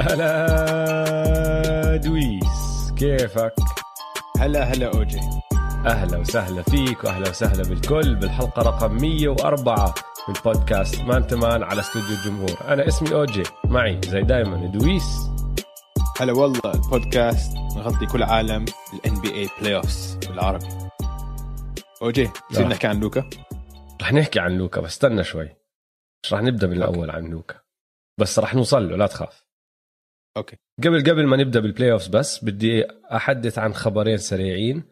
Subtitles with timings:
[0.00, 3.54] هلا دويس كيفك؟
[4.38, 5.20] هلا هلا أوجي.
[5.86, 9.94] أهلا وسهلا فيك وأهلا وسهلا بالكل بالحلقة رقم 104
[10.28, 12.56] من بودكاست Man to Man على استوديو الجمهور.
[12.68, 15.30] أنا اسمي أوجي معي زي دايما دويس.
[16.20, 20.66] هلا والله البودكاست نغطي كل عالم ال NBA playoffs بالعربي.
[22.02, 22.60] أوجي آه.
[22.60, 23.30] نحكي عن لوكا؟
[24.02, 25.56] رح نحكي عن لوكا بس استنى شوي.
[26.24, 27.54] مش رح نبدأ من الأول عن لوكا.
[28.20, 29.44] بس رح نوصل له لا تخاف.
[30.36, 30.56] okay.
[30.84, 34.82] قبل قبل ما نبدأ بال playoffs بس بدي أحدث عن خبرين سريعين.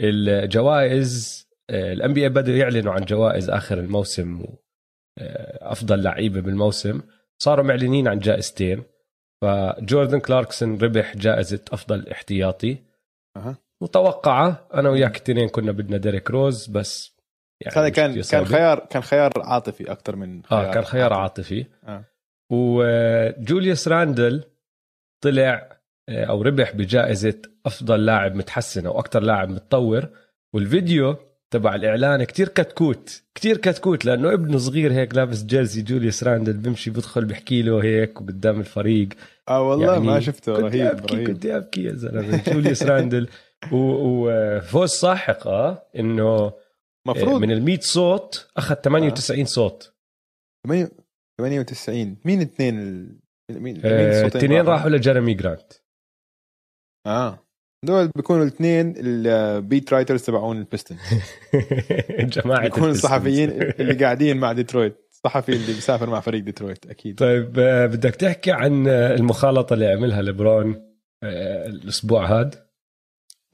[0.00, 4.44] الجوائز ال NBA بدأوا يعلنوا عن جوائز آخر الموسم
[5.18, 7.00] آه، أفضل لعيبة بالموسم.
[7.38, 8.82] صاروا معلنين عن جائزتين.
[9.42, 12.78] فجوردن كلاركسون ربح جائزة أفضل احتياطي.
[13.36, 13.56] أها.
[13.82, 14.68] متوقعة.
[14.74, 17.16] أنا وياك الاثنين كنا بدنا ديريك روز بس
[17.60, 18.44] يعني هذا كان كان.
[18.44, 21.66] خيار كان خيار عاطفي أكثر من آه كان خيار عاطفي.
[21.84, 22.04] آه.
[22.52, 24.44] وجوليوس راندل
[25.30, 27.34] طلع آه، أو ربح بجائزة
[27.66, 30.08] أفضل لاعب متحسن أو أكثر لاعب متطور.
[30.52, 31.16] والفيديو
[31.50, 36.90] تبع الإعلان كتير كتكوت كتير كتكوت لأنه ابنه صغير هيك لابس jersey جوليوس راندل بمشي
[36.90, 39.08] بدخل بحكي له هيك قدام الفريق.
[39.48, 41.26] آه والله يعني ما شفته كنت رهيب أبكي رهيب.
[41.26, 42.42] كنت أبكي يا زلمة.
[42.48, 43.28] جوليوس راندل.
[43.72, 46.52] وفوز ساحق آه إنه
[47.06, 49.92] المفروض من ال 100 صوت أخذ 98 صوت.
[51.38, 53.25] 98 مين اثنين.
[53.50, 55.72] مين آه، الاثنين راحوا لجيريمي جرانت.
[57.06, 57.46] آه.
[57.84, 60.98] دول بيكونوا الاثنين ال beat writers تبعون ال Pistons
[62.36, 62.88] جماعة بيكونوا.
[62.90, 65.06] الصحفيين اللي قاعدين مع ديترويت.
[65.12, 67.18] الصحفي اللي بيسافر مع فريق ديترويت أكيد.
[67.18, 72.68] طيب آه، بدك تحكي عن آه، المخالطة اللي عملها لبرون الأسبوع هاد؟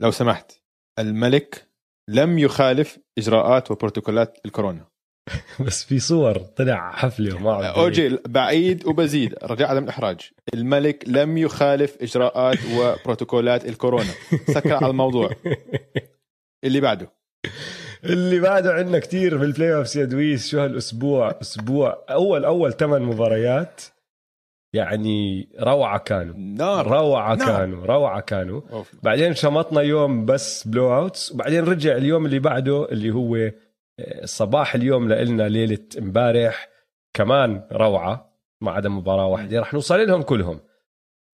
[0.00, 0.53] لو سمحت.
[0.99, 1.69] الملك
[2.09, 4.91] لم يخالف إجراءات وبروتوكولات الكورونا.
[5.66, 9.34] بس في صور طلع حفلة ومعه أوجي بعيد وبزيد.
[9.43, 10.31] رجاء عدم الإحراج.
[10.55, 14.12] الملك لم يخالف إجراءات وبروتوكولات الكورونا.
[14.49, 15.31] سكر على الموضوع.
[16.65, 17.12] اللي بعده.
[18.05, 20.49] اللي بعده عندنا كتير بال playoffs يا دويس.
[20.49, 22.04] شو هالأسبوع؟ أسبوع.
[22.10, 23.83] أول أول ثمان مباريات.
[24.75, 26.34] يعني روعة كانوا.
[26.37, 26.87] نار.
[26.87, 27.49] روعة نعم.
[27.49, 28.60] كانوا روعة كانوا.
[28.72, 28.93] أوف.
[29.03, 33.50] بعدين شمطنا يوم بس blowouts وبعدين رجع اليوم اللي بعده اللي هو
[34.25, 36.69] صباح اليوم لإلنا ليلة امبارح
[37.14, 40.60] كمان روعة ما عدا مباراة واحدة رح نوصل لهم كلهم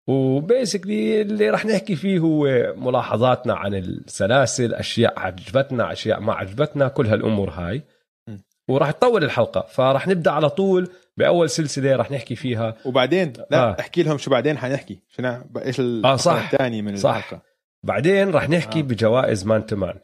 [0.07, 6.87] و basically اللي رح نحكي فيه هو ملاحظاتنا عن السلاسل أشياء عجبتنا أشياء ما عجبتنا
[6.87, 7.83] كل هالأمور هاي
[8.27, 8.37] م.
[8.67, 13.75] ورح تطول الحلقة فرح نبدأ على طول بأول سلسلة رح نحكي فيها وبعدين لا آه.
[13.79, 15.23] أحكي لهم شو بعدين حنحكي شو
[15.57, 16.51] إيش آه، صح.
[16.51, 17.15] الثاني من صح.
[17.15, 17.41] الحلقة
[17.83, 18.83] بعدين رح نحكي آه.
[18.83, 18.85] آه.
[18.85, 19.95] بجوائز Man to Man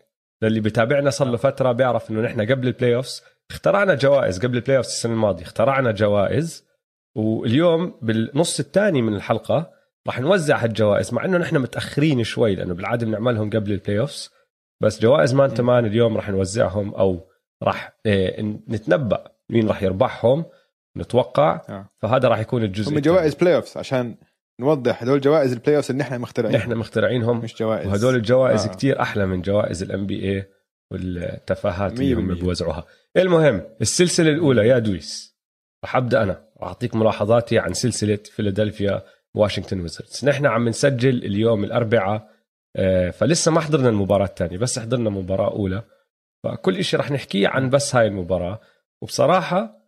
[0.49, 4.39] للي بتابعنا صار له فترة بيعرف إنه نحن قبل ال playoffs اخترعنا جوائز.
[4.39, 6.65] قبل ال playoffs السنة الماضية اخترعنا جوائز.
[7.15, 9.71] واليوم بالنص الثاني من الحلقة
[10.07, 14.29] رح نوزع هالجوائز مع إنه نحن متأخرين شوي لأنه بالعادة بنعملهم قبل ال playoffs
[14.81, 17.29] بس جوائز Man to Man اليوم رح نوزعهم أو
[17.63, 20.45] رح إيه، نتنبأ مين رح يربحهم
[20.97, 21.61] نتوقع.
[21.69, 21.89] آه.
[22.01, 22.99] فهذا رح يكون الجزء هم.
[22.99, 24.15] جوائز بلاي اوفز عشان
[24.59, 27.39] نوضح هدول جوائز ال playoffs اللي نحن مخترعين نحن مخترعينهم.
[27.39, 27.87] مش جوائز.
[27.87, 28.71] وهدول الجوائز آه.
[28.71, 30.49] كتير أحلى من جوائز ال NBA
[30.91, 32.33] والتفاهات اللي هم.
[32.35, 32.85] بيوزعوها
[33.17, 35.37] المهم السلسلة الأولى يا دويس
[35.83, 36.45] رح أبدأ أنا.
[36.61, 39.03] رح أعطيك ملاحظاتي عن سلسلة فيلادلفيا
[39.35, 40.25] واشنطن Wizards.
[40.25, 42.33] نحن عم نسجل اليوم الأربعاء
[42.75, 45.83] آه، فلسه ما حضرنا المباراة الثانية بس حضرنا مباراة أولى.
[46.43, 48.59] فكل إشي رح نحكيه عن بس هاي المباراة.
[49.01, 49.83] وبصراحة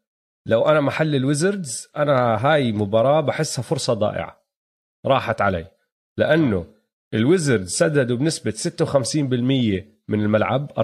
[0.47, 4.44] لو أنا محل ال Wizards أنا هاي مباراة بحسها فرصة ضائعة.
[5.05, 5.67] راحت علي.
[6.17, 6.66] لأنه
[7.13, 10.81] ال Wizards سددوا بنسبة 56% من الملعب 40%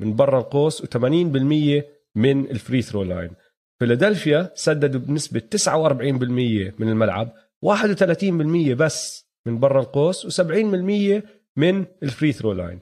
[0.00, 1.82] من برا القوس و80%
[2.14, 3.30] من ال free throw line.
[3.78, 11.22] فيلادلفيا سددوا بنسبة 49% من الملعب 31% بس من برا القوس و70%
[11.56, 12.80] من ال free throw line.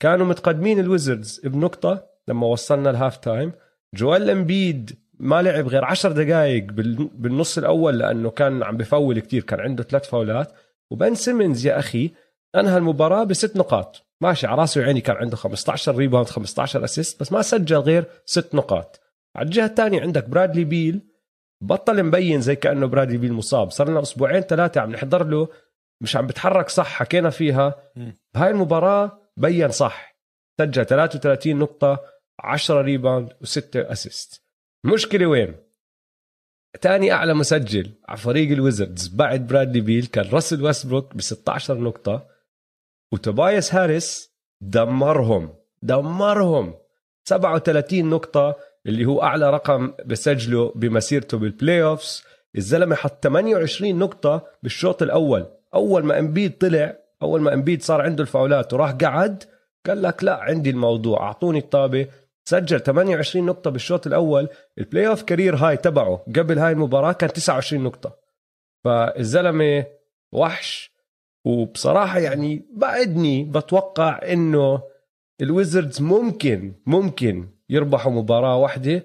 [0.00, 3.52] كانوا متقدمين ال Wizards بنقطة لما وصلنا ال half time.
[3.94, 9.42] جويل إمبيد ما لعب غير 10 دقائق بال- بالنص الأول لأنه كان عم بفول كتير
[9.42, 10.52] كان عنده ثلاث فاولات.
[10.90, 12.10] وبن سيمنز يا أخي
[12.56, 14.06] أنهى المباراة بست نقاط.
[14.20, 18.54] ماشي على راسي وعيني كان عنده 15 rebound 15 assist بس ما سجل غير ست
[18.54, 19.00] نقاط.
[19.36, 21.00] على الجهة الثانية عندك برادلي بيل.
[21.62, 23.70] بطل مبين زي كأنه برادلي بيل مصاب.
[23.70, 25.48] صار لنا أسبوعين ثلاثة عم نحضر له
[26.02, 27.74] مش عم بتحرك صح حكينا فيها.
[28.34, 30.18] بهاي المباراة بين صح.
[30.60, 32.00] سجل 33 نقطة
[32.40, 34.47] 10 rebound و6 assist
[34.84, 35.54] المشكلة وين؟
[36.80, 41.78] تاني أعلى مسجل على فريق ال Wizards بعد برادلي بيل كان راسل ويستبروك ب 16
[41.78, 42.26] نقطة
[43.12, 46.74] وتوباياس هاريس دمرهم دمرهم.
[47.24, 52.22] 37 نقطة اللي هو أعلى رقم بسجله بمسيرته بال playoffs
[52.56, 55.46] الزلمة حط 28 نقطة بالشوط الأول.
[55.74, 59.44] أول ما إمبيد طلع أول ما إمبيد صار عنده الفاولات وراح قعد
[59.86, 62.06] قال لك لا عندي الموضوع أعطوني الطابة.
[62.48, 64.48] سجل 28 نقطة بالشوط الأول.
[64.78, 68.16] ال playoff career هاي تبعه قبل هاي المباراة كان 29 نقطة.
[68.84, 69.86] فالزلمة
[70.32, 70.90] وحش.
[71.44, 74.82] وبصراحة يعني بعدني بتوقع إنه
[75.40, 79.04] ال Wizards ممكن ممكن يربحوا مباراة واحدة.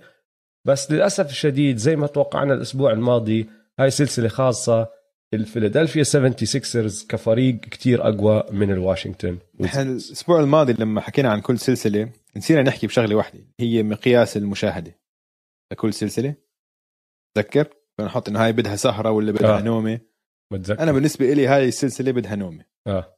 [0.65, 3.49] بس للأسف الشديد زي ما توقعنا الأسبوع الماضي
[3.79, 4.89] هاي سلسلة خالصة
[5.33, 12.09] الفيلادلفيا 76ers كفريق كتير أقوى من الواشنطن إحنا الأسبوع الماضي لما حكينا عن كل سلسلة
[12.37, 14.99] نسينا نحكي بشغلة واحدة هي مقياس المشاهدة
[15.71, 16.35] لكل سلسلة
[17.35, 17.67] تذكر
[17.99, 19.61] بنحط انه هاي بدها سهرة ولا بدها آه.
[19.61, 19.99] نومة
[20.53, 20.83] متذكر.
[20.83, 23.17] أنا بالنسبة لي هاي السلسلة بدها نومة آه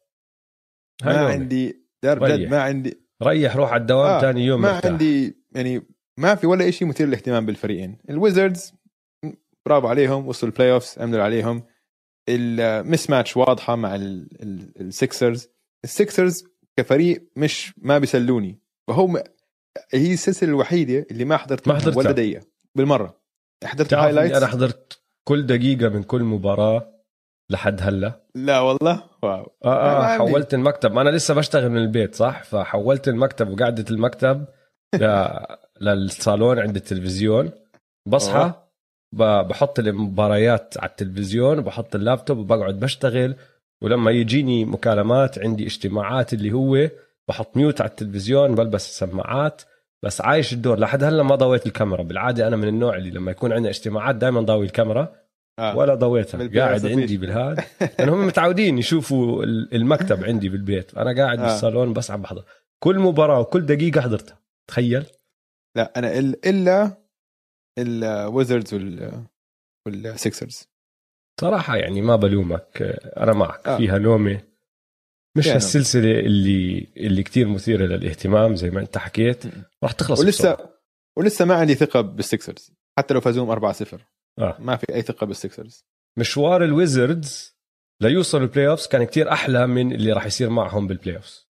[1.03, 1.31] ما نومة.
[1.33, 4.21] عندي دار ما عندي ريح روح على الدوام آه.
[4.21, 4.91] ثاني يوم ما مرتاح.
[4.91, 5.81] عندي يعني
[6.17, 8.73] ما في ولا شيء مثير للاهتمام بالفريقين ال Wizards
[9.65, 11.63] برافو عليهم وصلوا ال playoffs عملوا عليهم
[12.29, 15.47] ال mismatch واضحة مع ال Sixers
[15.83, 16.43] ال Sixers
[16.77, 18.59] كفريق مش ما بيسلوني.
[18.87, 19.23] فهو
[19.93, 21.97] هي السلسلة الوحيدة اللي ما حضرت ما حضرتها.
[21.97, 22.45] ولا دقيقة.
[22.75, 23.21] بالمرة.
[23.63, 26.91] حضرت highlights أنا حضرت كل دقيقة من كل مباراة
[27.51, 28.21] لحد هلأ.
[28.35, 29.51] لا والله؟ واو.
[29.65, 30.91] آه آه حولت المكتب.
[30.91, 34.45] ما أنا لسه بشتغل من البيت صح؟ فحولت المكتب وقعدة المكتب.
[35.81, 37.51] للصالون عند التلفزيون.
[38.07, 38.53] بصحى
[39.11, 43.35] بحط المباريات على التلفزيون وبحط اللابتوب وبقعد بشتغل
[43.81, 46.89] ولما يجيني مكالمات عندي اجتماعات اللي هو
[47.27, 49.61] بحط mute على التلفزيون بلبس السماعات
[50.05, 50.79] بس عايش الدور.
[50.79, 52.03] لحد هلا ما ضويت الكاميرا.
[52.03, 55.13] بالعادة أنا من النوع اللي لما يكون عندنا اجتماعات دائما ضاوي الكاميرا
[55.59, 55.77] آه.
[55.77, 56.59] ولا ضويتها.
[56.59, 57.63] قاعد عندي بالهاد.
[57.99, 59.43] لأن هم متعودين يشوفوا
[59.73, 60.97] المكتب عندي بالبيت.
[60.97, 61.43] أنا قاعد آه.
[61.43, 62.43] بالصالون بس عم بحضر.
[62.79, 64.39] كل مباراة وكل دقيقة حضرتها.
[64.67, 65.05] تخيل.
[65.75, 66.97] لا أنا إلا
[67.77, 68.73] الويزردز
[69.87, 70.67] والسكسرز
[71.41, 72.81] صراحة يعني ما بلومك
[73.17, 73.67] أنا معك.
[73.67, 73.77] آه.
[73.77, 74.41] فيها نومه
[75.37, 79.43] مش هالسلسلة اللي اللي كثير مثيرة للاهتمام زي ما أنت حكيت.
[79.83, 80.81] راح تخلص ولسه بسرعة.
[81.17, 83.99] ولسه ما عندي ثقة بالسكسرز حتى لو فازوهم 4-0
[84.39, 84.57] آه.
[84.59, 85.85] ما في أي ثقة بالسكسرز
[86.19, 87.55] مشوار الويزردز
[88.01, 91.49] ليوصل ال playoffs كان كتير أحلى من اللي راح يصير معهم بال playoffs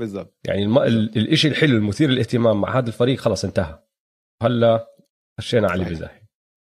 [0.00, 0.38] بالضبط.
[0.46, 0.78] يعني الم...
[1.16, 3.82] الشيء الحلو المثير للاهتمام مع هذا الفريق خلص انتهى.
[4.42, 4.95] هلا
[5.40, 6.26] خشينا علي بزاحي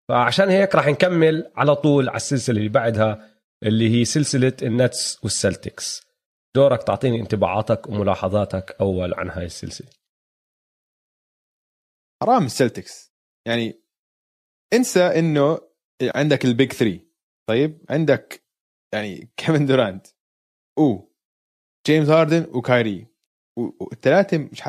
[0.09, 3.33] فعشان هيك راح نكمل على طول على السلسلة اللي بعدها
[3.63, 6.07] اللي هي سلسلة النتس والسلتكس.
[6.57, 9.91] دورك تعطيني انطباعاتك وملاحظاتك أول عن هاي السلسلة.
[12.23, 13.13] حرام السلتكس.
[13.49, 13.83] يعني
[14.75, 15.59] انسى إنه
[16.15, 17.01] عندك ال big 3
[17.49, 18.45] طيب عندك
[18.95, 20.07] يعني كيفن دورانت
[20.79, 21.13] و
[21.87, 23.07] جيمس هاردن وكايري
[23.59, 24.61] والثلاثه مش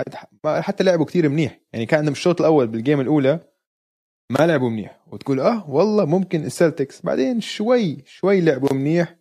[0.46, 1.62] حتى لعبوا كثير منيح.
[1.74, 3.53] يعني كان عندهم الشوط الأول بال game الأولى
[4.32, 5.00] ما لعبوا منيح.
[5.08, 7.02] وتقول آه والله ممكن السلتكس.
[7.02, 9.16] بعدين شوي شوي لعبوا منيح.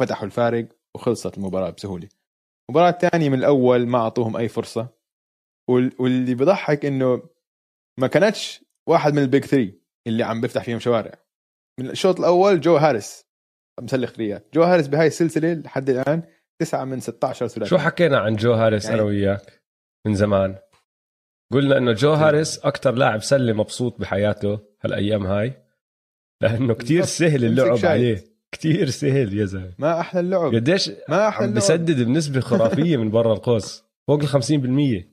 [0.00, 2.08] فتحوا الفارق وخلصت المباراة بسهولة.
[2.70, 4.88] المباراه الثانية من الأول ما أعطوهم أي فرصة.
[5.68, 7.22] واللي بضحك إنه
[8.00, 9.72] ما كانتش واحد من ال big 3
[10.06, 11.12] اللي عم بيفتح فيهم شوارع.
[11.80, 13.26] من الشوط الأول جو هاريس
[13.82, 16.22] مسلخ three ات جو هاريس بهاي السلسلة لحد الآن
[16.62, 18.96] تسعة من 16 ثلاثي شو حكينا عن جو هاريس يعني...
[18.96, 19.62] أنا وياك
[20.06, 20.58] من زمان؟
[21.52, 25.62] قلنا إنه جو هاريس أكثر لاعب سله مبسوط بحياته هالأيام هاي
[26.42, 28.24] لأنه كتير سهل اللعب عليه.
[28.52, 29.72] كتير سهل يا زلمة.
[29.78, 30.54] ما أحلى اللعب.
[30.54, 31.56] قديش ما أحلى اللعب.
[31.56, 33.84] بسدد بنسبة خرافية من برا القوس.
[34.08, 35.04] فوق ال 50%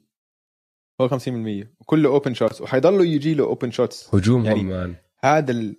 [0.99, 5.73] فوق 50% وكله open shots وحيضلوا يجي له open shots هجومهم يعني man هذا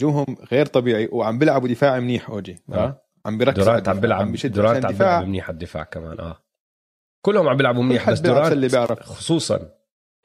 [0.00, 1.08] هجومهم غير طبيعي.
[1.12, 2.56] وعم بيلعبوا دفاع منيح أوكي.
[2.72, 3.02] آه.
[3.26, 6.47] عم بيركز دورانت عم بيلعب دورانت عم بيلعب منيح الدفاع كمان آه.
[7.26, 9.00] كلهم عم بيلعبوا منيح بس دورانت اللي بيعرف.
[9.00, 9.70] خصوصا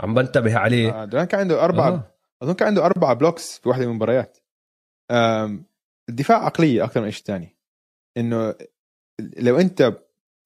[0.02, 1.02] عم بنتبه عليه.
[1.02, 2.14] آه دورانت كان عنده اربعه آه.
[2.44, 4.38] أظن كان عنده اربعه blocks في واحدة من المباريات.
[6.10, 7.58] الدفاع عقلية أكثر من شيء ثاني
[8.18, 8.56] إنه
[9.38, 9.94] لو أنت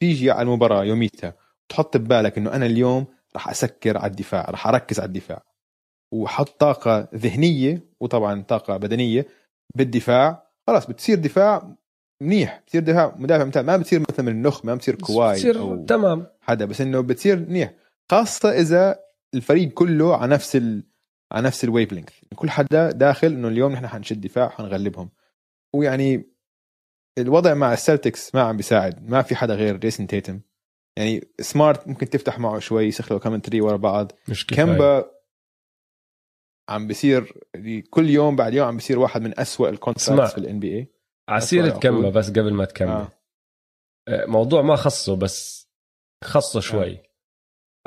[0.02, 1.34] تيجي على المباراة يوميتها
[1.66, 5.44] وتحط ببالك إنه أنا اليوم راح أسكر على الدفاع راح أركز على الدفاع.
[6.14, 9.28] وحط طاقة ذهنية وطبعا طاقة بدنية
[9.76, 10.52] بالدفاع.
[10.68, 11.76] خلاص بتصير دفاع
[12.24, 16.28] منيح بتصير دفاع مدافع ممتاز ما بتصير مثلا منّك ما بتصير كواي بتصير أو تمام.
[16.50, 17.74] حدا بس إنه بتصير منيح
[18.12, 19.00] خاصة إذا
[19.34, 20.84] الفريق كله على نفس ال...
[21.32, 25.10] على نفس ال wavelength كل حدا داخل إنه اليوم نحن حنشد دفاع حنغلبهم
[25.76, 26.38] ويعني
[27.18, 30.40] الوضع مع السلتكس ما عم بيساعد ما في حدا غير جيسون تيتم.
[30.98, 34.12] يعني سمارت ممكن تفتح معه شوي يسخلوا كمان three ورا بعض.
[34.30, 35.12] مش كيمبا
[36.70, 37.34] عم بيصير
[37.90, 40.88] كل يوم بعد يوم عم بيصير واحد من أسوأ ال contracts في الان بي اي
[41.30, 42.90] عسيرة كيمبا بس قبل ما تكمل.
[42.90, 43.12] آه.
[44.08, 44.26] آه.
[44.26, 45.67] موضوع ما خصه بس
[46.24, 46.92] خصه شوي.
[46.92, 47.02] آه.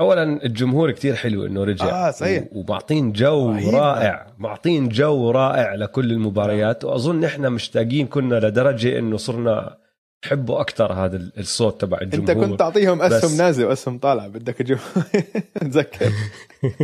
[0.00, 2.44] اولا الجمهور كتير حلو إنه رجع آه، صحيح.
[2.52, 3.75] ومعطين جو رهيب.
[3.75, 4.26] رائع.
[4.38, 6.84] معطين جو رائع لكل المباريات.
[6.84, 9.76] وأظن إحنا مشتاقين كنا لدرجة إنه صرنا
[10.26, 12.46] نحبه أكثر هذا ال- الصوت تبع أنت الجمهور.
[12.46, 15.04] كنت تعطيهم أسهم بس- نازله وأسهم طالعه بدك الجمهور
[15.60, 16.12] تذكر.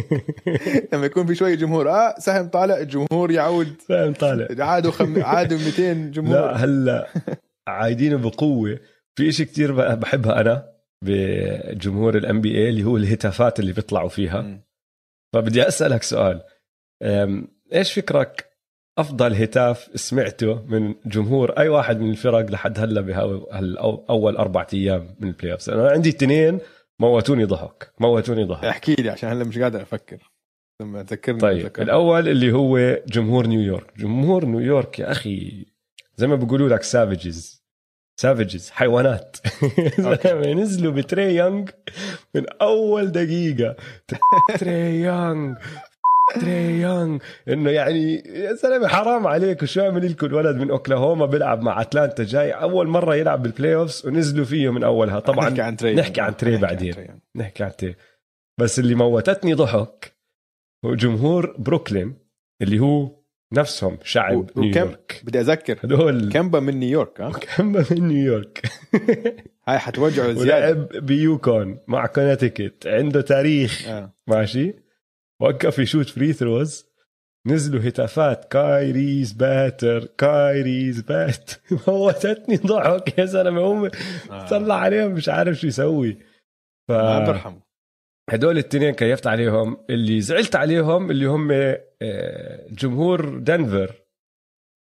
[0.93, 3.83] لما يكون في شوية جمهور آه سهم طالع الجمهور يعود.
[3.89, 4.65] فاهم طالع.
[4.65, 5.23] عادوا خم...
[5.23, 6.35] عادوا 200 جمهور.
[6.37, 7.09] لا هلأ
[7.69, 8.79] عايدينه بقوة.
[9.15, 10.76] في إشي كتير ب- بحبها أنا.
[11.07, 14.41] بجمهور الان بي اي اللي هو الهتافات اللي بيطلعوا فيها.
[14.41, 14.63] مم.
[15.35, 16.43] فبدي أسألك سؤال.
[17.73, 18.47] إيش فكرك
[18.99, 25.29] أفضل هتاف سمعته من جمهور أي واحد من الفرق لحد هلا بهالاول أربع أيام من
[25.29, 26.59] ال playoffs أنا عندي اثنين
[27.01, 28.65] موتوني ضحك موتوني ضحك.
[28.65, 30.33] احكي لي عشان هلا مش قادر أفكر.
[30.83, 31.83] لما تذكرني طيب أتذكر.
[31.83, 33.99] الأول اللي هو جمهور نيويورك.
[33.99, 35.67] جمهور نيويورك يا أخي
[36.17, 37.56] زي ما بيقولوا لك savages
[38.17, 39.37] savages حيوانات.
[40.61, 41.65] نزلوا بتري يونغ
[42.35, 43.77] من أول دقيقة.
[44.59, 45.55] تري يونغ
[46.41, 47.19] تري يونغ
[47.49, 52.25] إنه يعني يا زلمه حرام عليك وشو عمل لكم الولد من أوكلاهوما بيلعب مع أتلانتا
[52.25, 55.21] جاي أول مرة يلعب بال playoffs ونزلوا فيه من أولها.
[55.21, 56.95] طبعا نحكي عن تري نحكي عن تري نحكي بعدين.
[56.95, 57.09] تري.
[57.37, 57.95] نحكي عن تري
[58.61, 60.17] بس اللي موتتني ضحك
[60.85, 62.19] هو جمهور بروكلين
[62.63, 63.16] اللي هو
[63.53, 65.21] نفسهم شعب و- وكم- نيويورك.
[65.25, 65.79] بدي أذكر.
[65.85, 66.33] هدول.
[66.33, 68.63] كمبا من نيويورك ها؟ كمبا من نيويورك.
[69.69, 70.81] هاي حتوجعه زيادة.
[70.81, 73.89] ولعب ب UConn مع كونتيكت عنده تاريخ.
[73.89, 74.15] آه.
[74.27, 74.75] ماشي؟
[75.41, 76.87] وقف يشوت free throws.
[77.47, 78.45] نزلوا هتافات.
[78.53, 81.51] Kyrie's better Kyrie's better
[81.89, 83.19] موتتني ضحك.
[83.19, 83.91] يا زلمه هم
[84.31, 84.47] آه.
[84.47, 86.13] طلع عليهم مش عارف شو يسوي.
[86.89, 86.93] ف...
[86.93, 87.66] ما برحمه
[88.31, 91.49] هدول الاثنين كيفت عليهم؟ اللي زعلت عليهم اللي هم
[92.03, 94.03] آه، جمهور دنفر.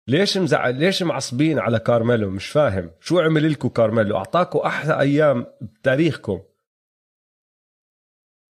[0.10, 2.92] ليش مزعل ليش معصبين على كارميلو؟ مش فاهم.
[3.00, 6.42] شو عمل لكم كارميلو؟ اعطاكم أحلى أيام بتاريخكم.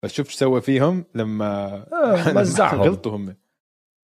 [0.04, 2.82] بس شوف شو سوى فيهم لما آه، مزعهم.
[2.82, 3.36] غلطوا هم.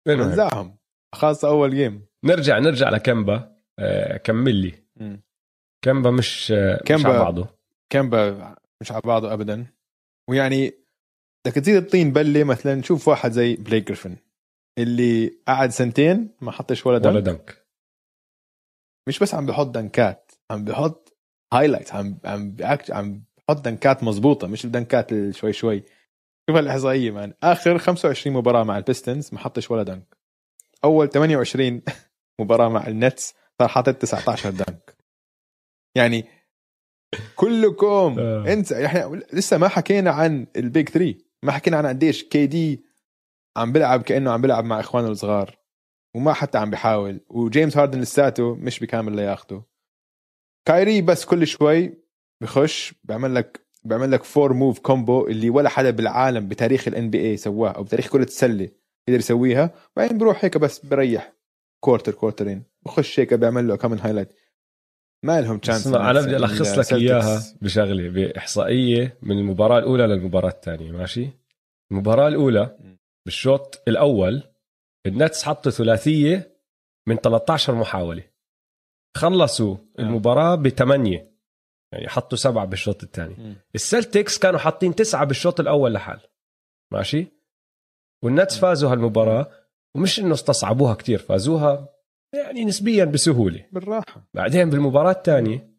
[0.07, 0.77] مزعهم.
[1.15, 4.73] خاصة أول game نرجع نرجع لكمبا آه، كمل لي.
[5.81, 7.47] كمبا مش آه، مش كمبا- على بعضه.
[7.89, 9.65] كامبا مش على بعضه أبدا.
[10.29, 10.73] ويعني
[11.45, 14.17] بدك تزيد الطين بلة مثلا شوف واحد زي بليك جريفن
[14.77, 17.25] اللي قعد سنتين ما حطش ولا ولا dunk.
[17.35, 17.65] dunk.
[19.07, 21.17] مش بس عم بحط دنكات عم بحط
[21.53, 22.55] highlight عم عم
[22.89, 25.83] عم بحط دنكات مزبوطة مش الدنكات شوي شوي.
[26.49, 30.17] شوف الإحصائية man آخر 25 مباراة مع البيستنز ما حطش ولا dunk.
[30.83, 31.81] أول 28
[32.41, 34.95] مباراة مع النتس صار حاطط 19 dunk.
[35.97, 36.25] يعني
[37.35, 38.15] كلكم.
[38.19, 38.53] آه.
[38.53, 42.85] انسى إحنا لسه ما حكينا عن ال big 3 ما حكينا عن قديش KD
[43.57, 45.57] عم بيلعب كأنه عم بيلعب مع إخوانه الصغار.
[46.15, 47.19] وما حتى عم بيحاول.
[47.29, 49.63] وجيمس هاردن لساته مش بكامل لياقته
[50.65, 51.93] كايري بس كل شوي
[52.41, 57.37] بخش بيعمل لك بيعمل لك four move combo اللي ولا حدا بالعالم بتاريخ ال NBA
[57.37, 58.69] سواه أو بتاريخ كرة السلة
[59.07, 59.73] يقدر يسويها.
[59.95, 61.33] بعدين بروح هيك بس بريح
[61.79, 64.33] quarter كورترين بخش هيك بيعمل له كمان highlight
[65.23, 70.91] ما لهم chance أنا بدي ألخص لك إياها بشغلة بإحصائية من المباراة الأولى للمباراة الثانية
[70.91, 71.29] ماشي؟
[71.91, 72.77] المباراة الأولى
[73.25, 74.43] بالشوط الأول
[75.05, 76.57] النتس حطوا ثلاثية
[77.07, 78.23] من 13 محاولة.
[79.17, 81.35] خلصوا المباراة بثمانية.
[81.93, 83.55] يعني حطوا سبعة بالشوط الثاني.
[83.75, 86.19] السلتكس كانوا حاطين تسعة بالشوط الأول لحال.
[86.93, 87.27] ماشي؟
[88.23, 89.51] والنتس فازوا هالمباراة
[89.95, 91.94] ومش إنه استصعبوها كتير فازوها
[92.43, 93.65] يعني نسبيا بسهولة.
[93.71, 94.29] بالراحة.
[94.33, 95.75] بعدين بالمباراة الثانية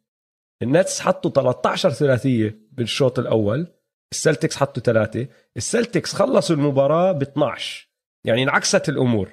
[0.63, 3.67] النتس حطوا 13 ثلاثية بالشوط الأول
[4.13, 7.89] السلتكس حطوا ثلاثة السلتكس خلصوا المباراة ب 12
[8.27, 9.33] يعني انعكست الأمور.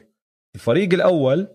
[0.56, 1.48] الفريق الأول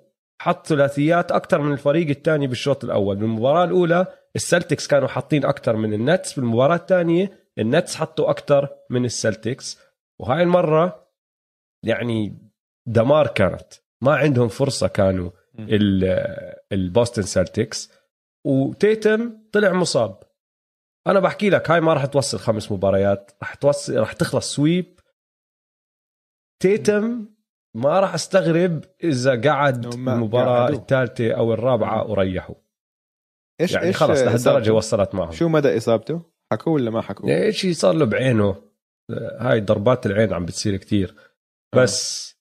[0.43, 3.17] حط ثلاثيات أكثر من الفريق الثاني بالشوط الأول.
[3.17, 4.07] بالمباراة الأولى
[4.37, 6.35] السلتكس كانوا حاطين أكثر من النتس.
[6.35, 9.79] بالمباراة الثانية النتس حطوا أكثر من السلتكس.
[10.21, 11.09] وهاي المرة
[11.85, 12.39] يعني
[12.87, 13.73] دمار كانت.
[14.03, 15.31] ما عندهم فرصة كانوا
[16.73, 17.93] البوستن سلتكس
[18.47, 20.23] وتيتم طلع مصاب.
[21.07, 25.01] أنا بحكي لك هاي ما راح توصل خمس مباريات راح توصل راح تخلص sweep
[26.63, 27.27] تيتم
[27.77, 30.69] ما راح أستغرب إذا قعد المباراة.
[30.69, 32.55] الثالثة أو الرابعة وريحوا
[33.61, 35.33] إيش يعني خلص لهالدرجة؟ وصلت معهم.
[35.33, 36.23] شو مدى إصابته؟
[36.53, 38.63] حكوا ولا ما حكوا؟ إيش صار له بعينه.
[39.39, 41.15] هاي ضربات العين عم بتصير كتير.
[41.77, 42.35] بس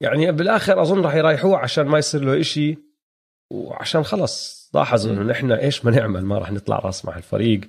[0.00, 2.78] يعني بالآخر أظن راح يريحوه عشان ما يصير له إشي
[3.52, 5.22] وعشان خلص لاحظ إنه.
[5.22, 7.60] نحن إيش ما نعمل ما راح نطلع راس مع الفريق.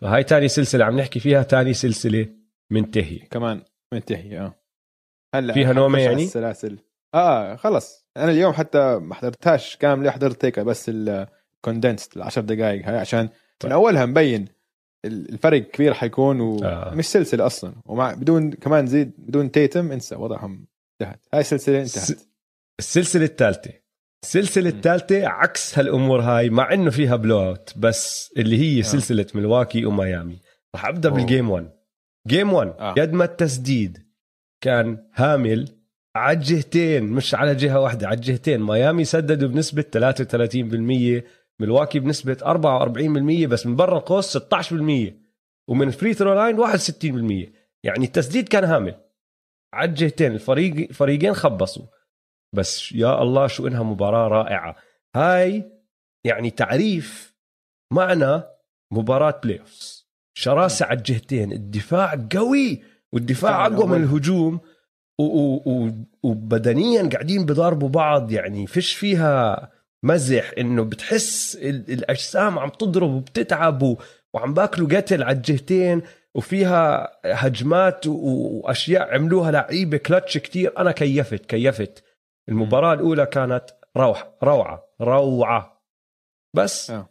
[0.00, 2.26] فهاي تاني سلسلة عم نحكي فيها تاني سلسلة
[2.70, 3.62] منتهية كمان
[3.94, 4.54] منتهي آه
[5.34, 6.78] هلا فيها على يعني؟ السلاسل
[7.14, 12.98] آه خلص أنا اليوم حتى ما حضرتهاش كاملة حضرت هيك بس الكوندنسد العشر دقائق هاي
[12.98, 13.70] عشان طيب.
[13.70, 14.48] من أولها مبين
[15.04, 17.00] الفرق كبير حيكون ومش آه.
[17.00, 20.66] سلسلة أصلا ومع بدون كمان زيد بدون تيتم انسى وضعهم
[21.00, 21.20] انتهت.
[21.34, 22.18] هاي السلسله انتهت.
[22.78, 23.70] السلسلة الثالثة.
[24.24, 24.68] السلسلة.
[24.68, 28.82] الثالثة عكس هالأمور هاي مع إنه فيها blow out بس اللي هي آه.
[28.82, 30.38] سلسلة ملواكي وميامي.
[30.74, 31.18] رح أبدأ أوه.
[31.18, 31.70] بال game 1
[32.28, 32.92] game 1 آه.
[32.92, 34.06] قد ما التسديد.
[34.60, 35.68] كان هامل
[36.16, 41.24] على الجهتين مش على جهة واحدة على الجهتين ميامي سددوا بنسبة 33%
[41.60, 45.12] ملواكي بنسبة 44% بس من برا القوس 16%
[45.68, 48.94] ومن free throw line 61% يعني التسديد كان هامل.
[49.76, 51.86] على الجهتين الفريق الفريقين خبصوا.
[52.54, 54.76] بس يا الله شو إنها مباراة رائعة.
[55.16, 55.72] هاي
[56.24, 57.34] يعني تعريف
[57.92, 58.42] معنى
[58.92, 59.62] مباراة play
[60.38, 64.04] شراسة على الجهتين الدفاع قوي والدفاع الدفاع أقوى من.
[64.04, 64.60] الهجوم
[65.20, 65.92] و- و- و-
[66.22, 69.68] وبدنيا قاعدين بضاربوا بعض يعني فيش فيها
[70.04, 73.96] مزح إنه بتحس ال- الأجسام عم تضرب وبتتعب
[74.34, 76.02] وعم باكلوا قتل على الجهتين.
[76.36, 82.04] وفيها هجمات وأشياء عملوها لعيبة كلتش كتير أنا كيفت كيفت
[82.48, 83.64] المباراة الأولى كانت
[83.96, 85.82] روح روعة روعة
[86.54, 87.08] بس آه.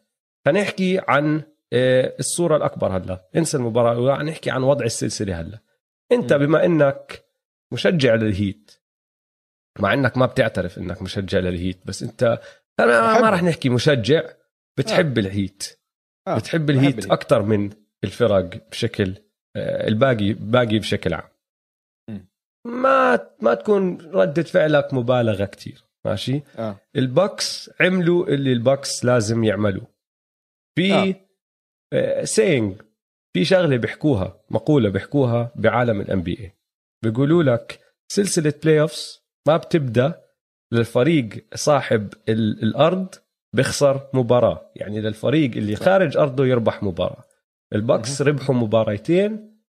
[0.47, 1.41] هنحكي عن
[1.73, 5.59] آه، الصورة الأكبر هلا انسى المباراة الأولى حنحكي عن وضع السلسلة هلا
[6.11, 6.33] أنت.
[6.33, 7.25] بما إنك
[7.71, 8.71] مشجع للهيت
[9.79, 12.39] مع إنك ما بتعترف إنك مشجع للهيت بس أنت
[12.79, 13.29] أنا ما.
[13.29, 14.23] راح نحكي مشجع
[14.77, 15.79] بتحب الهيت
[16.27, 16.35] آه.
[16.35, 17.11] بتحب الهيت الهيت.
[17.11, 19.15] أكثر من الفرق بشكل
[19.55, 21.29] آه، الباقي باقي بشكل عام.
[22.65, 26.79] ما ما تكون ردة فعلك مبالغة كتير ماشي؟ آه.
[26.95, 29.87] البكس عملوا اللي البكس لازم يعملوه.
[30.77, 31.15] في
[32.23, 32.81] saying
[33.35, 36.51] في شغلة بيحكوها مقولة بيحكوها بعالم ال NBA
[37.03, 37.79] بيقولوا لك
[38.11, 40.21] سلسلة playoffs ما بتبدأ
[40.73, 43.15] للفريق صاحب ال- الأرض
[43.55, 44.71] بيخسر مباراة.
[44.75, 47.23] يعني للفريق اللي خارج أرضه يربح مباراة.
[47.73, 49.61] البكس ربحوا مباريتين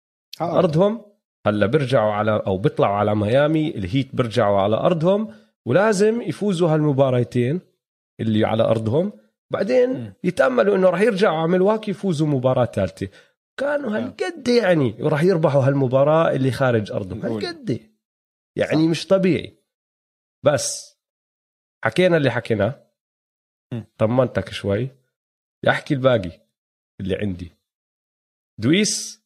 [0.41, 0.60] آه.
[0.60, 1.05] أرضهم
[1.47, 5.34] هلا بيرجعوا على أو بيطلعوا على ميامي الهيت بيرجعوا على أرضهم
[5.65, 7.62] ولازم يفوزوا هالمباريتين
[8.19, 9.13] اللي على أرضهم.
[9.51, 10.13] بعدين.
[10.23, 13.10] يتأملوا إنه راح يرجعوا على ملواكي يفوزوا مباراة ثالثة.
[13.58, 17.21] كانوا هالقد يعني وراح يربحوا هالمباراة اللي خارج أرضهم.
[17.21, 17.79] هالقد.
[18.55, 19.58] يعني مش طبيعي.
[20.43, 20.97] بس
[21.84, 22.86] حكينا اللي حكيناه.
[23.97, 24.89] طمنتك شوي.
[25.69, 26.31] احكي الباقي
[26.99, 27.55] اللي عندي.
[28.58, 29.24] دويس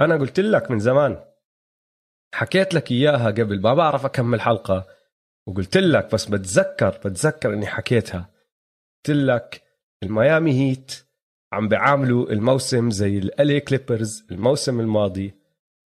[0.00, 1.24] أنا قلت لك من زمان.
[2.34, 4.86] حكيت لك إياها قبل ما بعرف أكمل حلقة.
[5.46, 8.30] وقلت لك بس بتذكر بتذكر إني حكيتها.
[8.96, 9.62] قلت لك
[10.02, 10.92] الميامي هيت
[11.52, 15.34] عم بيعاملوا الموسم زي ال LA Clippers الموسم الماضي.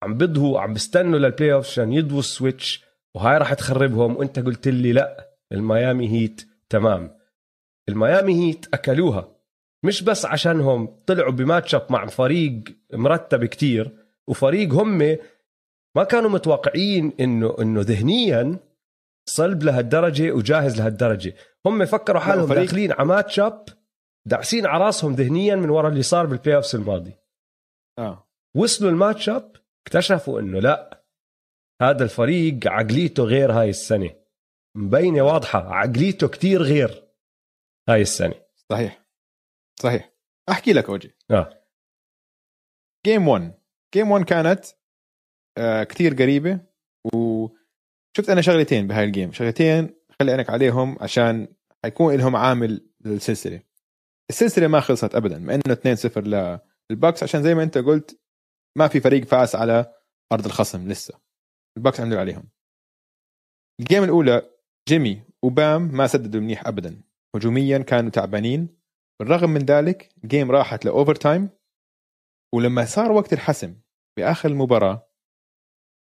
[0.03, 2.85] عم بيضهوا عم بيستنوا لل playoff عشان يضووا ال switch.
[3.15, 4.17] وهاي راح تخربهم.
[4.17, 7.17] وأنت قلت لي لأ الميامي هيت تمام.
[7.89, 9.30] الميامي هيت أكلوها.
[9.85, 12.63] مش بس عشانهم طلعوا ب match up مع فريق
[12.93, 14.97] مرتب كتير وفريق هم
[15.95, 18.59] ما كانوا متوقعين إنه إنه ذهنيا
[19.29, 21.35] صلب لهالدرجة وجاهز لهالدرجة.
[21.65, 23.65] هم فكروا حالهم فريق- داخلين على match up
[24.27, 27.13] داعسين على راسهم ذهنيا من وراء اللي صار بال playoffs الماضي.
[27.99, 28.27] آه.
[28.55, 29.55] وصلوا ال match up
[29.87, 31.03] اكتشفوا إنه لا
[31.81, 34.09] هذا الفريق عقليته غير هاي السنة.
[34.77, 37.03] مبينة واضحة عقليته كتير غير
[37.89, 38.33] هاي السنة.
[38.71, 39.00] صحيح.
[39.81, 40.13] صحيح.
[40.49, 41.15] أحكي لك أوجي.
[41.31, 41.63] آه.
[43.05, 43.53] game 1
[43.93, 44.65] game 1 كانت
[45.57, 46.59] آه كثير قريبة
[47.13, 51.47] وشفت أنا شغلتين بهاي ال game شغلتين خلي عينك عليهم عشان
[51.83, 53.61] حيكون لهم عامل للسلسلة.
[54.29, 56.59] السلسلة ما خلصت ابدا مع إنه 2-0
[56.91, 58.19] للباكس عشان زي ما أنت قلت
[58.77, 59.93] ما في فريق فاز على
[60.31, 61.19] أرض الخصم لسه.
[61.77, 62.49] الباكس عملوا عليهم.
[63.79, 64.49] ال game الأولى
[64.89, 67.01] جيمي وبام ما سددوا منيح ابدا.
[67.35, 68.80] هجوميا كانوا تعبانين.
[69.21, 71.49] بالرغم من ذلك ال game راحت ل overtime
[72.53, 73.75] ولما صار وقت الحسم
[74.17, 75.07] بآخر المباراة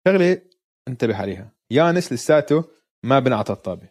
[0.08, 0.42] شغلة
[0.88, 1.52] انتبه عليها.
[1.70, 2.64] يانس لساته
[3.04, 3.88] ما بنعطى الطابة.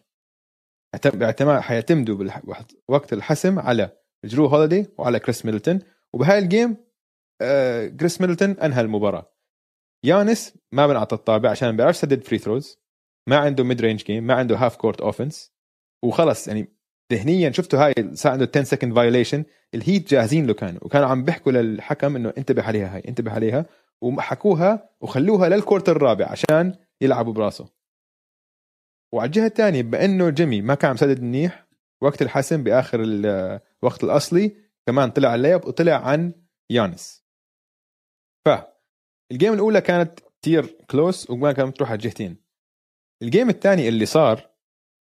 [1.60, 2.30] حيعتمدوا
[2.88, 5.78] بوقت الحسم على جرو هوليدي وعلى كريس ميدلتون
[6.14, 6.76] وبهاي ال game
[8.00, 9.34] كريس ميدلتون أنهى المباراة.
[10.04, 12.78] يانس ما بنعطى الطابة عشان ما بيعرفش يسدد free throws
[13.28, 15.54] ما عنده mid range game ما عنده half court offense
[16.04, 16.73] وخلص يعني
[17.12, 19.44] ذهنيا شفتوا هاي صار عنده 10 second violation
[19.74, 23.66] الهيت جاهزين له كانوا وكانوا عم بيحكوا للحكم إنه انتبه عليها هاي انتبه عليها
[24.00, 27.68] وحكوها وخلوها لل quarter الرابع عشان يلعبوا براسه.
[29.12, 31.66] وعلى الجهة الثانية بما إنه جيمي ما كان عم يسدد منيح
[32.00, 36.32] وقت الحسم بآخر الوقت الأصلي كمان طلع ال layup وطلع عن
[36.70, 37.24] يانس.
[38.46, 42.36] فال game الأولى كانت كثير close وما كانت تروح على الجهتين.
[43.22, 44.50] ال game الثاني اللي صار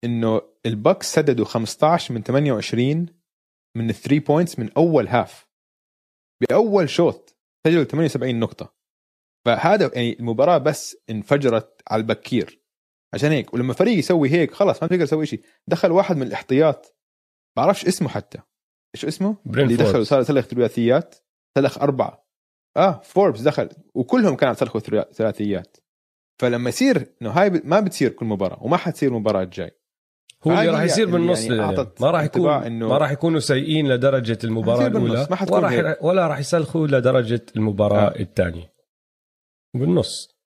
[0.03, 3.05] إنه البكس سددوا 15 من 28
[3.77, 5.47] من ال three points من أول half
[6.41, 8.73] بأول شوط سجل 78 نقطة.
[9.45, 12.61] فهذا يعني المباراة بس انفجرت على البكير.
[13.13, 16.95] عشان هيك ولما فريق يسوي هيك خلاص ما تقدر تسوي شيء دخل واحد من الاحتياط
[17.57, 18.39] بعرفش اسمه حتى.
[18.95, 19.99] إيش اسمه؟ اللي دخل.
[19.99, 21.15] وصار سلخ ثلاثيات.
[21.57, 22.27] سلخ أربعة.
[22.77, 23.69] آه فوربس دخل.
[23.95, 25.77] وكلهم كانوا ثلا- ثلاثيات.
[26.41, 29.71] فلما يصير إنه هاي ما بتصير كل مباراة وما حتصير المباراة الجاي.
[30.47, 31.87] هو اللي راح يصير اللي بالنص يعني يعني.
[32.01, 35.27] ما راح يكون إنه- ما راح يكونوا سيئين لدرجة المباراة الأولى.
[35.31, 38.19] ما ولا راح ولا راح يسلخوا لدرجة المباراة آه.
[38.19, 38.73] الثانية.
[39.75, 40.37] بالنص.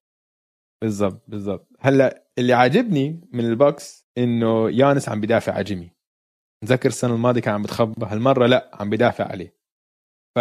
[0.81, 1.67] بالضبط بالضبط.
[1.79, 5.91] هلا اللي عاجبني من البوكس إنه يانس عم بدافع على جيمي.
[6.63, 9.55] نذكر السنة الماضية كان عم بتخبى هالمرة لا عم بدافع عليه.
[10.35, 10.39] ف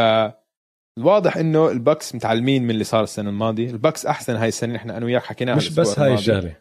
[0.99, 3.71] الواضح إنه البكس متعلمين من اللي صار السنة الماضية.
[3.71, 6.15] البكس أحسن هاي السنة إحنا أنا وياك حكيناها مش بس هاي.
[6.15, 6.57] الشغلة.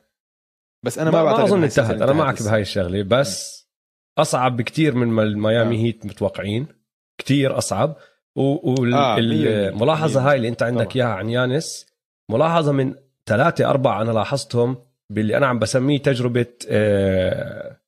[0.84, 2.02] بس أنا ما, ما, ما بعتقد أظن انتهت.
[2.02, 2.44] أنا معك.
[2.44, 3.04] بهاي الشغلة.
[3.04, 3.60] بس
[4.18, 5.80] أصعب بكتير من ما الميامي آه.
[5.80, 6.68] هيت متوقعين.
[7.18, 7.96] كتير أصعب.
[8.38, 8.60] آه،.
[8.64, 10.96] والملاحظه مية هاي اللي أنت عندك.
[10.96, 11.86] إياها عن يانس.
[12.32, 14.78] ملاحظة من ثلاثة أربعة أنا لاحظتهم
[15.10, 17.80] باللي أنا عم بسميه تجربة آه،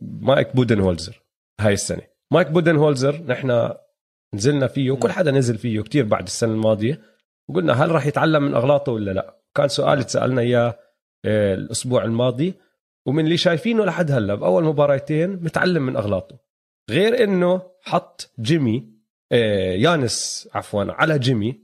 [0.00, 1.22] مايك بودنهولزر
[1.60, 2.02] هاي السنة.
[2.32, 3.70] مايك بودنهولزر نحن
[4.34, 7.00] نزلنا فيه وكل حدا نزل فيه كتير بعد السنة الماضية.
[7.48, 10.78] وقلنا هل راح يتعلم من أغلاطه ولا لا؟ كان سؤال تسألنا إياه.
[11.24, 12.54] آه، الأسبوع الماضي
[13.06, 16.38] ومن اللي شايفينه لحد هلا بأول مباراتين متعلم من أغلاطه.
[16.90, 18.98] غير إنه حط جيمي
[19.32, 21.60] آه، يانس عفوا على جيمي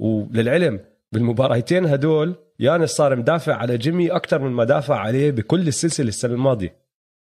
[0.00, 0.80] وللعلم
[1.12, 6.34] بالمباراتين هدول يانس صار مدافع على جيمي أكثر من ما دافع عليه بكل السلسلة السنة
[6.34, 6.76] الماضية.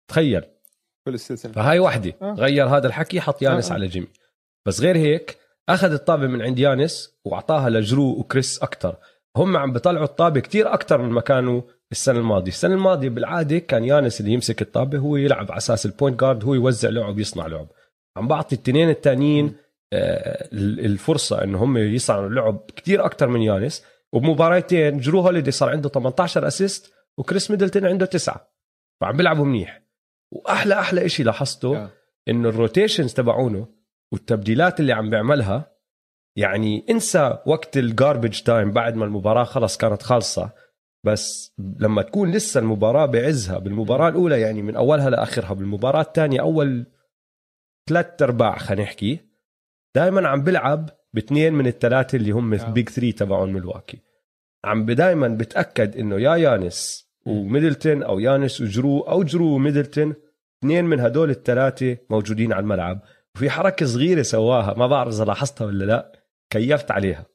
[0.08, 0.42] تخيل.
[1.06, 1.52] كل السلسلة.
[1.52, 2.14] فهاي وحدة.
[2.22, 2.34] آه.
[2.34, 3.74] غير هذا الحكي حط يانس آه.
[3.74, 4.08] على جيمي.
[4.66, 8.96] بس غير هيك أخذ الطابة من عند يانس وأعطاها لجرو وكريس أكثر
[9.36, 12.50] هم عم بيطلعوا الطابة كتير أكثر من ما كانوا السنة الماضية.
[12.50, 16.44] السنة الماضية بالعادة كان يانس اللي يمسك الطابة هو يلعب على أساس ال point guard
[16.44, 17.68] هو يوزع لعب يصنع لعب.
[18.16, 19.54] عم بعطي التنين التانيين
[19.92, 23.84] آه، الفرصة إنه هم يصنعوا لعب كتير أكثر من يانس.
[24.12, 28.52] وبمباراتين جرو هوليدي صار عنده 18 assist وكريس ميدلتون عنده تسعة.
[29.00, 29.82] فعم بيلعبوا منيح.
[30.32, 31.90] وأحلى أحلى شيء لاحظته آه.
[32.28, 33.68] إنه ال rotations تبعونه
[34.12, 35.75] والتبديلات اللي عم بيعملها
[36.36, 40.50] يعني انسى وقت ال garbage time بعد ما المباراة خلص كانت خالصة.
[41.04, 46.86] بس لما تكون لسه المباراة بعزها بالمباراة الأولى يعني من أولها لآخرها بالمباراة الثانية أول
[47.88, 49.20] ثلاث أرباع خلينا نحكي
[49.94, 52.66] دائما عم بلعب باثنين من الثلاثة اللي هم آه.
[52.66, 53.98] ال big three تبعون ملواكي
[54.64, 60.14] عم دائما بتأكد إنه يا يانس وميدلتون أو يانس وجرو أو جرو وميدلتون
[60.58, 63.00] اثنين من هدول الثلاثة موجودين على الملعب.
[63.34, 66.12] وفي حركة صغيرة سواها ما بعرف إذا لاحظتها ولا لا.
[66.50, 67.26] كيفت عليها.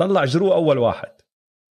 [0.00, 1.12] طلع جرو أول واحد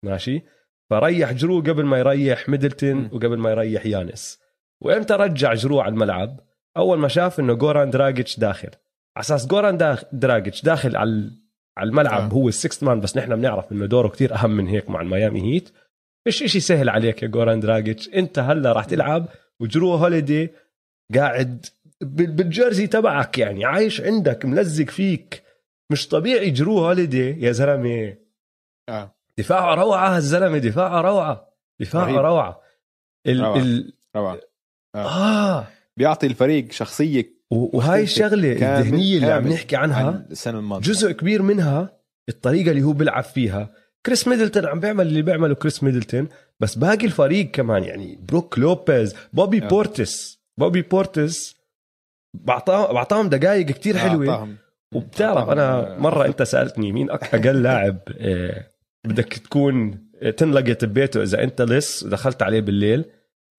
[0.06, 0.42] ماشي؟
[0.90, 3.06] فريح جرو قبل ما يريح ميدلتون.
[3.06, 4.40] وقبل ما يريح يانس.
[4.82, 6.40] وإمتى رجع جرو على الملعب؟
[6.78, 8.70] أول ما شاف إنه جوران دراجيتش داخل.
[9.18, 11.32] على أساس جوران دراجيتش داخل على
[11.78, 12.34] على الملعب آه.
[12.34, 15.54] هو ال sixth man بس نحن بنعرف إنه دوره كتير أهم من هيك مع الميامي
[15.54, 15.70] هيت.
[16.28, 18.10] مش إشي سهل عليك يا جوران دراجيتش.
[18.10, 19.26] أنت هلأ راح تلعب
[19.60, 20.50] وجرو هوليدي
[21.16, 21.66] قاعد
[22.02, 25.44] بال- بال jersey تبعك يعني عايش عندك ملزق فيك.
[25.92, 28.16] مش طبيعي جرو هوليدي يا زلمة.
[28.90, 29.16] آه.
[29.38, 32.18] دفاعه روعة هالزلمه دفاعه روعة دفاعه رهيب.
[32.18, 32.62] روعة.
[33.28, 33.58] ال روعة.
[33.58, 34.40] ال روعة.
[34.96, 35.68] آه.
[35.98, 40.86] بيعطي الفريق شخصية و- وهاي الشغلة الذهنية اللي عم نحكي عنها عن السنة الماضية.
[40.92, 41.98] جزء كبير منها
[42.30, 43.74] الطريقة اللي هو بيلعب فيها.
[44.06, 46.28] كريس ميدلتون عم بيعمل اللي بيعمله كريس ميدلتون
[46.60, 49.68] بس باقي الفريق كمان يعني بروك لوبيز بوبي آه.
[49.68, 51.56] بورتس بوبي بورتس
[52.34, 54.58] بعطاه بعطاهم دقائق كتير حلوة.
[54.96, 58.72] وبتعرف أنا مرة أنت سألتني مين أقل لاعب آه،
[59.08, 63.06] بدك تكون آه، تنلقط ببيته إذا أنت لص ودخلت عليه بالليل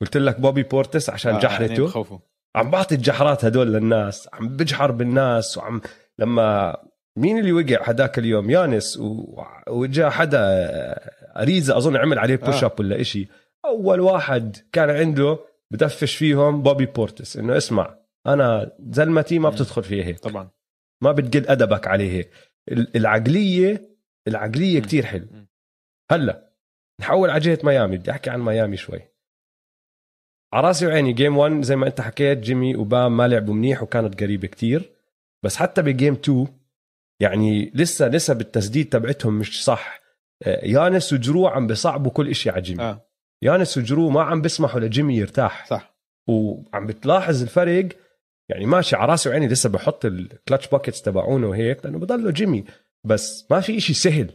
[0.01, 2.19] قلت لك بوبي بورتس عشان آه، جحرته يعني بخوفوا.
[2.57, 5.81] عم بعطي الجحرات هدول للناس عم بجحر بالناس وعم
[6.19, 6.77] لما
[7.17, 9.43] مين اللي وقع هداك اليوم يانس و...
[9.69, 10.41] وجاء حدا
[11.37, 12.67] أريزا أظن عمل عليه push آه.
[12.67, 13.29] up ولا إشي
[13.65, 15.39] أول واحد كان عنده
[15.71, 17.95] بدفش فيهم بوبي بورتس إنه اسمع
[18.27, 19.51] أنا زلمتي ما.
[19.51, 20.51] بتدخل فيها هيك طبعا
[21.03, 22.31] ما بتقل أدبك عليه هيك.
[22.73, 23.97] ال- العقلية
[24.29, 24.81] العقلية.
[24.81, 25.27] كتير حلو.
[26.11, 26.53] هلأ
[27.01, 29.01] نحول على جهه ميامي بدي أحكي عن ميامي شوي.
[30.55, 34.21] على راسي وعيني game 1 زي ما أنت حكيت جيمي وبام ما لعبوا منيح وكانت
[34.23, 34.93] قريبة كتير.
[35.45, 36.47] بس حتى ب game 2
[37.21, 40.01] يعني لسه نسب التسديد تبعتهم مش صح.
[40.47, 42.83] آه، يانس وجرو عم بيصعبوا كل إشي على جيمي.
[42.83, 43.09] آه.
[43.43, 45.67] يانس وجرو ما عم بيسمحوا لجيمي يرتاح.
[45.67, 45.95] صح.
[46.29, 47.89] وعم بتلاحظ الفرق
[48.49, 52.65] يعني ماشي على راسي وعيني لسه بحط ال clutch buckets تبعونه وهيك لأنه بضله جيمي
[53.05, 54.31] بس ما في إشي سهل.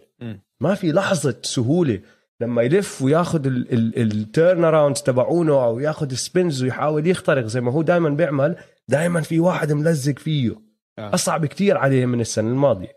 [0.59, 2.01] ما في لحظة سهولة
[2.41, 7.71] لما يلف وياخذ ال turn arounds تبعونه أو ياخذ ال spins ويحاول يخترق زي ما
[7.71, 8.55] هو دائما بيعمل
[8.87, 10.55] دائما في واحد ملزق فيه
[10.99, 11.13] آه.
[11.13, 12.91] أصعب كتير عليه من السنة الماضية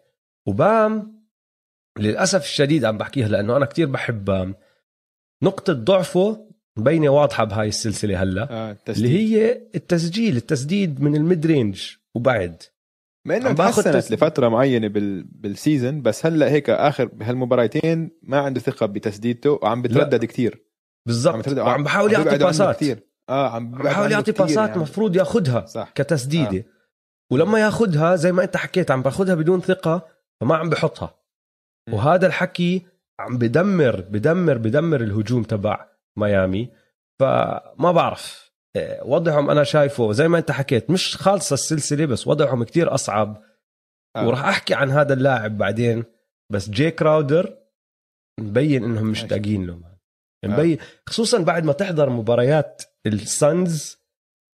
[0.46, 1.16] وبام
[1.98, 4.54] للأسف الشديد عم بحكيها لأنه أنا كتير بحب بام
[5.42, 8.76] نقطة ضعفه مبينة واضحة بهاي السلسلة هلا آه.
[8.88, 9.08] اللي.
[9.08, 12.62] هي التسجيل التسديد من ال mid range وبعد.
[13.26, 15.24] ما إنه عم تحسنت تس- لفترة معينة بال...
[15.24, 20.60] بال season بس هلا هيك آخر بهالمباراتين ما عنده ثقة بتسديدته وعم بتردد كثير عم
[21.06, 22.98] بالضبط بتردد وعم بحاول يعطي باسات كتير.
[23.28, 25.90] آه عم عم بحاول يعطي باسات مفروض ياخدها صح.
[25.94, 26.64] كتسديدة.
[27.32, 30.06] ولما ياخدها زي ما انت حكيت عم باخدها بدون ثقة
[30.40, 31.14] فما عم بحطها.
[31.88, 31.94] م.
[31.94, 32.86] وهذا الحكي
[33.20, 35.86] عم بدمر بدمر بدمر الهجوم تبع
[36.16, 36.68] ميامي.
[37.20, 42.64] فما بعرف إيه، وضعهم أنا شايفه زي ما أنت حكيت مش خالصة السلسلة بس وضعهم
[42.64, 43.42] كتير أصعب.
[44.16, 44.26] آه.
[44.26, 46.04] وراح أحكي عن هذا اللاعب بعدين
[46.52, 47.58] بس جي كراودر
[48.40, 49.80] مبين إنهم مشتاقين له
[50.44, 53.98] مبين خصوصا بعد ما تحضر مباريات السانز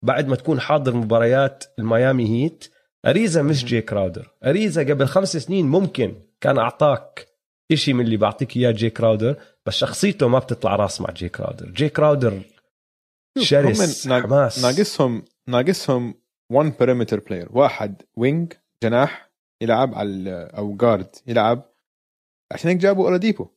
[0.04, 2.74] بعد ما تكون حاضر مباريات الميامي هيت
[3.06, 3.64] أريزا مش.
[3.64, 4.34] جي كراودر.
[4.44, 7.28] أريزا قبل خمس سنين ممكن كان أعطاك
[7.72, 11.70] إشي من اللي بعطيك إياه جي كراودر بس شخصيته ما بتطلع راس مع جي كراودر
[11.70, 12.42] جي كراودر
[13.38, 14.64] شرس حماس.
[14.64, 16.14] ناقصهم ناقصهم
[16.52, 18.52] 1 perimeter player واحد wing
[18.82, 19.30] جناح
[19.62, 21.72] يلعب على أو guard يلعب.
[22.52, 23.48] عشان هيك جابوا أولاديبو.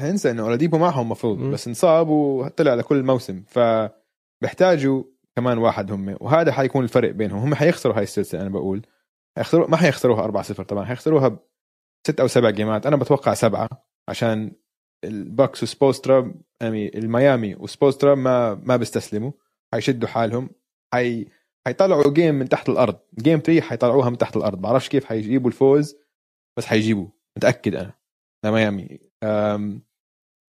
[0.00, 1.52] هننسى إنه أولاديبو معهم مفروض مم.
[1.52, 5.04] بس انصاب وطلع لكل موسم فبيحتاجوا
[5.36, 6.16] كمان واحد هم.
[6.20, 7.38] وهذا حيكون الفرق بينهم.
[7.38, 8.86] هم حيخسروا هاي السلسلة أنا بقول.
[9.36, 10.84] حيخسروا ما حيخسروها 4 0 طبعا.
[10.84, 11.38] حيخسروها
[12.06, 12.86] ست أو سبع جيمات.
[12.86, 13.68] أنا بتوقع سبعة
[14.08, 14.52] عشان
[15.04, 19.32] الباكس وسبوسترا يعني الميامي وسبوسترا ما ما بيستسلموا
[19.74, 20.50] حيشدوا حالهم
[20.94, 21.26] حي
[21.66, 22.98] حيطلعوا game من تحت الأرض.
[23.18, 24.60] game 3 حيطلعوها من تحت الأرض.
[24.60, 25.96] بعرفش كيف حيجيبوا الفوز
[26.58, 27.92] بس حيجيبوا متأكد أنا.
[28.44, 28.98] لميامي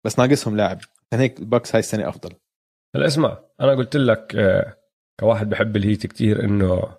[0.05, 0.79] بس ناقصهم لاعب.
[0.79, 2.35] عشان هيك الباكس هاي السنة أفضل.
[2.97, 4.77] هلا اسمع أنا قلت لك آه،
[5.21, 6.97] كواحد بحب الهيت كتير إنه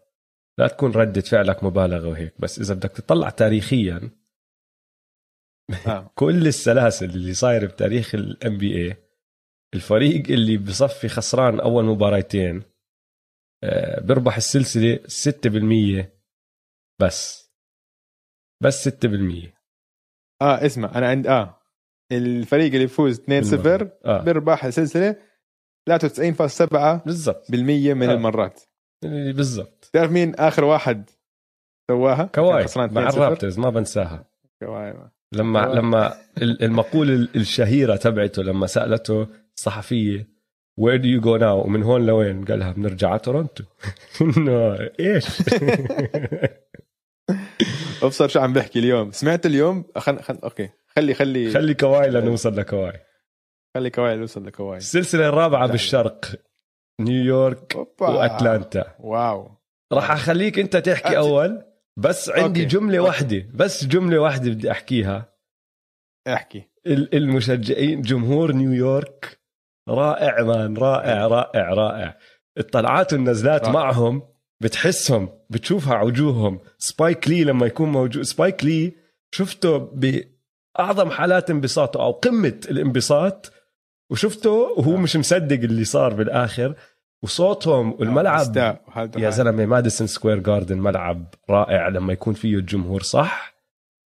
[0.60, 4.10] لا تكون ردة فعلك مبالغة وهيك بس إذا بدك تطلع تاريخيا
[5.88, 6.12] آه.
[6.16, 8.98] كل السلاسل اللي صاير بتاريخ الام بي اي
[9.74, 12.64] الفريق اللي بصفي خسران أول مباراتين
[13.64, 16.06] آه، بيربح السلسلة 6%
[17.02, 17.52] بس.
[18.64, 19.62] بس 6%
[20.42, 21.62] آه اسمع أنا عند آه.
[22.12, 23.26] الفريق اللي يفوز 2-0
[24.06, 24.24] آه.
[24.24, 25.16] بيربح السلسلة
[25.90, 27.52] 93.7% بالضبط.
[27.94, 28.14] من آه.
[28.14, 28.62] المرات.
[29.04, 29.90] بالضبط.
[29.94, 31.10] تعرف مين آخر واحد
[31.92, 34.26] سواها؟ كواي مع 2-0 الرابترز ما بنساها.
[34.60, 35.60] كواي لما.
[35.60, 40.28] لما ال- المقولة ال- الشهيرة تبعته لما سألته الصحفية
[40.78, 43.63] where do you go now ومن هون لوين؟ قالها بنرجع على تورونتو.
[44.22, 45.26] إنه إيش؟
[48.04, 49.12] أبصر شو عم بحكي اليوم.
[49.12, 50.20] سمعت اليوم؟ خل...
[50.22, 50.38] خل...
[50.44, 50.70] okay.
[50.96, 53.00] خلي خلي خلي كواي لنوصل لكواي.
[53.76, 54.78] خلي كواي يوصل لكواي.
[54.78, 55.72] السلسلة الرابعة لا.
[55.72, 56.26] بالشرق.
[57.02, 57.76] نيويورك.
[58.02, 58.96] وأتلانتا.
[59.00, 59.52] واو.
[59.94, 61.63] راح أخليك أنت تحكي أول.
[61.97, 62.65] بس عندي okay.
[62.65, 63.08] جملة أوكي.
[63.10, 65.34] واحدة بس جملة واحدة بدي أحكيها
[66.27, 69.39] أحكي ال- المشجعين جمهور نيويورك
[69.89, 72.17] رائع man رائع رائع رائع
[72.58, 73.71] الطلعات والنزلات رائع.
[73.73, 74.23] معهم
[74.62, 78.93] بتحسهم بتشوفها على وجوههم سبايك لي لما يكون موجود سبايك لي
[79.36, 83.51] شفته بأعظم حالات انبساطه أو قمة الانبساط
[84.12, 84.97] وشفته وهو آه.
[84.97, 86.75] مش مصدق اللي صار بالآخر
[87.24, 93.02] وصوتهم والملعب استاء وهذا يا زلمة ماديسون سكوير جاردن ملعب رائع لما يكون فيه الجمهور
[93.02, 93.56] صح؟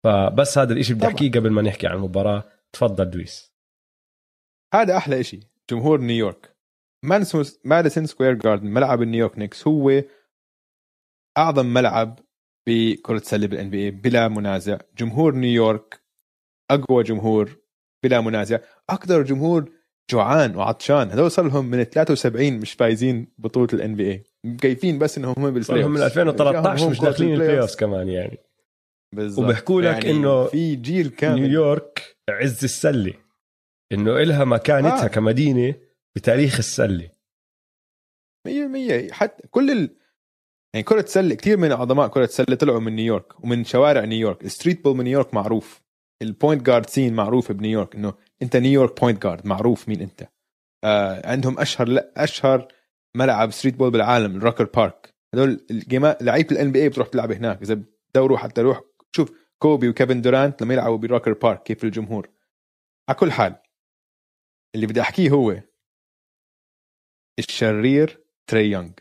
[0.04, 1.08] فبس هذا الإشي بدي.
[1.08, 2.44] أحكيه قبل ما نحكي عن المباراة.
[2.74, 3.54] تفضل دويس.
[4.74, 5.40] هذا أحلى إشي
[5.70, 6.56] جمهور نيويورك.
[7.64, 10.04] ماديسون سكوير جاردن ملعب النيويورك نيكس هو
[11.38, 12.20] أعظم ملعب
[12.68, 14.78] بكرة سلة بال NBA بلا منازع.
[14.98, 16.04] جمهور نيويورك
[16.72, 17.58] أقوى جمهور
[18.04, 18.60] بلا منازع.
[18.90, 19.72] أكثر جمهور
[20.12, 25.34] جوعان وعطشان هذول صار لهم من 73 مش فايزين بطولة ال NBA مكيفين بس إنهم
[25.38, 28.38] هم صار لهم من 2013 مش داخلين ال playoff كمان يعني.
[29.16, 29.46] بالضبط.
[29.46, 31.42] وبيحكوا لك يعني إنه في جيل كامل.
[31.42, 33.14] نيويورك عز السلة.
[33.92, 35.08] إنه إلها مكانتها آه.
[35.08, 35.76] كمدينة
[36.16, 37.10] بتاريخ السلة.
[38.48, 39.90] 100% حتى كل ال...
[40.74, 44.49] يعني كرة سلة كثير من عظماء كرة سلة طلعوا من نيويورك ومن شوارع نيويورك ال
[44.49, 45.82] street ball من نيويورك معروف.
[46.22, 50.28] ال point guard scene معروف بنيويورك إنه انت نيويورك point guard معروف مين انت
[50.84, 52.68] آه عندهم أشهر لا أشهر
[53.16, 57.74] ملعب street ball بالعالم الروكر بارك هذول الجيمات لعيبة ال NBA بتروح تلعب هناك إذا
[57.74, 58.82] بتدوروا حتى روح
[59.16, 62.30] شوف كوبي وكيفن دورانت لما يلعبوا بالروكر بارك كيف الجمهور
[63.10, 63.56] على كل حال
[64.76, 65.62] اللي بدي أحكيه هو
[67.40, 68.92] الشرير تري يونغ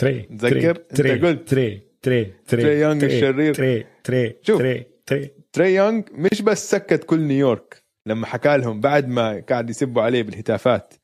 [0.00, 1.48] تري تذكر؟ تري قلت.
[1.48, 3.54] تري تري تري تري يونغ تري الشرير.
[3.54, 4.58] تري تري شوف.
[4.58, 9.70] تري تري تري يونغ مش بس سكت كل نيويورك لما حكى لهم بعد ما قاعد
[9.70, 10.94] يسبوا عليه بالهتافات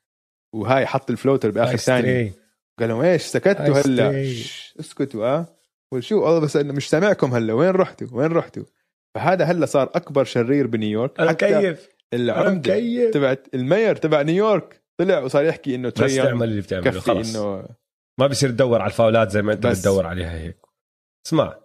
[0.54, 2.32] وهاي حط ال floater بآخر ثانية.
[2.78, 4.32] قال لهم إيش سكتوا هلا؟
[4.80, 5.46] اسكتوا آه؟
[5.92, 8.64] وشو والله بس انه مش سامعكم هلا وين رحتوا؟ وين رحتوا؟
[9.14, 11.20] فهذا هلا صار أكبر شرير بنيويورك.
[11.20, 16.60] أنا كيف؟ العمدة تبعت ال mayor تبع نيويورك طلع وصار يحكي إنه بس تعمل اللي
[16.60, 17.36] بتعمله خلص.
[17.36, 17.68] إنه
[18.20, 19.66] ما بصير تدور على الفاولات زي ما أنت.
[19.66, 20.58] بتدور عليها هيك.
[21.26, 21.60] اسمع.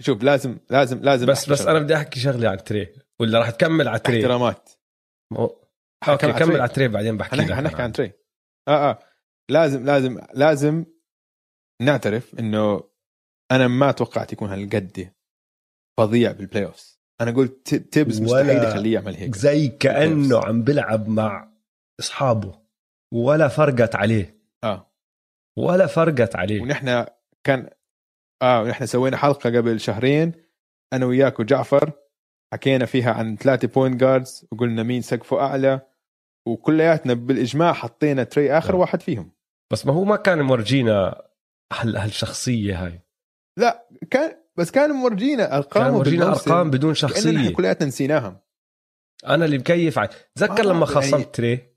[0.00, 1.70] شوف لازم لازم لازم بس بس شغلة.
[1.70, 4.70] أنا بدي أحكي شغلة عن تري ولا راح تكمل على تري احترامات.
[5.38, 6.60] okay على كمل تري.
[6.60, 7.56] على تري بعدين بحكي حنحكي لك.
[7.56, 7.82] حنحكي.
[7.82, 8.12] عن تري
[8.68, 8.98] آه آه.
[9.50, 10.84] لازم لازم لازم
[11.82, 12.90] نعترف إنه
[13.50, 15.12] أنا ما توقعت يكون هالقد
[15.98, 19.34] فظيع بال play off أنا قلت تيبز مستحيل يخليه يعمل هيك.
[19.36, 21.52] زي كأنه عم بلعب مع
[22.00, 22.60] أصحابه
[23.12, 24.40] ولا فرقت عليه.
[24.64, 24.92] آه.
[25.58, 26.60] ولا فرقت عليه.
[26.62, 27.06] ونحن
[27.44, 27.70] كان
[28.42, 30.32] آه ونحن سوينا حلقة قبل شهرين
[30.92, 31.92] أنا وياك وجعفر
[32.52, 35.80] حكينا فيها عن ثلاثة point guards وقلنا مين سقفه أعلى
[36.48, 38.78] وكلياتنا بالإجماع حطينا تري آخر آه.
[38.78, 39.32] واحد فيهم.
[39.72, 41.22] بس ما هو ما كان مرجينا
[41.72, 43.00] هال هالشخصية هاي.
[43.58, 47.30] لا كان بس كان مرجينا كان ارقامه مرجينا بالموسم ارقام بدون شخصية.
[47.30, 48.42] نحن كلياتنا نسيناها
[49.26, 50.08] أنا اللي مكيف ع...
[50.34, 51.70] تذكر آه، لما يعني- خصمت تري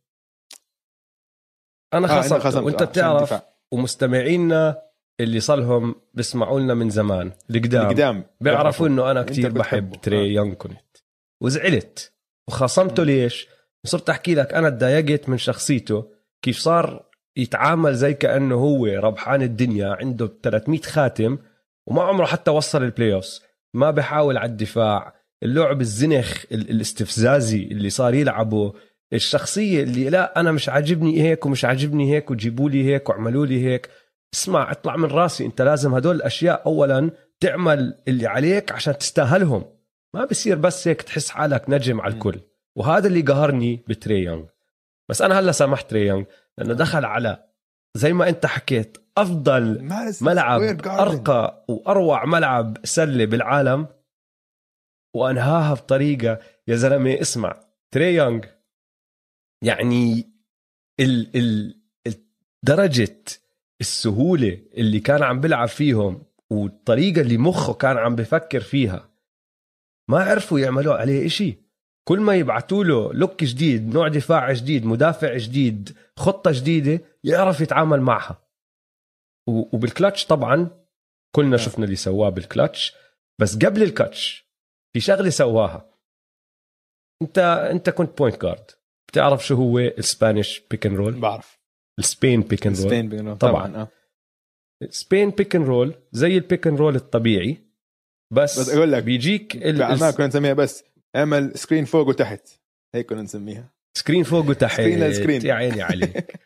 [1.94, 3.42] أنا آه، خصمت خصمته، وأنت آه، بتعرف.
[3.72, 4.82] ومستمعينا
[5.24, 7.86] اللي صلهم بيسمعوا لنا من زمان القدام.
[7.86, 8.24] القدام.
[8.42, 9.96] بيعرفوا إنه أنا كتير كنت بحب.
[10.02, 10.24] تري آه.
[10.34, 10.98] يونغ كنت.
[11.42, 12.12] وزعلت.
[12.48, 13.10] وخصمته مم.
[13.10, 13.48] ليش؟
[13.86, 16.06] صرت أحكي لك أنا تضايقت من شخصيته
[16.42, 17.06] كيف صار
[17.38, 21.38] يتعامل زي كأنه هو ربحان الدنيا عنده 300 خاتم
[21.88, 23.39] وما عمره حتى وصل ال playoff
[23.74, 25.14] ما بحاول على الدفاع.
[25.44, 28.74] اللعب الزنخ ال- الاستفزازي اللي صار يلعبه
[29.14, 33.66] الشخصية اللي لا أنا مش عاجبني هيك ومش عاجبني هيك وجيبوا لي هيك وعملوا لي
[33.66, 33.90] هيك.
[34.34, 35.46] اسمع اطلع من راسي.
[35.46, 39.65] انت لازم هدول الأشياء اولا تعمل اللي عليك عشان تستاهلهم.
[40.15, 42.39] ما بصير بس هيك تحس حالك نجم على الكل.
[42.76, 44.46] وهذا اللي قهرني بتري يونغ.
[45.10, 46.24] بس أنا هلأ سامحت تري يونغ
[46.58, 47.43] لأنه دخل على
[47.96, 49.84] زي ما أنت حكيت أفضل
[50.24, 50.62] ملعب.
[51.00, 53.88] أرقى وأروع ملعب سلة بالعالم.
[55.15, 57.60] وأنهاها بطريقة يا زلمة اسمع
[57.91, 58.41] تري يونغ
[59.63, 60.34] يعني
[61.00, 61.76] ال ال
[62.08, 62.26] ال-
[62.63, 63.24] درجة
[63.82, 69.10] السهولة اللي كان عم بيلعب فيهم والطريقة اللي مخه كان عم بفكر فيها.
[70.10, 71.64] ما عرفوا يعملوا عليه إشي.
[72.08, 78.02] كل ما يبعتوا له لوك جديد نوع دفاع جديد مدافع جديد خطة جديدة يعرف يتعامل
[78.02, 78.48] معها.
[79.48, 80.70] وبالكلتش طبعا
[81.36, 82.94] كلنا شفنا اللي سواه بالكلتش
[83.42, 84.46] بس قبل الكلتش
[84.94, 85.94] في شغلة سواها.
[87.22, 87.38] انت
[87.72, 88.72] انت كنت point guard
[89.08, 91.62] بتعرف شو هو ال Spanish pick and roll بعرف.
[92.00, 93.36] السبين بيك اند رول سبين بينهم.
[93.36, 93.68] طبعاً.
[93.68, 93.88] طبعا آه.
[94.89, 97.58] Spanish pick and roll زي ال pick and roll الطبيعي
[98.34, 100.84] بس, بس أقول لك، بيجيك ما كنا نسميها بس
[101.16, 102.50] أعمل screen فوق وتحت.
[102.96, 103.74] هيك كنا نسميها.
[103.98, 104.82] screen فوق وتحت.
[104.82, 105.46] screen ل screen.
[105.46, 106.40] يا عيني عليك.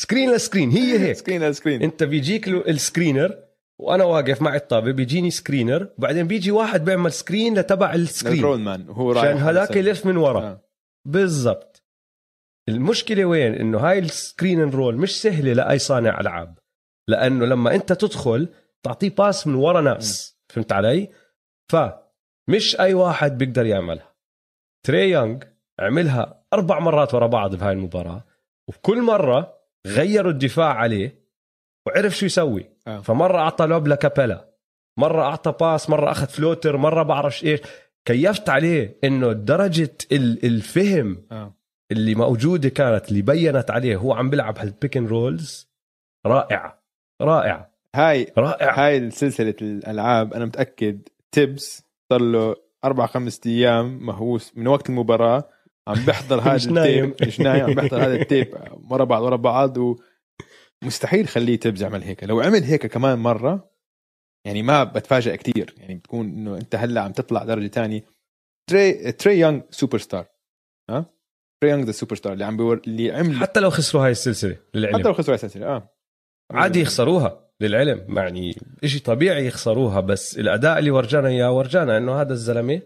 [0.00, 1.16] screen ل screen هي هيك.
[1.16, 3.38] screen على screen أنت بيجيك ال screener
[3.78, 8.42] وأنا واقف مع الطابة بيجيني screener وبعدين بيجي واحد بيعمل screen لتبع ال screen ال
[8.42, 10.40] roll man وهو رايح عشان هذاك يلف من ورا.
[10.40, 10.64] آه.
[11.04, 11.77] بالضبط.
[12.68, 16.58] المشكلة وين؟ إنه هاي ال screen and roll مش سهلة لأي صانع ألعاب.
[17.08, 18.48] لأنه لما أنت تدخل
[18.82, 21.08] تعطيه pass من ورا ناس فهمت علي؟
[21.72, 24.14] فمش أي واحد بيقدر يعملها.
[24.86, 25.38] تري يونغ
[25.80, 28.24] عملها أربع مرات ورا بعض بهاي المباراة
[28.68, 29.54] وكل مرة
[29.86, 31.28] غيروا الدفاع عليه
[31.86, 32.70] وعرف شو يسوي.
[32.86, 33.00] آه.
[33.00, 34.48] فمرة أعطى lob لكابيلا
[34.98, 37.60] مرة أعطى pass مرة أخذ floater مرة بعرفش إيش.
[38.04, 41.57] كيفت عليه إنه درجة ال- الفهم آه.
[41.92, 45.68] اللي موجودة كانت اللي بينت عليه هو عم بيلعب هال pick and rolls
[46.26, 46.82] رائعه
[47.22, 50.34] رائعه هاي رائعه هاي سلسلة الألعاب.
[50.34, 55.50] أنا متأكد Thibs صار له أربع خمس أيام مهووس من وقت المباراة.
[55.88, 56.54] عم بيحضر هذا.
[56.56, 57.64] ال tape مش نايم.
[57.64, 58.54] عم بيحضر هذا ال tape
[58.90, 59.76] ورا بعض ورا بعض.
[60.82, 62.24] ومستحيل خليه Thibs يعمل هيك.
[62.24, 63.70] لو عمل هيك كمان مرة
[64.46, 65.74] يعني ما بتفاجئ كتير.
[65.76, 68.04] يعني بتكون إنه أنت هلأ عم تطلع درجة تانية.
[68.70, 70.26] تري تري يونغ سوبر ستار.
[70.90, 71.17] ها؟
[71.60, 72.80] تري يونغ the superstar اللي عم بيور...
[72.86, 74.98] اللي عمل حتى لو خسروا هاي السلسلة للعلم.
[74.98, 75.94] حتى لو خسروا السلسلة آه.
[76.50, 78.16] عادي يخسروها للعلم.
[78.18, 78.54] يعني
[78.84, 82.82] إشي طبيعي يخسروها بس الأداء اللي ورجانا إياه ورجانا إنه هذا الزلمة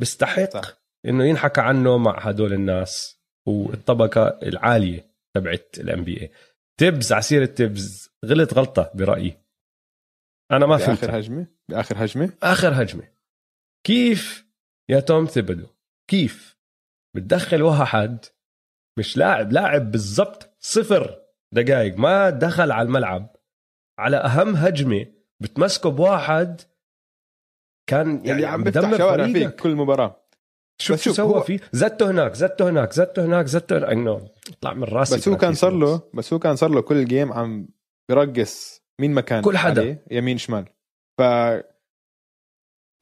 [0.00, 0.84] بيستحق.
[1.06, 6.30] إنه ينحكى عنه مع هدول الناس والطبقة العالية تبعت الام بي اي
[6.80, 9.38] تبز عسير تبز غلط غلطة برأيي.
[10.52, 13.08] أنا ما فهمت باخر هجمة؟ بآخر هجمة؟ آخر هجمة.
[13.86, 14.46] كيف
[14.90, 15.66] يا توم ثيبدو
[16.10, 16.53] كيف؟
[17.14, 18.24] بتدخل واحد
[18.98, 21.20] مش لاعب لاعب بالضبط صفر
[21.54, 23.36] دقائق ما دخل على الملعب.
[23.98, 25.06] على أهم هجمة
[25.40, 26.60] بتمسكه بواحد
[27.90, 30.24] كان يعني اللي عم بيفتح شوارع فيك كل مباراة.
[30.82, 33.88] شوف شو شوف، سوى هو- فيه؟ زته هناك زته هناك زته هناك زته هناك.
[33.90, 37.04] انه اطلع من راسي بس هو كان صار له بس هو كان صار له كل
[37.04, 37.68] game عم
[38.10, 39.98] برقص مين مكان كل حدا.
[40.10, 40.64] يمين شمال.
[41.18, 41.22] ف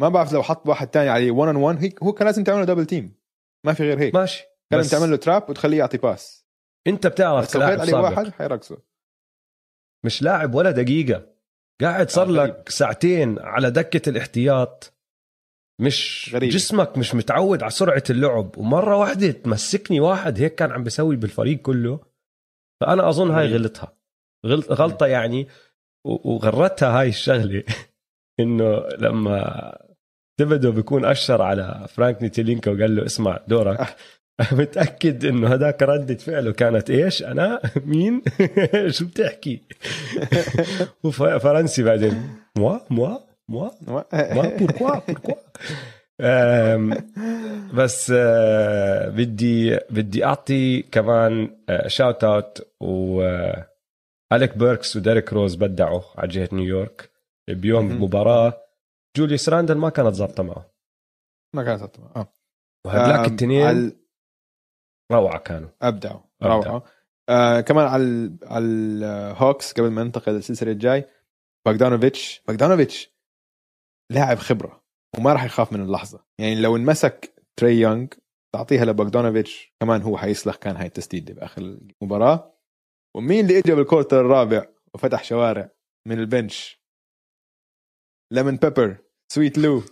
[0.01, 2.59] ما بعرف لو حط واحد تاني عليه 1 on 1 هيك هو كان لازم تعمل
[2.61, 3.15] له double team
[3.67, 4.15] ما في غير هيك.
[4.15, 4.45] ماشي.
[4.73, 6.47] لازم تعمل له تراب وتخليه يعطي باس
[6.87, 8.79] انت بتعرف كلاعب عليه واحد حيرقصه
[10.05, 11.27] مش لاعب ولا دقيقة.
[11.81, 12.33] قاعد صار آه،.
[12.47, 14.93] لك ساعتين على دكة الاحتياط.
[15.81, 16.51] مش غريب.
[16.51, 18.59] جسمك مش متعود على سرعة اللعب.
[18.59, 22.01] ومرة واحدة تمسكني واحد هيك كان عم بيسوي بالفريق كله.
[22.81, 23.55] فأنا أظن هاي.
[23.55, 23.97] غلطها.
[24.47, 25.49] غلط غلطة يعني.
[26.05, 27.65] وغرتها هاي الشغلة.
[28.41, 29.92] إنه لما
[30.41, 33.97] تيبدو بيكون أشر على فرانك نيتيلينكا وقال له اسمع دورك.
[34.53, 38.23] متأكد إنه هذاك ردة فعله كانت إيش؟ أنا؟ مين؟
[38.97, 39.61] شو بتحكي؟
[41.05, 42.31] وفرنسي بعدين.
[42.59, 42.79] Moi?
[42.91, 43.19] Moi?
[43.49, 43.71] Moi?
[43.87, 44.03] Moi.
[44.59, 44.99] Pourquoi?
[45.09, 45.35] Pourquoi?
[47.75, 51.51] بس آه، بدي بدي أعطي كمان
[51.87, 53.67] shout out و آه،
[54.33, 57.11] أليك بيركس وديريك روز بدعوا على جهة نيويورك.
[57.49, 58.03] بيوم.
[58.03, 58.62] مباراة.
[59.17, 60.71] جوليوس راندل ما كانت ظابطة معه.
[61.57, 62.35] ما كان صوت آه.
[62.87, 63.95] وهدلاك آم، التنين على-
[65.13, 65.69] روعة كانوا.
[65.83, 66.21] أبدعوا.
[66.43, 66.85] روعة.
[67.29, 71.05] آه كمان على على الهوكس قبل ما ننتقل للسلسلة الجاي
[71.67, 73.13] باغدانوفيتش باغدانوفيتش
[74.13, 74.85] لاعب خبرة
[75.19, 76.25] وما راح يخاف من اللحظة.
[76.41, 78.07] يعني لو انمسك تري يونغ
[78.55, 82.59] تعطيها لبوغدانوفيتش كمان هو حيسلخ كان هاي التسديده بآخر المباراة.
[83.17, 85.71] ومين اللي اجى بال quarter الرابع وفتح شوارع
[86.09, 86.82] من ال bench؟
[88.33, 88.97] lemon pepper
[89.33, 89.83] سويت لو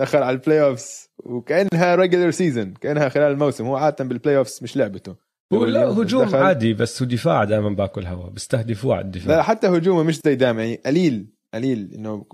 [0.00, 4.76] دخل على ال playoffs وكأنها regular season كأنها خلال الموسم هو عادة بال playoffs مش
[4.76, 5.16] لعبته.
[5.52, 9.42] هو لا هجوم دخل- عادي بس هو دفاع دائما بياكل هوا بيستهدفوه على لا الدفاع
[9.42, 12.26] حتى هجومه مش زي دائما يعني قليل قليل إنه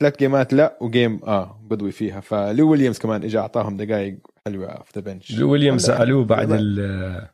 [0.00, 2.20] ثلاث game ات لا و game آه بضوي فيها.
[2.20, 6.48] فلو ويليامز كمان اجى أعطاهم دقائق حلوة off the bench جو ويليامز سألوه بعد.
[6.52, 7.28] ال-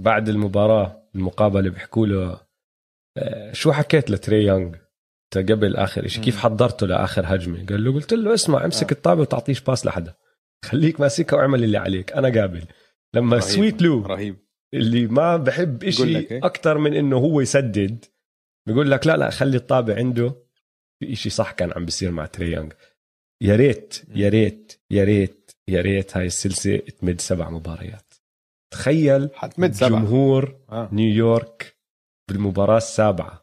[0.00, 2.40] بعد المباراة المقابلة بيحكوا له
[3.18, 4.74] آه، شو حكيت لتري يونغ؟
[5.38, 6.38] قبل آخر شيء كيف.
[6.38, 8.96] حضرته لآخر هجمة قال له قلت له اسمع امسك آه.
[8.96, 10.14] الطابة وتعطيش pass لحدا
[10.64, 12.64] خليك ماسكها واعمل اللي عليك أنا قابل
[13.14, 13.48] لما رهيب.
[13.48, 14.36] سويت لو رهيب
[14.74, 18.04] اللي ما بحب بقول لك إيه؟ أكثر من إنه هو يسدد
[18.66, 20.34] بيقول لك لا لا خلي الطابة عنده
[21.00, 22.70] في إشي صح كان عم بيصير مع تري يونغ
[23.42, 28.14] يا ريت يا ريت يا ريت يا ريت هاي السلسلة تمد سبع مباريات
[28.72, 30.88] تخيل حتمد سبعة جمهور آه.
[30.92, 31.76] نيويورك
[32.28, 33.39] بالمباراة السابعة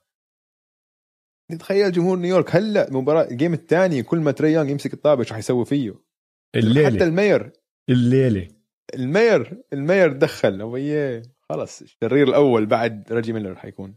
[1.55, 5.33] تخيل جمهور نيويورك هلا مباراة ال game الثاني كل ما تري يونغ يمسك الطابة شو
[5.33, 7.51] حيسوي فيه؟ حتى الليلة المير.
[7.89, 8.47] الليلة.
[8.93, 13.95] المير المير دخل وياه خلص الشرير الأول بعد ريجي ميلر حيكون.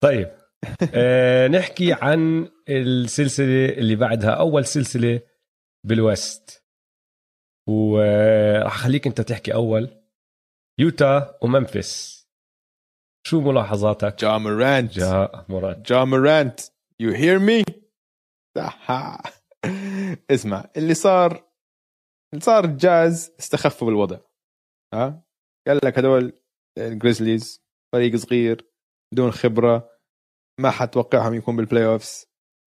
[0.00, 0.30] طيب.
[0.94, 5.20] آه نحكي عن السلسلة اللي بعدها أول سلسلة
[5.84, 6.64] بال West.
[7.68, 9.88] وراح أخليك أنت تحكي أول.
[10.78, 12.18] يوتا وممفيس.
[13.26, 14.92] شو ملاحظاتك؟ جا مورانت.
[14.92, 16.60] جا مورانت جا مورانت.
[17.00, 17.64] you hear me
[20.30, 21.48] اسمع اللي صار
[22.34, 24.18] اللي صار الجاز استخفوا بالوضع.
[24.94, 25.22] ها؟
[25.68, 26.32] قال لك هدول
[26.78, 27.62] الجريزليز
[27.94, 28.70] فريق صغير
[29.14, 29.90] بدون خبرة
[30.60, 32.26] ما حتوقعهم يكون بال playoffs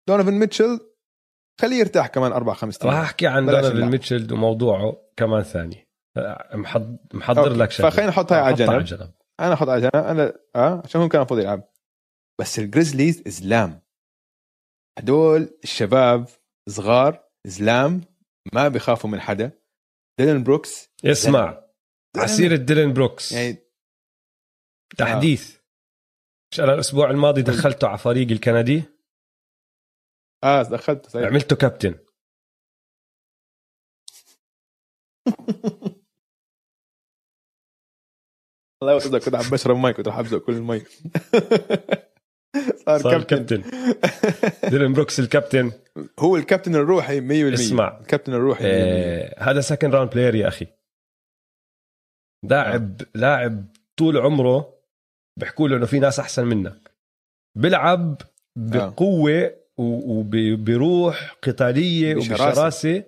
[0.09, 0.79] دونيفن ميتشل
[1.61, 3.85] خليه يرتاح كمان أربع خمس راح أحكي عن دونيفن.
[3.85, 5.87] ميتشل وموضوعه كمان ثاني.
[6.53, 7.53] محض- محضر.
[7.53, 7.89] لك شغلة.
[7.89, 8.69] فخلينا نحط هاي على جنب
[9.39, 11.71] أنا أحط على جنب أنا أه؟ عشان هو كان المفروض يلعب.
[12.41, 13.81] بس الجريزليز زلام
[14.99, 16.27] هدول الشباب
[16.69, 18.01] صغار زلام
[18.53, 19.51] ما بيخافوا من حدا.
[20.19, 20.89] ديلان بروكس.
[21.05, 21.65] اسمع
[22.17, 23.31] عسيرة ديلان بروكس.
[23.31, 23.57] يعني
[24.97, 25.61] تحديث.
[26.53, 28.83] مش أنا الأسبوع الماضي دخلته على فريق الكندي.
[30.43, 31.27] آه دخلته صحيح.
[31.27, 31.95] عملته كابتن.
[38.81, 40.81] الله يوصلك كنت عم بشرب مي كنت رح أبزق كل المي.
[42.97, 43.63] صار, صار كابتن,
[44.69, 45.71] ديلين بروكس الكابتن.
[46.19, 47.97] هو الكابتن الروحي 100% اسمع.
[48.01, 48.67] الكابتن الروحي 100%.
[48.67, 50.67] آه هذا second round player يا أخي.
[52.43, 53.65] لاعب لاعب
[53.97, 54.73] طول عمره
[55.39, 56.91] بيحكوا له إنه في ناس أحسن منك.
[57.55, 58.21] بيلعب
[58.55, 62.15] بقوة وبروح قتالية.
[62.15, 63.03] وبشراسة.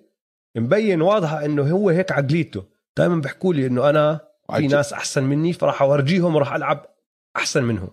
[0.57, 2.63] مبين واضحة إنه هو هيك عقليته.
[2.97, 4.19] دائما بيحكوا لي إنه أنا
[4.55, 6.85] في ناس أحسن مني فراح أورجيهم وراح ألعب
[7.35, 7.89] أحسن منهم.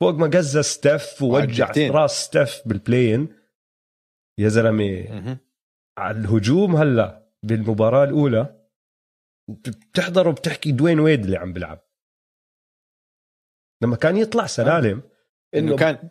[0.00, 1.72] فوق ما قزز ستيف ووجع.
[1.76, 3.36] راس ستيف بال play-in
[4.38, 5.40] يا زلمة.
[5.98, 8.66] على الهجوم هلا بالمباراة الأولى
[9.50, 11.80] بتحضر وبتحكي دواين ويد اللي عم بيلعب.
[13.82, 15.02] لما كان يطلع سلالم
[15.54, 16.08] إنه كان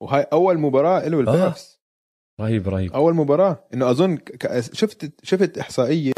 [0.00, 1.54] وهاي أول مباراة له بال play آه.
[2.40, 2.92] رهيب رهيب.
[2.92, 3.68] أول مباراة.
[3.74, 4.18] إنه أظن
[4.72, 6.12] شفت شفت إحصائية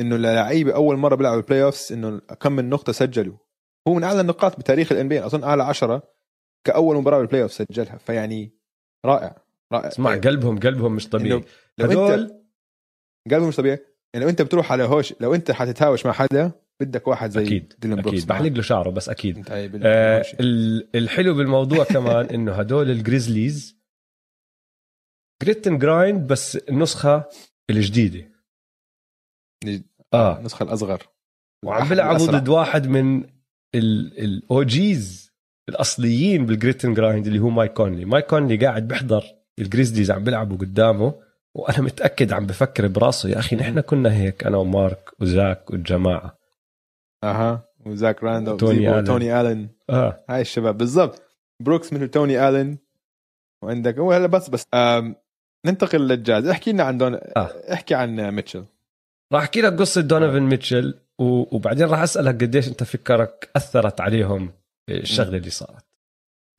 [0.00, 3.36] إنه للعيبة أول مرة بيلعبوا ال playoffs إنه كم من نقطة سجلوا.
[3.88, 6.15] هو من أعلى النقاط بتاريخ ال NBA أظن أعلى عشرة.
[6.66, 8.52] كأول مباراة بال playoff سجلها فيعني
[9.06, 9.42] رائع
[9.72, 9.88] رائع.
[9.88, 11.44] اسمع يعني قلبهم قلبهم مش طبيعي.
[11.78, 13.78] لو هدول انت قلبه مش طبيعي.
[14.14, 17.74] يعني لو أنت بتروح على هوش لو أنت حتتهاوش مع حدا بدك واحد زي أكيد
[17.84, 18.26] بروكس أكيد.
[18.26, 19.44] بحلق له شعره بس أكيد.
[19.82, 20.24] آه
[20.94, 23.76] الحلو بالموضوع كمان إنه هدول الجريزليز
[25.42, 27.28] grit and grind بس النسخه
[27.70, 28.32] الجديدة.
[30.14, 30.38] آه.
[30.38, 31.02] النسخه الأصغر.
[31.64, 32.26] وعم بيلعبوا.
[32.26, 33.24] ضد واحد من
[33.74, 35.25] ال OGs
[35.68, 38.04] الأصليين بال grit and grind اللي هو مايك كونلي.
[38.04, 39.24] مايك كونلي قاعد بيحضر
[39.58, 41.14] الجريزليز عم بيلعبوا قدامه
[41.54, 46.38] وأنا متأكد عم بفكر براسه يا أخي نحن كنا هيك أنا ومارك وزاك والجماعة.
[47.24, 48.98] أها وزاك راندولف توني.
[48.98, 49.04] آلن.
[49.04, 49.68] توني ألن.
[49.90, 50.24] آه.
[50.30, 51.22] هاي الشباب بالضبط.
[51.62, 52.78] بروكس مثل توني ألن.
[53.62, 54.66] وعندك هو هلا بس بس
[55.66, 56.46] ننتقل للجاز.
[56.46, 57.50] احكي لنا عن دون آه.
[57.72, 58.64] احكي عن ميتشل.
[59.32, 64.52] راح أحكي لك قصة دونيفن ميتشل و- وبعدين راح أسألك قديش أنت فكرك أثرت عليهم
[64.88, 65.84] الشغله اللي صارت.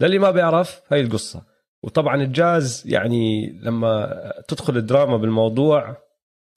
[0.02, 1.44] للي ما بيعرف هاي القصة.
[1.84, 4.14] وطبعا الجاز يعني لما
[4.48, 5.98] تدخل الدراما بالموضوع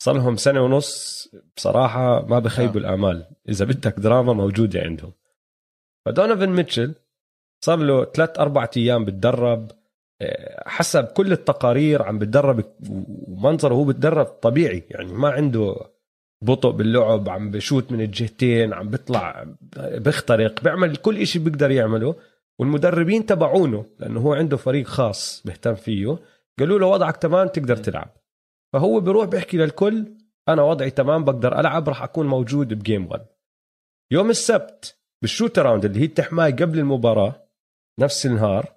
[0.02, 2.84] صار لهم سنة ونص بصراحة ما بخيبوا آه.
[2.84, 3.26] الآمال.
[3.48, 5.12] إذا بدك دراما موجوده عندهم.
[6.06, 6.94] فدونيفن ميتشل
[7.64, 9.70] صار له ثلاث أربع أيام بتدرب
[10.22, 12.64] آه، حسب كل التقارير عم بتدرب
[13.28, 14.84] ومنظره هو بتدرب طبيعي.
[14.90, 15.76] يعني ما عنده
[16.42, 22.14] بطء باللعب عم بشوت من الجهتين عم بيطلع بيخترق بيعمل كل إشي بيقدر يعمله.
[22.58, 26.18] والمدربين تبعونه لأنه هو عنده فريق خاص بيهتم فيه
[26.58, 28.10] قالوا له وضعك تمام تقدر تلعب.
[28.72, 30.06] فهو بيروح بيحكي للكل
[30.48, 33.26] أنا وضعي تمام بقدر ألعب راح أكون موجود بجيم 1
[34.10, 37.46] يوم السبت بال shootaround اللي هي التحماية قبل المباراة
[38.00, 38.72] نفس النهار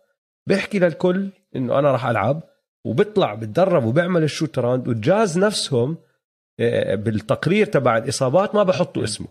[0.48, 2.44] بيحكي للكل إنه أنا راح ألعب
[2.86, 5.98] وبيطلع بتدرب وبيعمل ال shootaround والجاز نفسهم
[6.96, 9.28] بالتقرير تبع الإصابات ما بحطوا اسمه.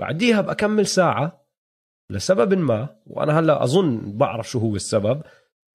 [0.00, 1.46] بعديها بكمل ساعة
[2.12, 5.22] لسبب ما وأنا هلأ أظن بعرف شو هو السبب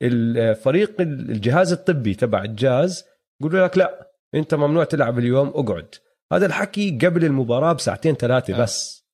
[0.03, 3.05] الفريق الجهاز الطبي تبع الجاز
[3.41, 5.95] يقولوا لك لأ أنت ممنوع تلعب اليوم أقعد.
[6.33, 8.61] هذا الحكي قبل المباراة بساعتين ثلاثة آه.
[8.61, 9.07] بس.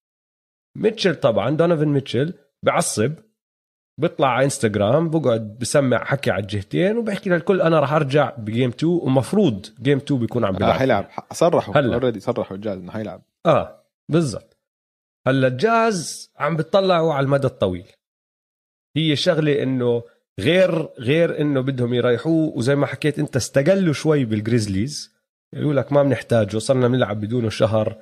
[0.77, 2.33] ميتشل طبعا دونيفن ميتشل
[2.63, 3.13] بعصب
[3.97, 8.69] بيطلع على انستغرام بقعد بسمع حكي على الجهتين وبحكي للكل أنا راح أرجع ب game
[8.69, 10.73] 2 ومفروض game 2 بيكون عم آه بيلعب.
[10.73, 11.07] حيلعب.
[11.33, 11.77] صرحوا.
[11.77, 11.93] هلا.
[11.93, 13.21] already صرحوا الجاز إنه حيلعب.
[13.45, 14.57] آه بالضبط.
[15.27, 17.85] هلا الجاز عم بتطلعوا على المدى الطويل.
[18.97, 20.03] هي شغلة إنه
[20.39, 25.17] غير غير إنه بدهم يريحوه وزي ما حكيت أنت استقلوا شوي بالجريزليز
[25.53, 27.97] يقول لك ما بنحتاجه صرنا بنلعب بدونه شهر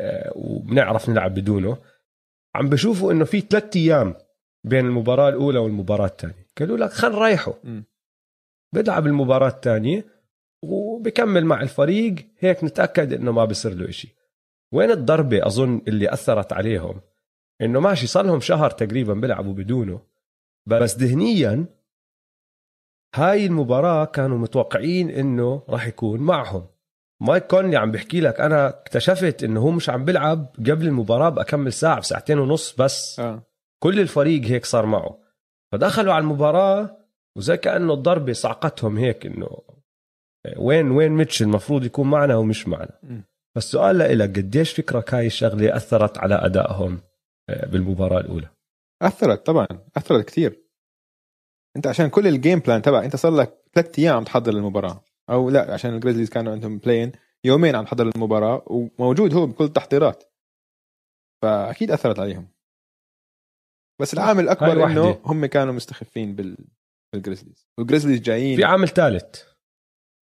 [0.00, 1.78] آه، وبنعرف نلعب بدونه.
[2.54, 4.14] عم بشوفوا إنه في ثلاثة أيام
[4.64, 6.46] بين المباراة الأولى والمباراة الثانية.
[6.58, 7.84] قالوا لك خل نريحه مم.
[8.72, 10.06] بيلعب المباراة الثانية
[10.62, 12.14] وبكمل مع الفريق.
[12.38, 14.16] هيك نتأكد إنه ما بصير له إشي.
[14.72, 17.00] وين الضربة؟ أظن اللي أثرت عليهم.
[17.62, 20.00] إنه ماشي صار لهم شهر تقريبا بيلعبوا بدونه.
[20.66, 21.66] بس ذهنيا
[23.14, 26.66] هاي المباراة كانوا متوقعين إنه راح يكون معهم.
[27.20, 31.72] مايك كونلي عم بحكي لك أنا اكتشفت إنه هو مش عم بيلعب قبل المباراة بكمل
[31.72, 33.20] ساعة بساعتين ونص بس.
[33.20, 33.42] آه.
[33.82, 35.18] كل الفريق هيك صار معه.
[35.72, 36.96] فدخلوا على المباراة
[37.36, 39.48] وزي كأنه الضربة صعقتهم هيك إنه
[40.56, 43.24] وين وين ميتشل المفروض يكون معنا ومش معنا.
[43.54, 47.00] فالسؤال لإلك قديش فكرك هاي الشغلة أثرت على أدائهم
[47.50, 48.48] آه، بالمباراة الأولى؟
[49.02, 49.66] أثرت طبعا
[49.96, 50.62] أثرت كثير
[51.76, 55.04] أنت عشان كل ال game plan تبع أنت صار لك ثلاث أيام عم تحضر المباراة.
[55.30, 57.12] أو لا عشان الجريزليز كانوا عندهم play-in
[57.44, 60.24] يومين عم تحضر المباراة وموجود هو بكل التحضيرات.
[61.42, 62.48] فأكيد أثرت عليهم.
[64.00, 64.66] بس العامل الأكبر.
[64.86, 66.56] إنه هم كانوا مستخفين بال
[67.14, 68.56] بالجريزليز والجريزليز جايين.
[68.56, 69.42] في عامل ثالث.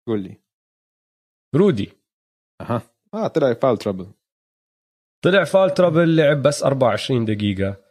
[0.07, 0.37] قول لي.
[1.55, 1.89] رودي.
[2.61, 2.81] أها.
[3.13, 4.07] آه طلع foul trouble
[5.23, 7.83] طلع foul trouble لعب بس 24 دقيقة.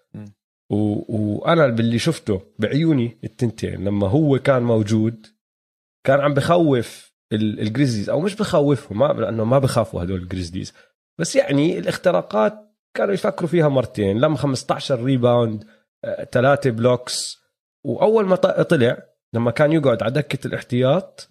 [0.73, 0.77] و...
[1.17, 3.85] وأنا باللي شفته بعيوني التنتين.
[3.85, 5.27] لما هو كان موجود
[6.07, 10.73] كان عم بخوف ال- الجريزليز أو مش بخوفهم ما لأنه ما بخافوا هدول الجريزليز
[11.21, 14.21] بس يعني الاختراقات كانوا يفكروا فيها مرتين.
[14.21, 15.65] لما 15 rebound
[16.05, 17.43] آه، ثلاثة blocks
[17.85, 18.97] وأول ما طلع
[19.35, 21.29] لما كان يقعد على دكة الاحتياط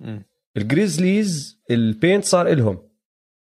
[0.58, 2.90] الجريزليز ال paint صار إلهم.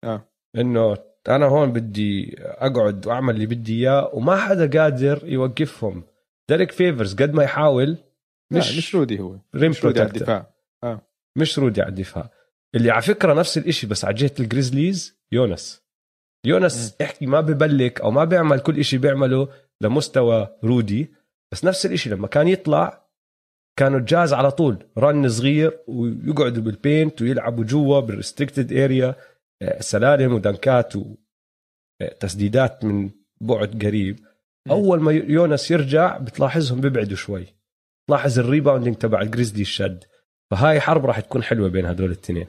[0.05, 0.29] آه.
[0.57, 0.97] إنه
[1.29, 6.05] أنا هون بدي أقعد وأعمل اللي بدي إياه وما حدا قادر يوقفهم.
[6.49, 7.97] ديريك فيفرز قد ما يحاول
[8.53, 9.39] مش مش رودي هو.
[9.55, 10.53] rim مش رودي على الدفاع.
[11.37, 12.31] مش رودي على الدفاع.
[12.75, 15.83] اللي على فكرة نفس الإشي بس على جهة الجريزليز يونس.
[16.47, 19.49] يونس احكي ما ب block أو ما بيعمل كل إشي بيعمله
[19.81, 21.13] لمستوى رودي
[21.53, 23.09] بس نفس الإشي لما كان يطلع
[23.79, 29.15] كانوا الجاز على طول run صغير ويقعدوا بال paint ويلعبوا جوا بال restricted area
[29.81, 30.93] سلالم ودنكات
[32.03, 33.11] وتسديدات من
[33.41, 34.19] بعد قريب.
[34.71, 37.47] أول ما يونس يرجع بتلاحظهم بيبعدوا شوي.
[38.09, 40.05] تلاحظ ال rebounding تبع الجريزلي الشد.
[40.51, 42.47] فهاي حرب راح تكون حلوة بين هدول الاثنين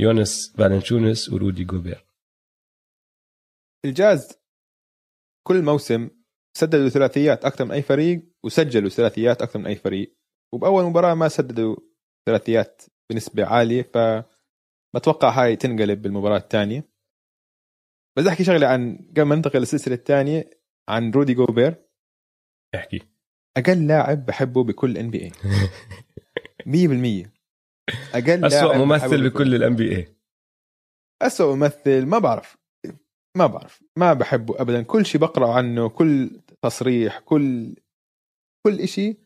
[0.00, 2.07] يونس فالنشونس ورودي جوبير.
[3.84, 4.38] الجاز
[5.46, 6.10] كل موسم
[6.56, 10.16] سددوا ثلاثيات أكثر من أي فريق وسجلوا ثلاثيات أكثر من أي فريق.
[10.54, 11.76] وبأول مباراة ما سددوا
[12.28, 13.98] ثلاثيات بنسبة عالية ف
[14.96, 16.88] بتوقع هاي تنقلب بالمباراة الثانية.
[18.18, 20.50] بس أحكي شغلة عن قبل ما ننتقل للسلسلة الثانية
[20.88, 21.74] عن رودي جوبير.
[22.74, 23.02] احكي.
[23.56, 25.30] أقل لاعب بحبه بكل NBA
[26.66, 27.30] 100%
[28.14, 30.16] أقل اسوء لاعب ممثل بكل ال NBA
[31.22, 32.57] اسوء ممثل ما بعرف.
[33.36, 34.82] ما بعرف ما بحبه ابدا.
[34.82, 36.30] كل شيء بقرا عنه كل
[36.62, 37.74] تصريح كل
[38.66, 39.16] كل شيء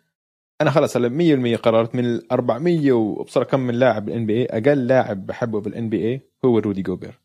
[0.61, 4.87] أنا خلص هلأ 100% قررت من ال 400 وابصر كم من لاعب بال NBA أقل
[4.87, 7.19] لاعب بحبه بال NBA هو رودي جوبير.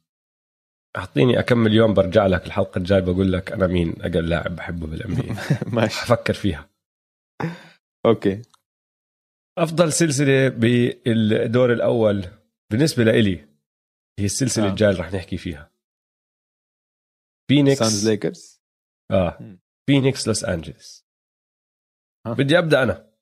[0.98, 5.16] أعطيني اكمل يوم برجع لك الحلقة الجاي بقول لك أنا مين أقل لاعب بحبه بال
[5.16, 5.24] NBA
[5.76, 6.00] ماشي.
[6.00, 6.70] حفكر فيها.
[8.06, 8.42] okay.
[9.58, 12.26] أفضل سلسلة بالدور الأول
[12.72, 13.46] بالنسبة لإلي
[14.20, 14.70] هي السلسلة آه.
[14.70, 15.70] الجاية اللي رح نحكي فيها.
[17.50, 18.62] فينيكس سانز ليكرز
[19.12, 19.58] آه.
[19.90, 21.08] فينيكس لوس انجلس
[22.26, 22.34] آه.
[22.34, 23.14] بدي أبدأ أنا.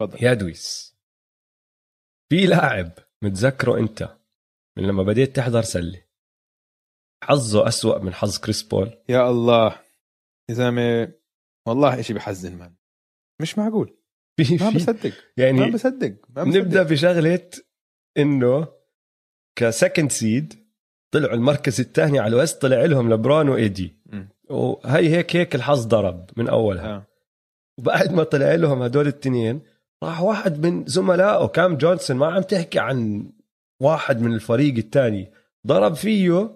[0.00, 0.24] تفضل.
[0.24, 0.98] يا دويس.
[2.32, 2.92] في لاعب
[3.24, 4.18] متذكره أنت
[4.78, 6.08] من لما بديت تحضر سلة.
[7.24, 9.04] حظه أسوأ من حظ كريس بول.
[9.08, 9.84] يا الله.
[10.50, 11.14] يا زلمة
[11.68, 12.76] والله إشي بحزن man
[13.42, 13.98] مش معقول.
[14.36, 15.10] في ما بصدق.
[15.38, 16.30] ما يعني بصدق.
[16.30, 16.56] ما بصدق.
[16.56, 17.50] نبدأ بشغلة
[18.18, 18.78] إنه
[19.58, 20.67] ك second seed
[21.10, 23.96] طلعوا المركز الثاني على الوست طلع لهم لبران و AD.
[24.50, 27.06] وهي هيك هيك الحظ ضرب من أولها آه.
[27.78, 29.60] وبعد ما طلع لهم هدول الاثنين
[30.02, 33.30] راح واحد من زملائه كام جونسون ما عم تحكي عن
[33.80, 35.32] واحد من الفريق الثاني
[35.66, 36.50] ضرب فيه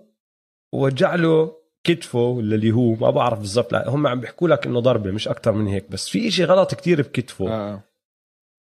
[0.73, 4.81] ووجع له كتفه ولا اللي هو ما بعرف بالضبط لا هم عم بيحكوا لك إنه
[4.81, 7.83] ضربة مش أكثر من هيك بس في إشي غلط كتير بكتفه آه.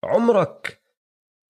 [0.04, 0.83] عمرك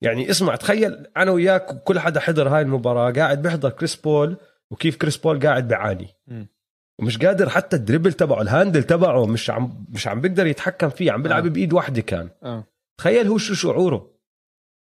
[0.01, 4.37] يعني اسمع تخيل أنا وياك وكل حدا حضر هاي المباراة قاعد بيحضر كريس بول
[4.71, 6.47] وكيف كريس بول قاعد بيعاني مم.
[6.99, 10.89] ومش قادر حتى ال dribble تبعه ال handle تبعه مش عم مش عم بيقدر يتحكم
[10.89, 11.49] فيه عم بيلعب آه.
[11.49, 12.67] بإيد واحدة كان آه.
[12.99, 14.11] تخيل هو شو شعوره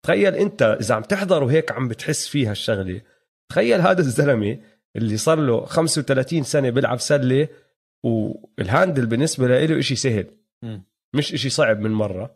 [0.06, 3.02] تخيل أنت إذا عم تحضر وهيك عم بتحس فيها الشغله
[3.52, 4.60] تخيل هذا الزلمة
[4.96, 7.48] اللي صار له 35 سنة بيلعب سلة
[8.04, 10.26] وال handle بالنسبة له إشي سهل
[10.64, 10.84] مم.
[11.16, 12.36] مش إشي صعب من مرة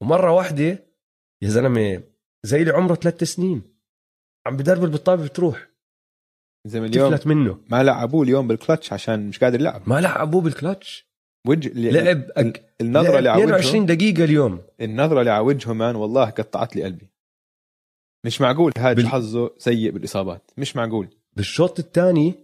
[0.00, 0.85] ومرة واحدة
[1.42, 2.02] يا زلمة
[2.44, 3.62] زي اللي عمره ثلاث سنين.
[4.46, 5.68] عم بدربل بالطابة بتروح.
[6.66, 7.60] زي اليوم تفلت منه.
[7.70, 9.88] ما لعبوه اليوم بالكلتش عشان مش قادر يلعب.
[9.88, 11.06] ما لعبوه بالكلتش.
[11.46, 12.74] وجه لعب أك...
[12.80, 14.62] النظرة اللي على 22 وجهه دقيقة اليوم.
[14.80, 17.10] النظرة اللي على وجهه مان والله قطعت لي قلبي.
[18.26, 20.50] مش معقول هذا بال- حظه سيء بالإصابات.
[20.56, 21.08] مش معقول.
[21.32, 22.34] بالشوط الثاني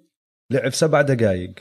[0.50, 1.54] لعب سبع دقائق.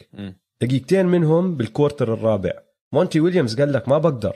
[0.62, 2.52] دقيقتين منهم بال quarter الرابع.
[2.94, 4.36] مونتي ويليامز قال لك ما بقدر.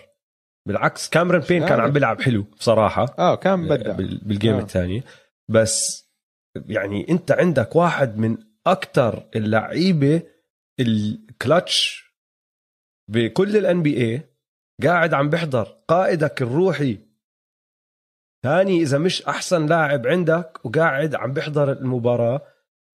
[0.67, 1.79] بالعكس كاميرون بين كان.
[1.79, 3.15] عم بيلعب حلو بصراحة.
[3.19, 3.91] آه كان بدع.
[3.91, 4.59] بال- بال game آه.
[4.59, 5.03] الثاني.
[5.49, 6.05] بس
[6.67, 8.37] يعني أنت عندك واحد من
[8.67, 10.21] أكثر اللعيبة
[10.79, 12.05] الكلتش
[13.11, 14.21] بكل ال NBA
[14.83, 16.97] قاعد عم بيحضر قائدك الروحي.
[18.43, 22.41] ثاني إذا مش أحسن لاعب عندك وقاعد عم بيحضر المباراة.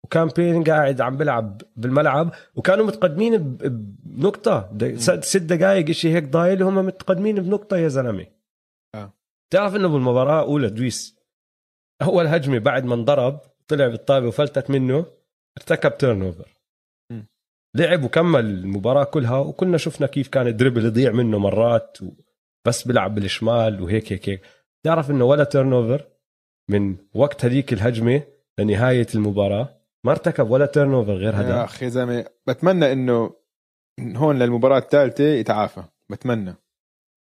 [0.04, 3.56] وكان بين قاعد عم بيلعب بالملعب وكانوا متقدمين
[4.04, 4.78] بنقطة.
[5.20, 8.26] ست دقائق شيء هيك ضايل هم متقدمين بنقطة يا زلمة.
[8.94, 9.12] آه.
[9.50, 11.20] تعرف إنه بالمباراة الأولى دويس
[12.02, 15.06] أول هجمة بعد ما انضرب طلع بالطابة وفلتت منه
[15.58, 16.56] ارتكب turnover.
[17.76, 21.98] لعب وكمل المباراة كلها وكنا شفنا كيف كان ال dribble يضيع منه مرات
[22.66, 24.42] بس بيلعب بالشمال وهيك هيك هيك.
[24.84, 26.06] تعرف إنه ولا turnover
[26.70, 28.22] من وقت هذيك الهجمة
[28.58, 29.79] لنهاية المباراة.
[30.06, 33.36] ما ارتكب ولا turnover غير يا هذا أخي يا زلمة بتمنى إنه
[34.00, 35.84] من هون للمباراة الثالثة يتعافى.
[36.10, 36.54] بتمنى.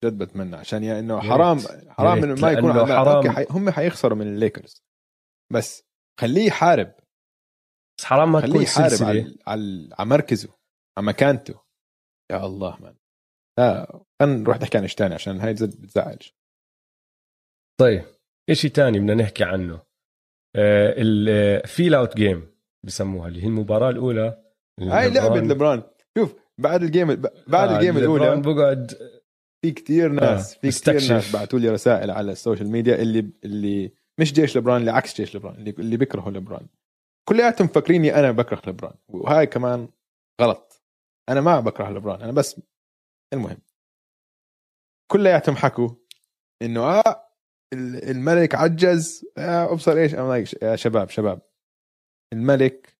[0.05, 0.55] جد بتمنى.
[0.55, 1.59] عشان يا إنه يا حرام.
[1.89, 3.31] حرام يا إنه ما يكون حرام.
[3.31, 3.45] حي...
[3.49, 4.83] هم حيخسروا من الليكرز.
[5.53, 5.83] بس
[6.19, 6.93] خليه يحارب.
[7.99, 10.49] بس حرام ما تكون خليه يحارب على على على مركزه
[10.97, 11.61] على مكانته.
[12.31, 12.95] يا الله man
[13.59, 16.29] لا خلينا نروح نحكي عن إيش ثاني عشان هاي جد بتزعج
[17.79, 18.05] طيب
[18.49, 19.87] إشي تاني بدنا نحكي عنه.
[20.55, 24.43] ال feel out game بسموها اللي هي المباراة الأولى.
[24.79, 25.83] هاي لعبة ليبرون.
[26.17, 27.07] شوف بعد ال game
[27.47, 28.91] بعد آه، ال game الأولى بقعد
[29.61, 31.11] في كتير ناس آه، في بستكشف.
[31.11, 35.15] ناس بعثوا لي رسائل على ال social media اللي اللي مش جيش ليبرون اللي عكس
[35.15, 36.67] جيش ليبرون اللي اللي بيكرهوا ليبرون.
[37.29, 39.89] كلياتهم فاكريني أنا بكره ليبرون وهاي كمان
[40.41, 40.83] غلط.
[41.29, 42.61] أنا ما بكره ليبرون أنا بس
[43.33, 43.57] المهم.
[45.11, 45.89] كلياتهم حكوا
[46.61, 47.23] إنه آه
[47.73, 51.41] ال- الملك عجز آه أبصر إيش؟ like يا شباب شباب.
[52.33, 52.97] الملك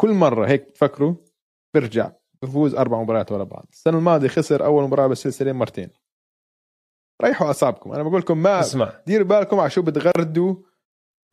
[0.00, 1.14] كل مرة هيك تفكروا
[1.74, 2.12] بيرجع
[2.42, 3.66] بفوز أربع مباريات ورا بعض.
[3.72, 5.90] السنة الماضية خسر أول مباراة بالسلسلة مرتين.
[7.24, 7.92] ريحوا أعصابكم.
[7.92, 8.92] أنا بقول لكم ما اسمع.
[9.06, 10.56] ديروا بالكم على شو بتغردوا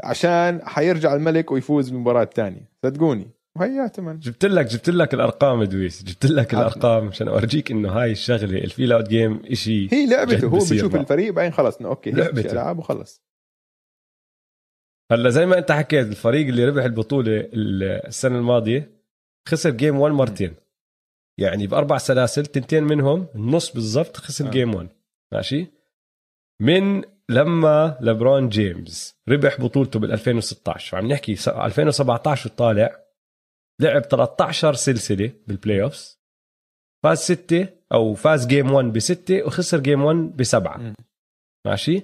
[0.03, 2.71] عشان حيرجع الملك ويفوز بالمباراة الثانية.
[2.85, 3.31] صدقوني.
[3.57, 6.53] وهيات من جبت لك جبت لك الأرقام دويس جبت لك.
[6.53, 10.93] الأرقام عشان أورجيك إنه هاي الشغلة ال feel out game شيء هي لعبته هو بيشوف
[10.93, 11.01] معه.
[11.01, 12.51] الفريق بعدين خلص okay لعبته.
[12.51, 13.28] العاب وخلص.
[15.11, 18.91] هلا زي ما انت حكيت الفريق اللي ربح البطولة السنة الماضية
[19.47, 20.55] خسر game 1 مرتين.
[21.39, 24.49] يعني بأربع سلاسل تنتين منهم النص بالضبط خسر آه.
[24.49, 24.87] game 1
[25.33, 25.67] ماشي؟
[26.61, 32.99] من لما لبرون جيمس ربح بطولته بال 2016 وعم نحكي س- 2017 وطالع
[33.81, 36.19] لعب 13 سلسلة بال playoffs
[37.03, 40.93] فاز ستة أو فاز game 1 بستة وخسر game 1 بسبعة.
[41.67, 42.01] ماشي؟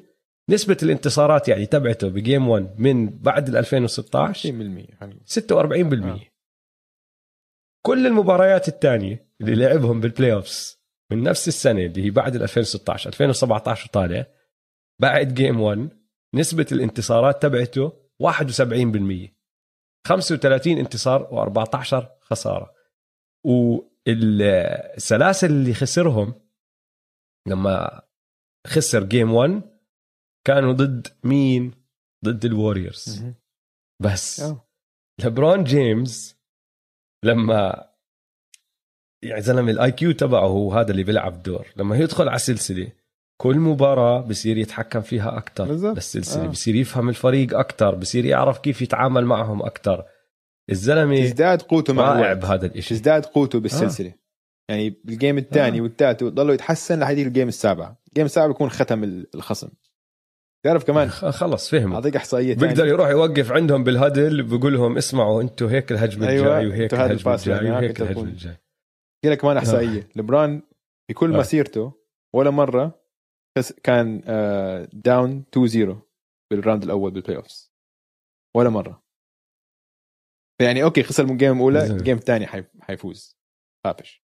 [0.49, 4.53] نسبة الانتصارات يعني تبعته ب game 1 من بعد ال 2016 20%
[4.99, 5.19] خلينا
[6.03, 6.19] 46% آه.
[7.85, 10.79] كل المباريات الثانية اللي لعبهم بال playoffs
[11.11, 14.25] من نفس السنة اللي هي بعد ال 2016 2017 وطالع
[15.01, 15.89] بعد game 1
[16.35, 19.35] نسبة الانتصارات تبعته 71%
[20.07, 22.75] 35 انتصار و14 خسارة.
[24.07, 26.33] والسلاسل اللي خسرهم
[27.47, 28.01] لما
[28.67, 29.74] خسر game 1
[30.47, 31.71] كانوا ضد مين؟
[32.25, 33.23] ضد الوريورز.
[34.01, 34.67] بس آه.
[35.25, 36.35] لبرون جيمس
[37.25, 37.89] لما
[39.23, 42.91] يعني زلمة ال IQ تبعه هو هذا اللي بيلعب دور لما يدخل على سلسله
[43.41, 45.65] كل مباراة بصير يتحكم فيها أكتر.
[45.93, 46.45] بالسلسلة آه.
[46.45, 46.49] آه.
[46.49, 50.05] بصير يفهم الفريق أكتر بصير يعرف كيف يتعامل معهم أكتر
[50.69, 54.13] الزلمة تزداد قوته مع الوقت بهذا الإشي تزداد قوته بالسلسلة
[54.69, 55.81] يعني بال game الثاني آه.
[55.81, 59.69] والثالث وتضلوا يتحسن لحد ال game السابعة ال game السابع بيكون ختم ال- الخصم
[60.65, 65.41] تعرف كمان؟ خلص فهم أعطيك إحصائية بيقدر يروح يوقف عندهم بال huddle بقول لهم اسمعوا
[65.41, 68.27] أنتم هيك الهجمة أيوة، الجاي وهيك هذا الهجمة ال pass الجاي يعني، وهيك تكون.
[68.27, 68.57] الجاي.
[69.25, 70.09] لك كمان إحصائية.
[70.15, 70.61] لبرون
[71.09, 71.39] بكل آه.
[71.39, 71.93] مسيرته
[72.35, 73.01] ولا مرة
[73.83, 74.21] كان
[74.93, 76.01] down 2 0
[76.51, 77.73] بال round الأول بال playoffs
[78.55, 79.03] ولا مرة.
[80.61, 81.85] يعني okay خسر من ال game الأولى.
[81.85, 83.37] ال game الثاني حي- حيفوز.
[83.85, 84.25] خافش.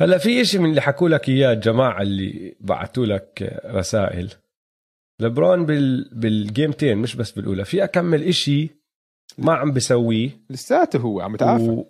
[0.00, 4.34] هلا في إشي من اللي حكوا لك إياه الجماعة اللي بعثوا لك رسائل.
[5.20, 8.70] لبرون بال بال game تين مش بس بالأولى في أكمل إشي
[9.38, 11.86] ما عم بسويه لساته هو عم يتعافى و...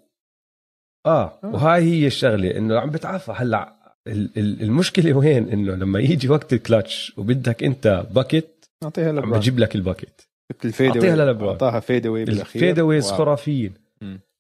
[1.07, 1.39] آه.
[1.45, 1.51] آه.
[1.55, 3.75] وهاي هي الشغلة إنه عم بتعافى هلأ
[4.07, 9.31] ال- ال- المشكلة وين إنه لما يجي وقت الكلتش وبدك أنت bucket أعطيها عم لبرون
[9.41, 10.21] بجيب لك ال bucket
[10.65, 11.49] ال fade أعطيها للبرون.
[11.49, 13.17] أعطاها fadeaway بالأخير ال fadeaways wow.
[13.17, 13.75] خرافيين.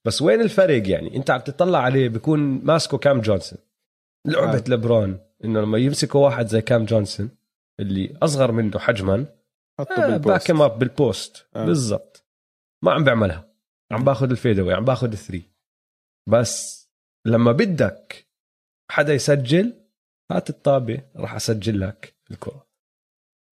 [0.06, 3.58] بس وين الفرق يعني أنت عم تطلع عليه بيكون ماسكه كام جونسون
[4.26, 4.64] لعبة آه.
[4.68, 7.30] لبرون إنه لما يمسكه واحد زي كام جونسون
[7.80, 9.26] اللي أصغر منه حجما
[9.80, 10.52] حطه آه بال post.
[10.52, 11.48] back up بال post.
[11.56, 11.64] آه.
[11.66, 12.26] بالضبط.
[12.84, 13.54] ما عم بعملها.
[13.92, 15.50] عم باخذ ال fadeaway عم باخذ ال three
[16.28, 16.84] بس
[17.26, 18.28] لما بدك
[18.90, 19.84] حدا يسجل
[20.32, 22.68] هات الطابة راح أسجل لك الكرة.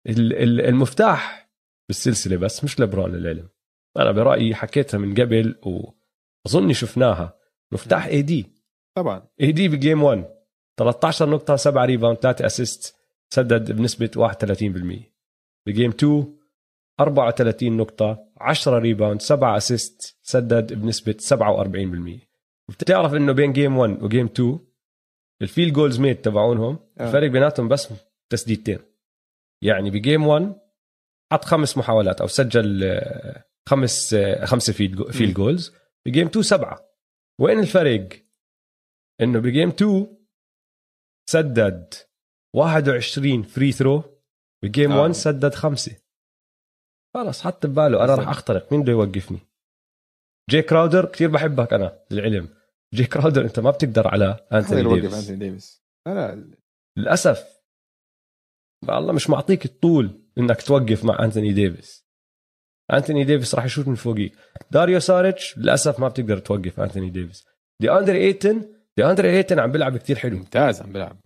[0.07, 1.51] ال- ال- المفتاح
[1.89, 3.49] بالسلسلة بس مش لبرون للعلم
[3.97, 5.59] أنا برأيي حكيتها من قبل
[6.45, 7.39] واظني شفناها.
[7.74, 8.53] مفتاح AD
[8.97, 9.28] طبعا.
[9.41, 10.30] AD ب game 1
[10.80, 12.95] 13 نقطة 7 rebound 3 assist
[13.34, 15.11] سدد بنسبة 31%
[15.68, 16.38] ب game 2
[16.99, 21.15] 34 نقطة 10 rebound 7 assist سدد بنسبة
[22.21, 22.27] 47%
[22.69, 24.59] وبتعرف إنه بين game 1 و game 2
[25.41, 27.07] ال field goals made تبعونهم آه.
[27.07, 27.93] الفرق بيناتهم بس
[28.29, 28.79] تسديدتين.
[29.63, 30.55] يعني ب game 1
[31.32, 35.74] حط خمس محاولات أو سجل آه، خمس خمسه field field goals
[36.05, 36.79] ب game 2 سبعة.
[37.39, 38.09] وين الفرق؟
[39.21, 40.17] إنه ب game 2
[41.29, 41.93] سدد
[42.56, 44.03] 21 free throw
[44.64, 45.02] ب game آه.
[45.02, 45.95] 1 سدد خمسة.
[47.14, 48.04] خلص حط بباله.
[48.04, 48.72] أنا راح أخترق.
[48.72, 49.39] مين بده يوقفني؟
[50.49, 51.06] جي كراودر.
[51.06, 52.49] كثير بحبك أنا للعلم
[52.93, 55.14] جي كراودر أنت ما بتقدر على أنتوني ديفيس.
[55.14, 55.84] أنتوني ديفيس.
[56.08, 56.56] لا لا.
[56.97, 57.62] للأسف.
[58.89, 62.06] الله مش معطيك الطول إنك توقف مع أنتوني ديفيس.
[62.93, 64.34] أنتوني ديفيس راح يشوت من فوقيك
[64.72, 67.45] داريو ساريتش للأسف ما بتقدر توقف أنتوني ديفيس.
[67.82, 68.76] دي اندري إيتن.
[68.97, 70.38] دي اندري إيتن عم بيلعب كتير حلو.
[70.38, 71.18] ممتاز عم بيلعب.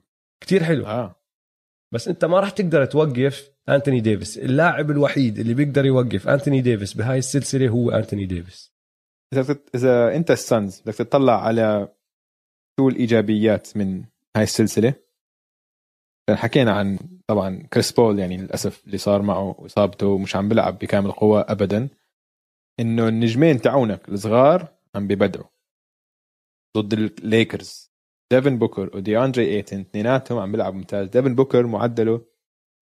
[0.45, 0.85] كتير حلو.
[0.85, 1.15] آه.
[1.93, 4.37] بس أنت ما راح تقدر توقف أنتوني ديفيس.
[4.37, 8.73] اللاعب الوحيد اللي بيقدر يوقف أنتوني ديفيس بهاي السلسلة هو أنتوني ديفيس.
[9.33, 11.95] إذا إذا أنت السانز بدك تطلع على
[12.79, 14.03] شو الإيجابيات من
[14.37, 14.93] هاي السلسلة؟
[16.29, 21.11] حكينا عن طبعا كريس بول يعني للأسف اللي صار معه واصابته مش عم بيلعب بكامل
[21.11, 21.89] قوة ابدا.
[22.79, 25.47] إنه النجمين تاعونك الصغار عم ببدعوا
[26.77, 27.94] ضد الليكرز
[28.35, 31.09] ديفن بوكر ودي أندري إيتن اثنيناتهم عم بيلعبوا ممتاز.
[31.09, 32.25] ديفن بوكر معدله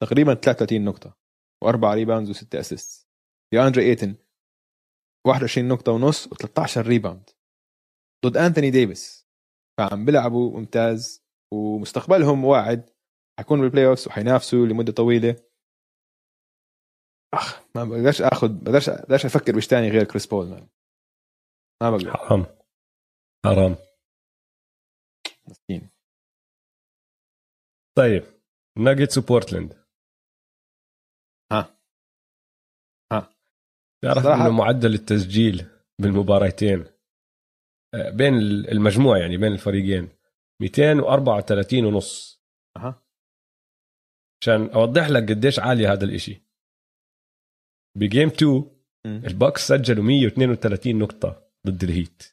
[0.03, 1.17] تقريبا 33 نقطة
[1.63, 3.07] واربع rebounds وستة assist
[3.53, 4.15] دي أندري إيتن
[5.27, 7.29] 21 نقطة ونص و13 rebound
[8.25, 9.27] ضد أنتوني ديفيس
[9.77, 11.23] فعم بيلعبوا ممتاز
[11.53, 12.89] ومستقبلهم واعد.
[13.39, 15.35] حيكونوا بال playoffs وحينافسوا لمدة طويلة.
[17.33, 20.67] أخ ما بقدرش آخذ بقدرش بقدرش أفكر بش تاني غير كريس بول.
[21.83, 22.17] ما بقدر.
[22.17, 22.45] حرام.
[23.45, 23.75] حرام.
[25.53, 25.89] مسكين
[27.97, 28.23] طيب
[28.77, 29.73] ناجتس وبورتلاند
[31.51, 31.79] ها.
[33.11, 33.33] ها.
[34.03, 35.65] تعرف إنه معدل التسجيل
[36.01, 36.85] بالمباراتين
[37.95, 38.33] آه، بين
[38.71, 40.09] المجموع يعني بين الفريقين
[40.61, 42.43] 234 ونص
[42.77, 43.03] أها
[44.41, 46.47] عشان أوضح لك قديش عالي هذا الإشي
[47.97, 48.51] ب game 2
[49.05, 49.21] مم.
[49.25, 52.23] البوكس سجلوا 132 نقطة ضد الهيت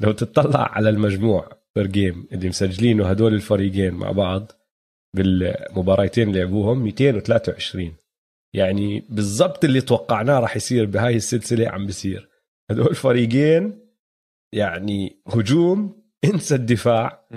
[0.00, 4.52] لو تطلع على المجموع per game اللي مسجلينه هدول الفريقين مع بعض
[5.16, 7.96] بالمباراتين اللي لعبوهم 223
[8.54, 12.28] يعني بالضبط اللي توقعناه راح يصير بهاي السلسلة عم بيصير.
[12.70, 13.88] هدول الفريقين
[14.54, 17.28] يعني هجوم انسى الدفاع.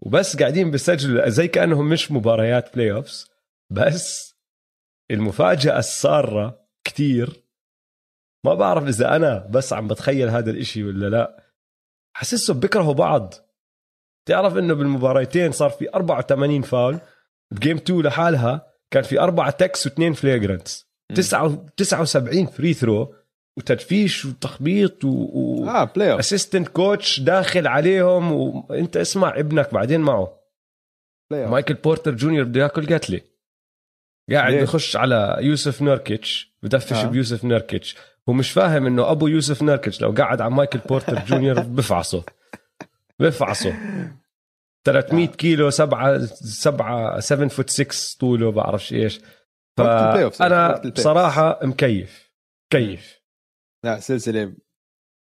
[0.00, 3.30] وبس قاعدين بيسجلوا زي كأنهم مش مباريات playoffs
[3.70, 4.34] بس
[5.10, 7.42] المفاجأة السارة كتير.
[8.46, 11.44] ما بعرف إذا أنا بس عم بتخيل هذا الإشي ولا لا.
[12.16, 13.34] حاسسهم بيكرهوا بعض.
[14.26, 16.98] تعرف إنه بالمباراتين صار في 84 foul
[17.50, 21.66] ب game 2 لحالها كان في أربعة techs واثنين flagrants مم.
[21.76, 23.14] 79 free throw
[23.58, 25.08] وتدفيش وتخبيط و...
[25.08, 25.68] و...
[25.68, 30.40] آه playoff assistant coach داخل عليهم وانت اسمع ابنك بعدين معه.
[31.30, 33.20] بلاي مايكل بورتر جونيور بده ياكل قتلة.
[34.30, 37.06] قاعد؟ بخش على يوسف نوركيتش بدفش آه.
[37.06, 37.96] بيوسف نوركيتش
[38.28, 42.24] هو مش فاهم إنه أبو يوسف نوركيتش لو قعد على مايكل بورتر جونيور بفعصه.
[43.20, 43.72] بفعصه
[44.86, 49.20] 300 كيلو سبعة سبعة 7 foot 6 طوله بعرفش إيش.
[49.78, 50.78] فأنا.
[50.90, 52.32] بصراحة مكيف
[52.72, 53.20] كيف
[53.84, 54.56] لا سلسلة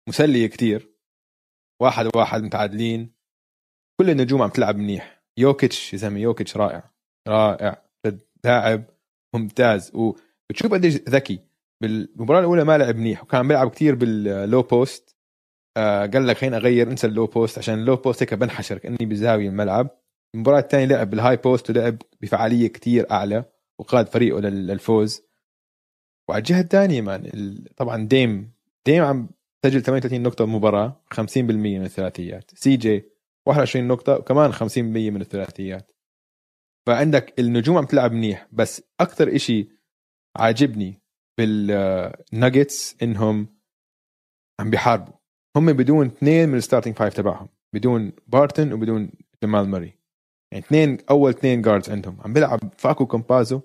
[0.08, 0.94] مسلية كتير.
[1.82, 3.14] واحد واحد متعادلين.
[4.00, 5.24] كل النجوم عم تلعب منيح.
[5.38, 6.90] يوكيتش يا زلمة يوكيتش رائع.
[7.28, 7.82] رائع.
[8.44, 8.84] لاعب
[9.34, 9.92] ممتاز.
[9.94, 11.40] وبتشوف قديش ذكي.
[11.82, 15.16] بالمباراة الأولى ما لعب منيح وكان بيلعب كتير بال low post.
[15.76, 18.78] آه قال لك خليني أغير انسى ال low post عشان ال low post هيك بنحشر
[18.78, 19.90] كأني بزاوية الملعب.
[20.34, 23.44] المباراة الثانية لعب بال high post ولعب بفعالية كتير أعلى
[23.78, 25.22] وقاد فريقه لل- للفوز.
[26.28, 27.30] وعلى الجهة الثانية مان
[27.76, 28.52] طبعا ديم
[28.86, 29.28] ديم عم
[29.66, 32.50] سجل 38 نقطة بمباراه 50% من الثلاثيات.
[32.54, 33.04] سي جي
[33.46, 35.92] 21 نقطة وكمان 50% من الثلاثيات.
[36.86, 39.68] فعندك النجوم عم تلعب منيح بس أكثر إشي
[40.36, 41.00] عاجبني
[41.38, 43.46] بالناجتس إنهم
[44.60, 45.14] عم بيحاربوا.
[45.56, 47.48] هم بدون اثنين من ال starting five تبعهم.
[47.72, 49.10] بدون بارتن وبدون
[49.42, 49.94] جمال ماري
[50.52, 52.16] يعني اثنين أول اثنين guards عندهم.
[52.24, 53.60] عم بيلعب فاكو كومبازو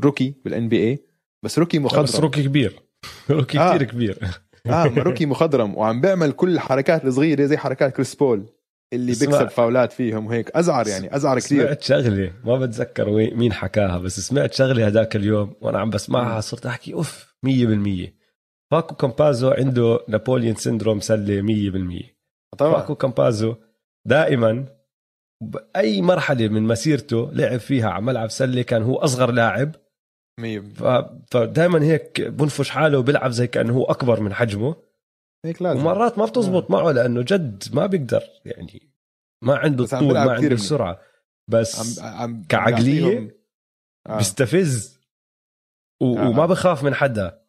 [0.00, 0.98] rookie بال NBA
[1.42, 2.22] بس rookie بس مخضرم.
[2.22, 2.80] روكي كبير.
[3.30, 3.74] روكي آه.
[3.76, 4.18] كثير كبير.
[4.66, 5.76] آه rookie مخضرم.
[5.76, 8.46] وعم بيعمل كل الحركات الصغيرة زي حركات كريس بول
[8.92, 9.12] اللي.
[9.12, 10.50] بيكسب فاولات فيهم وهيك.
[10.50, 11.64] أزعر يعني أزعر كثير.
[11.64, 16.66] سمعت شغلة ما بتذكر مين حكاها بس سمعت شغلة هذاك اليوم وأنا عم بسمعها صرت
[16.66, 18.19] أحكي أوف 100%
[18.70, 21.42] فاكو كامبازو عنده Napoleon syndrome سلة
[22.02, 22.04] 100%
[22.58, 22.80] طبعا.
[22.80, 23.54] فاكو كامبازو
[24.08, 24.66] دائما
[25.42, 29.76] بأي مرحلة من مسيرته لعب فيها على ملعب سلة كان هو أصغر لاعب.
[30.40, 30.44] 100%
[30.74, 30.84] ف...
[31.30, 34.76] فدائما هيك بنفش حاله وبيلعب زي كأنه هو أكبر من حجمه.
[35.44, 35.80] هيك لازم.
[35.80, 38.92] ومرات ما بتزبط معه لأنه جد ما بيقدر يعني
[39.44, 40.46] ما عنده الطول ما عنده.
[40.48, 41.00] السرعة.
[41.50, 43.30] بس عم عم؟ بيعطيهم-
[44.06, 44.16] آه.
[44.16, 45.00] بيستفز.
[46.02, 46.18] و...
[46.18, 46.28] آه.
[46.28, 47.39] وما بخاف من حدا.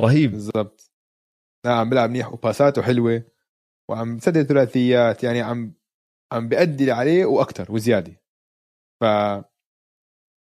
[0.00, 0.30] رهيب.
[0.30, 0.92] بالضبط.
[1.66, 3.22] لا عم بيلعب منيح وباساته حلوة
[3.90, 5.74] وعم بسدد ثلاثيات يعني عم
[6.32, 8.22] عم بيأدي اللي عليه وأكثر وزيادة.
[9.02, 9.04] ف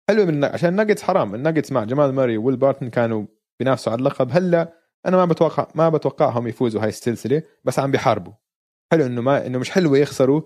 [0.09, 3.25] حلوة من عشان الناجتس حرام الناجتس مع جمال ماري ويل بارتن كانوا
[3.59, 4.31] بينافسوا على اللقب.
[4.31, 4.73] هلأ
[5.05, 8.33] أنا ما بتوقع ما بتوقعهم يفوزوا هاي السلسلة بس عم بيحاربوا.
[8.91, 10.41] حلو إنه ما إنه مش حلوة يخسروا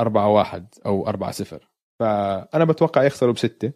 [0.00, 1.70] 4 1 أو 4 0
[2.00, 3.72] فأنا بتوقع يخسروا بستة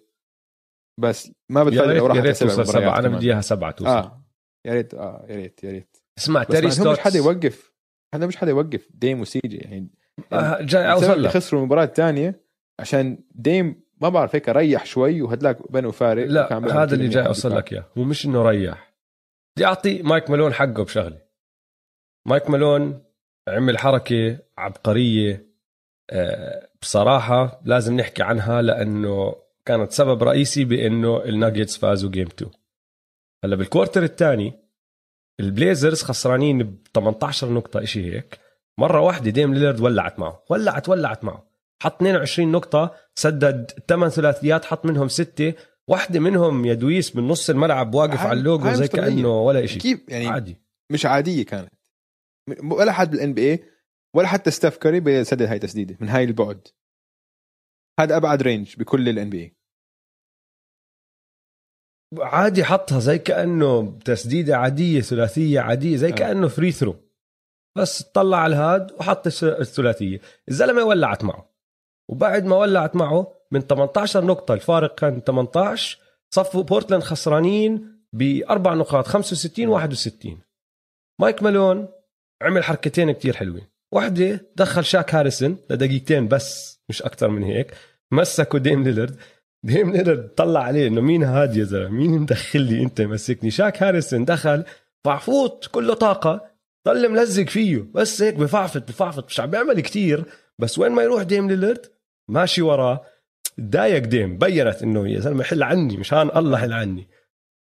[1.01, 2.99] بس ما بتفرق لو توصل سبعة.
[2.99, 3.09] أنا.
[3.09, 3.91] بدي إياها سبعة توصل.
[3.91, 4.24] آه.
[4.65, 5.97] يا ريت آه يا ريت يا ريت.
[6.19, 7.73] اسمع تيري هو مش حدا ستوتس يوقف
[8.15, 9.91] أنا مش حدا يوقف ديم وسي جي يعني
[10.33, 11.31] آه جاي السبب أوصل لك.
[11.31, 12.41] خسروا المباراه الثانية
[12.81, 17.57] عشان ديم ما بعرف هيك ريح شوي وهدلاك بينه فارق لا هذا اللي جاي أوصل.
[17.57, 17.87] لك إياه.
[17.99, 18.95] هو مش إنه ريح.
[19.57, 21.21] بدي أعطي مايك مالون حقه بشغله
[22.27, 23.03] مايك مالون
[23.49, 25.55] عمل حركة عبقرية
[26.11, 29.35] آه، بصراحة لازم نحكي عنها لأنه
[29.65, 32.51] كانت سبب رئيسي بأنه الناجتس فازوا game 2
[33.45, 34.53] هلا بال quarter الثاني
[35.41, 38.39] ال Blazers خسرانين ب 18 نقطة شيء هيك.
[38.79, 41.49] مرة واحدة ديم ليلرد ولعت معه ولعت ولعت معه.
[41.83, 45.53] حط 22 نقطة سدد 8 ثلاثيات حط منهم ستة.
[45.89, 48.89] واحدة منهم يا دويس من نص الملعب واقف هاي- على اللوجو زي.
[48.89, 50.57] كأنه ولا شيء كيف يعني عادي.
[50.93, 51.73] مش عادية كانت.
[52.63, 53.65] ولا حد بال NBA
[54.17, 56.69] ولا حتى ستيف كاري بيسدد هاي تسديدة من هاي البعد.
[58.01, 59.54] هذا أبعد range بكل ال NBA
[62.19, 66.15] عادي حطها زي كأنه تسديدة عادية ثلاثية عادية زي آه.
[66.15, 66.97] كأنه free throw
[67.77, 70.21] بس طلع على الهاد وحط الثلاثية.
[70.49, 71.55] الزلمة ولعت معه.
[72.11, 75.99] وبعد ما ولعت معه من 18 نقطة الفارق كان 18
[76.31, 80.39] صفوا بورتلاند خسرانين بأربع نقاط 65 61
[81.21, 81.89] مايك مالون
[82.43, 83.67] عمل حركتين كتير حلوين.
[83.93, 87.75] واحدة دخل شاك هاريسون لدقيقتين بس مش أكتر من هيك
[88.13, 89.17] مسكوا ديم ليلرد
[89.65, 93.83] ديم ليلرد طلع عليه إنه مين هاد يا زلمة؟ مين مدخل لي أنت مسكني شاك
[93.83, 94.65] هاريسون دخل
[95.05, 96.45] فعفوت كله طاقة
[96.89, 97.85] ضل ملزق فيه.
[97.95, 100.25] بس هيك بفعفط بفعفط مش عم بيعمل كتير
[100.59, 101.87] بس وين ما يروح ديم ليلرد
[102.29, 103.05] ماشي وراه.
[103.59, 107.09] تضايق ديم بينت إنه يا زلمة حل عني مشان الله حل عني.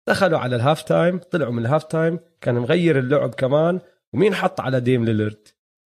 [0.07, 3.79] دخلوا على ال halftime طلعوا من ال halftime كان مغير اللعب كمان.
[4.13, 5.47] ومين حط على ديم ليلرد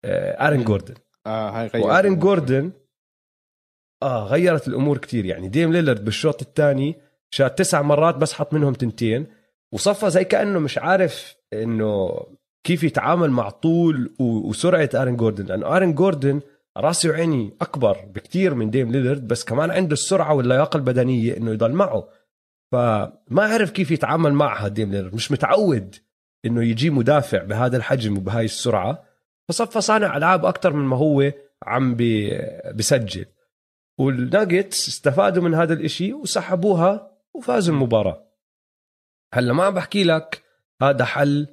[0.05, 0.63] آه آرن.
[0.63, 0.93] جوردن.
[1.25, 2.71] آه هاي غير وآرن جوردن
[4.03, 5.47] آه غيرت الأمور كتير يعني.
[5.47, 6.95] ديم ليلرد بالشوط الثاني
[7.31, 9.27] شات تسع مرات بس حط منهم تنتين
[9.71, 12.19] وصفى زي كأنه مش عارف إنه
[12.63, 15.45] كيف يتعامل مع طول وسرعة آرن جوردن.
[15.45, 16.41] لأنه آرن جوردن
[16.77, 21.71] راسي وعيني أكبر بكتير من ديم ليلرد بس كمان عنده السرعة واللياقة البدنية إنه يضل
[21.71, 22.07] معه.
[22.71, 25.15] فما عرف كيف يتعامل معها ديم ليلرد.
[25.15, 25.95] مش متعود
[26.45, 29.03] إنه يجي مدافع بهذا الحجم وبهاي السرعة.
[29.49, 31.31] فصفى صانع ألعاب أكثر من ما هو
[31.63, 31.95] عم
[32.75, 33.25] بسجل.
[34.03, 38.27] والناجتس استفادوا من هذا الإشي وسحبوها وفازوا المباراة.
[39.33, 40.43] هلأ ما عم بحكي لك
[40.81, 41.47] هذا حل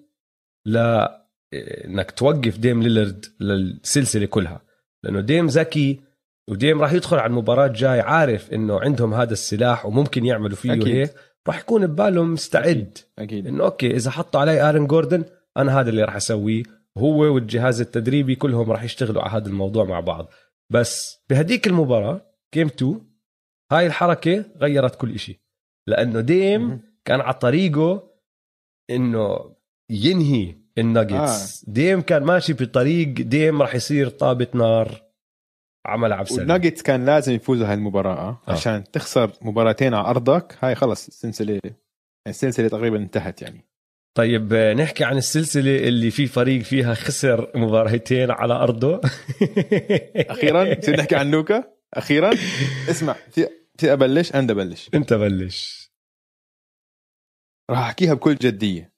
[0.67, 1.07] ل
[1.55, 4.61] إنك توقف ديم ليلرد للسلسلة كلها.
[5.03, 6.01] لأنه ديم ذكي
[6.49, 10.87] وديم راح يدخل على المباراة الجاي عارف إنه عندهم هذا السلاح وممكن يعملوا فيه أكيد.
[10.87, 11.15] هيك
[11.47, 12.99] راح يكون بباله مستعد.
[13.19, 13.47] أكيد.
[13.47, 15.25] إنه okay إذا حطوا علي آرن جوردن
[15.57, 16.63] أنا هذا اللي راح أسويه.
[16.99, 20.29] هو والجهاز التدريبي كلهم راح يشتغلوا على هذا الموضوع مع بعض.
[20.71, 23.01] بس بهديك المباراة game 2
[23.73, 25.39] هاي الحركة غيرت كل شيء
[25.87, 26.81] لأنه ديم.
[27.05, 28.11] كان على طريقه
[28.91, 29.57] إنه
[29.91, 31.73] ينهي الناجتس آه.
[31.73, 35.03] ديم كان ماشي بطريق ديم راح يصير طابه نار
[35.87, 38.53] عمل عبسل والناجتس كان لازم يفوزوا هاي المباراة آه.
[38.53, 41.61] عشان تخسر مباراتين على أرضك هاي خلص السلسلة
[42.29, 43.65] السلسلة تقريبا انتهت يعني.
[44.17, 49.01] طيب آه، نحكي عن السلسلة اللي في فريق فيها خسر مباراتين على أرضه.
[50.17, 52.31] أخيرا بصير نحكي عن لوكا؟ أخيرا
[52.91, 54.91] اسمع في في أبلش أنا أبلش.
[54.95, 55.91] أنت بلش.
[57.71, 58.93] راح أحكيها بكل جدية.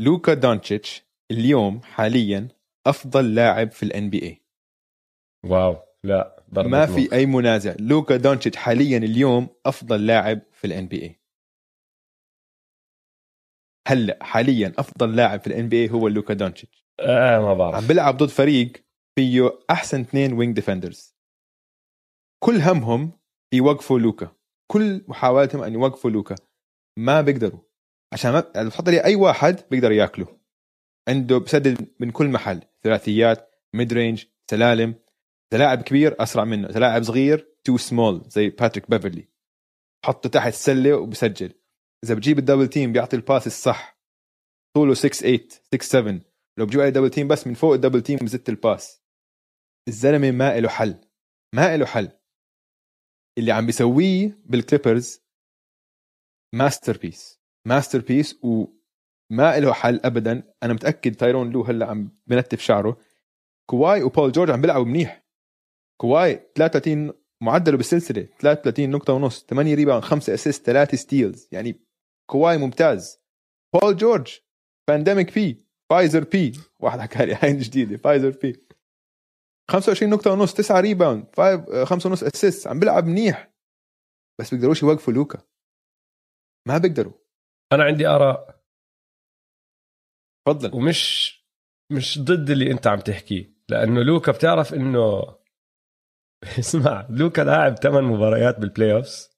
[0.00, 2.48] لوكا دونتشيتش اليوم حاليا
[2.86, 6.86] أفضل لاعب في ال NBA wow لا ما.
[6.86, 7.74] في أي منازع.
[7.80, 11.20] لوكا دونتشيتش حاليا اليوم أفضل لاعب في ال NBA
[13.88, 16.84] هلأ حاليا أفضل لاعب في ال NBA هو لوكا دونتشيتش.
[17.00, 17.74] آه ما بعرف.
[17.74, 18.72] عم بيلعب ضد فريق
[19.18, 21.17] فيه أحسن اثنين wing defenders
[22.44, 23.12] كل همهم
[23.52, 24.36] يوقفوا لوكا.
[24.70, 26.34] كل محاولتهم أن يوقفوا لوكا.
[26.98, 27.60] ما بيقدروا.
[28.12, 30.38] عشان ما يعني بتحط عليه أي واحد بيقدر ياكله.
[31.08, 32.62] عنده بسدد من كل محل.
[32.82, 34.94] ثلاثيات mid range سلالم.
[35.52, 36.68] إذا لاعب كبير أسرع منه.
[36.68, 39.28] إذا لاعب صغير too small زي باتريك بيفرلي
[40.04, 41.54] حطه تحت السلة وبسجل.
[42.04, 43.98] إذا بجيب ال double team بيعطي ال pass الصح.
[44.76, 46.20] طوله 6 8 6 7
[46.58, 49.02] لو بجيب عليه double team بس من فوق ال double team بزت ال pass
[49.88, 51.00] الزلمة ما له حل.
[51.54, 52.17] ما له حل.
[53.38, 55.22] اللي عم بيسويه بال Clippers
[56.54, 60.52] masterpiece masterpiece وما له حل ابدا.
[60.62, 62.98] أنا متأكد تايرون لو هلأ عم بنتف شعره.
[63.70, 65.24] كواي وبول جورج عم بيلعبوا منيح.
[66.00, 67.12] كواي 33
[67.42, 68.22] معدله بالسلسلة.
[68.22, 69.44] 33 نقطة ونص.
[69.44, 71.48] 8 rebound 5 assist 3 steals.
[71.52, 71.80] يعني
[72.30, 73.20] كواي ممتاز.
[73.74, 74.38] بول جورج
[74.88, 76.52] Pandemic P Pfizer P.
[76.80, 78.67] واحد حكى لي هاي جديدة Pfizer P.
[79.70, 83.52] 25 نقطة ونص 9 rebound 5 5 ونص assist عم بيلعب منيح.
[84.40, 85.38] بس بيقدروش يوقفوا لوكا.
[86.68, 87.12] ما بيقدروا.
[87.72, 88.62] أنا عندي آراء.
[90.46, 90.74] تفضل.
[90.74, 91.34] ومش
[91.92, 95.22] مش ضد اللي أنت عم تحكيه لأنه لوكا بتعرف إنه
[96.58, 99.30] اسمع لوكا لاعب 8 مباريات بال playoffs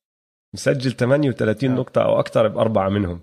[0.55, 1.75] مسجل 38 آه.
[1.75, 3.21] نقطة أو أكثر بأربعة منهم.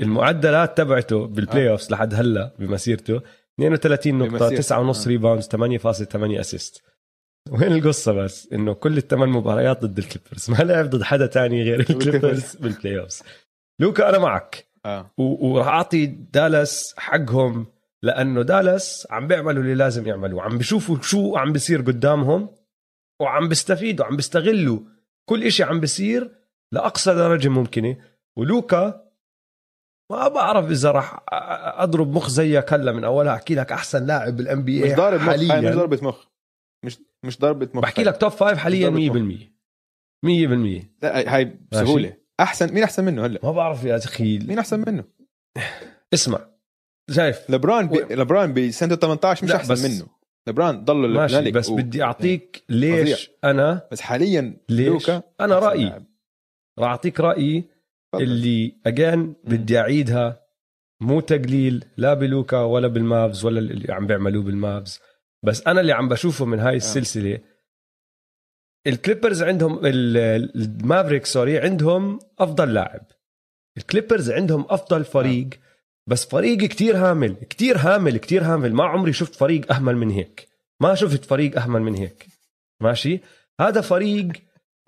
[0.00, 3.22] المعدلات تبعته بال playoffs لحد هلأ بمسيرته
[3.60, 4.56] 32 نقطة بمسيرته.
[4.56, 5.08] 9 ونص آه.
[5.08, 6.82] rebound 8.8 assist
[7.50, 10.50] وين القصة بس؟ إنه كل الثمان مباريات ضد الكليبرز.
[10.50, 12.56] ما لعب ضد حدا تاني غير الكليبرز.
[12.56, 13.22] بال playoffs
[13.80, 14.66] لوكا أنا معك.
[15.18, 17.66] و- وراح أعطي دالاس حقهم
[18.02, 22.48] لأنه دالاس عم بيعملوا اللي لازم يعملوا عم بيشوفوا شو عم بيصير قدامهم
[23.20, 24.78] وعم بيستفيدوا عم بيستغلوا.
[25.28, 26.30] كل إشي عم بيصير
[26.72, 27.96] لأقصى درجة ممكنة.
[28.36, 29.03] ولوكا
[30.10, 31.20] ما بعرف إذا راح
[31.82, 33.34] أضرب مخ زيك هلا من أولها.
[33.34, 35.74] أحكي لك أحسن لاعب بال NBA مش ضارب مخ مش حاليا.
[35.74, 36.26] ضربة مخ.
[36.84, 37.82] مش مش ضربة مخ.
[37.82, 39.38] بحكي لك top five حاليا مش ضربة
[40.26, 42.16] 100% لا هاي بسهولة.
[42.40, 44.38] أحسن مين أحسن منه هلأ؟ ما بعرف يا أخي.
[44.38, 45.04] مين أحسن منه؟
[46.14, 46.40] اسمع.
[47.10, 47.50] شايف.
[47.50, 47.98] ليبرون بي...
[48.14, 50.06] ليبرون بسنه 18 مش أحسن بس- منه.
[50.46, 56.04] ليبرون ضل ماشي بس و- بدي أعطيك ليش أنا بس حاليا ليش لوكا أنا رأيي.
[56.78, 57.64] راح أعطيك رأيي.
[58.18, 60.40] اللي again بدي أعيدها
[61.00, 65.00] مو تقليل لا بلوكا ولا بالمافز ولا اللي عم بيعملوه بالمافز.
[65.42, 67.40] بس أنا اللي عم بشوفه من هاي السلسلة
[68.86, 73.06] الكليبرز عندهم ال- المافريك sorry عندهم أفضل لاعب.
[73.78, 75.48] الكليبرز عندهم أفضل فريق
[76.06, 78.74] بس فريق كتير هامل كتير هامل كتير هامل.
[78.74, 80.48] ما عمري شفت فريق أهمل من هيك.
[80.80, 82.26] ما شفت فريق أهمل من هيك.
[82.80, 83.20] ماشي؟
[83.60, 84.28] هذا فريق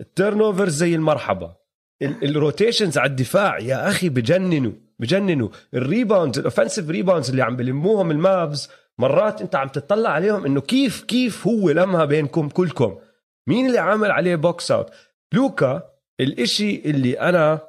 [0.01, 1.55] ال turnovers زي المرحبا.
[2.01, 3.59] ال rotations على الدفاع.
[3.59, 5.49] يا أخي بجننوا بجننوا.
[5.73, 10.61] ال rebounds ال offensive rebounds اللي عم بلموهم المافز مرات أنت عم تطلع عليهم إنه
[10.61, 12.99] كيف كيف هو لمها بينكم كلكم.
[13.47, 14.91] مين اللي عامل عليه box out
[15.33, 15.89] لوكا
[16.19, 17.67] الإشي اللي أنا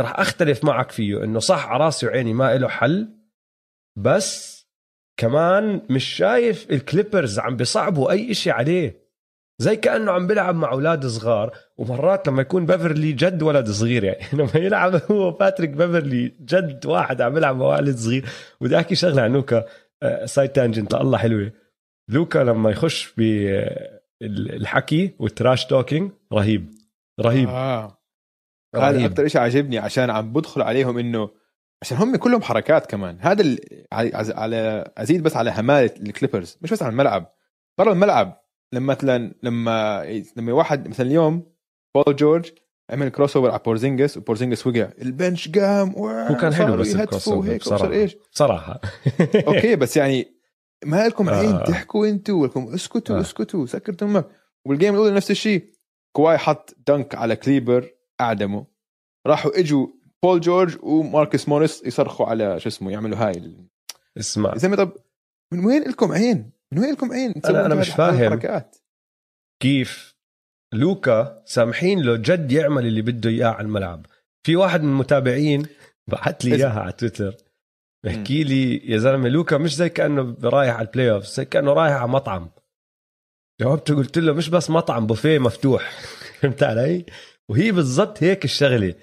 [0.00, 3.08] راح أختلف معك فيه إنه صح على راسي وعيني ما له حل
[3.96, 4.56] بس
[5.16, 9.05] كمان مش شايف الكليبرز عم بيصعبوا أي إشي عليه.
[9.58, 14.26] زي كأنه عم بيلعب مع أولاد صغار ومرات لما يكون بيفرلي جد ولد صغير يعني
[14.38, 18.28] لما يلعب هو باتريك بيفرلي جد واحد عم بيلعب مع ولد صغير.
[18.60, 19.64] بدي أحكي شغلة عن لوكا.
[20.24, 21.52] side tangent الله حلوة.
[22.08, 23.14] لوكا لما يخش
[24.20, 26.74] بالحكي وال trash talking رهيب.
[27.20, 27.48] رهيب.
[27.48, 27.98] آه.
[28.76, 31.30] هذا أكثر شيء عجبني عشان عم بدخل عليهم إنه
[31.82, 33.18] عشان هم كلهم حركات كمان.
[33.20, 33.56] هذا
[33.92, 37.32] على أزيد بس على همالة الكليبرز مش بس على الملعب.
[37.78, 38.45] برا الملعب.
[38.72, 40.04] لما مثلا لما
[40.36, 41.52] لما واحد مثلا اليوم
[41.94, 42.50] بول جورج
[42.90, 44.88] عمل crossover على بورزينجس وبورزينجس وقع.
[45.02, 48.16] ال bench قام هو كان حلو بس ال cross إيش.
[48.30, 48.80] صراحة.
[49.48, 50.36] okay بس يعني
[50.84, 51.64] ما لكم عين آه.
[51.64, 53.20] تحكوا أنتوا لكم اسكتوا آه.
[53.20, 54.28] اسكتوا سكر تمك
[54.64, 55.72] وال game الأولى نفس الشيء.
[56.12, 57.90] كواي حط dunk على كليبر
[58.20, 58.66] أعدمه.
[59.26, 59.86] راحوا إجوا
[60.22, 63.66] بول جورج وماركوس موريس يصرخوا على شو اسمه يعملوا هاي ال-
[64.18, 64.52] اسمع.
[64.52, 64.92] يا زلمه طب
[65.52, 68.22] من وين لكم عين؟ من وين لكم عين؟ تسووا أنا مش فاهم.
[68.22, 68.76] الحركات
[69.62, 70.16] كيف
[70.74, 74.06] لوكا سامحين له جد يعمل اللي بده إياه على الملعب
[74.46, 75.66] في واحد من المتابعين
[76.06, 76.56] بعت لي.
[76.56, 77.36] إياها على تويتر
[78.04, 81.94] بحكي لي يا زلمة لوكا مش زي كأنه رايح على ال playoff زي كأنه رايح
[81.94, 82.50] على مطعم
[83.60, 85.90] جاوبته قلت له مش بس مطعم بوفيه مفتوح
[86.40, 87.04] فهمت علي
[87.48, 88.94] وهي بالضبط هيك الشغلة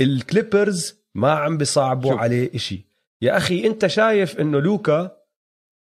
[0.00, 2.14] الكليبرز ما عم بيصعبوا.
[2.14, 2.86] عليه إشي
[3.22, 5.17] يا أخي أنت شايف إنه لوكا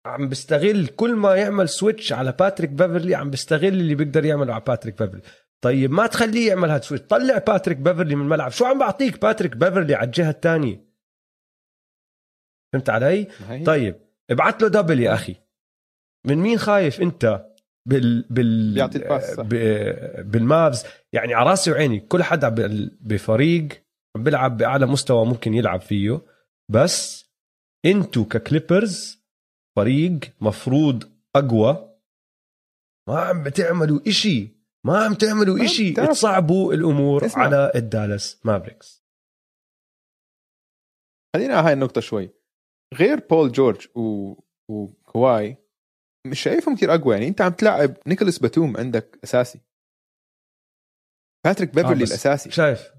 [0.06, 4.62] عم بيستغل كل ما يعمل switch على باتريك بيفرلي عم بيستغل اللي بيقدر يعمله على
[4.66, 5.22] باتريك بيفرلي
[5.64, 8.50] طيب ما تخليه يعمل هاد switch طلع باتريك بيفرلي من الملعب.
[8.50, 10.88] شو عم بعطيك باتريك بيفرلي على الجهة الثانية؟
[12.72, 13.96] فهمت علي؟ هي؟ طيب
[14.30, 15.36] ابعت له double يا أخي.
[16.26, 17.46] من مين خايف أنت
[17.88, 19.40] بال بال بيعطي ال pass،.
[19.40, 22.54] ب- بالمافز يعني على راسي وعيني كل حدا
[23.00, 23.68] بفريق
[24.16, 26.20] عم بيلعب بأعلى مستوى ممكن يلعب فيه.
[26.70, 27.28] بس
[27.86, 29.17] انتو ككليبرز
[29.78, 31.04] فريق مفروض
[31.36, 31.98] أقوى
[33.08, 35.92] ما عم بتعملوا إشي ما عم تعملوا إشي.
[35.92, 37.42] تصعبوا الأمور اسمع.
[37.42, 39.04] على الدالاس مافريكس
[41.36, 42.30] خلينا على هاي النقطة شوي
[42.94, 44.34] غير بول جورج و...
[44.70, 45.56] وكواي
[46.26, 49.60] مش شايفهم كثير أقوى يعني أنت عم تلعب نيكولاس باتوم عندك أساسي
[51.46, 52.92] باتريك بيفرلي آه، الأساسي شايف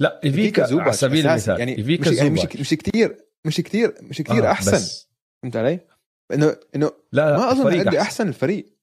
[0.00, 1.26] لا إيفيكا على سبيل.
[1.26, 2.56] المثال يعني إيفيكا مش يعني مش.
[2.56, 5.08] مش كثير مش كثير مش كثير آه، أحسن بس
[5.42, 5.93] فهمت علي؟
[6.32, 7.98] إنه إنه لا لا ما أظن عندي أحسن.
[8.00, 8.74] أحسن الفريق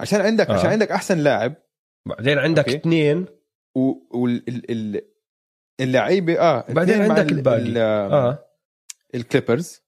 [0.00, 0.54] عشان عندك آه.
[0.54, 1.54] عشان عندك أحسن لاعب
[2.08, 2.76] بعدين عندك okay.
[2.78, 3.26] اثنين
[5.80, 7.62] واللعيبه آه بعدين عندك ال- الباقي.
[7.62, 8.46] ال- آه
[9.14, 9.80] الكليبرز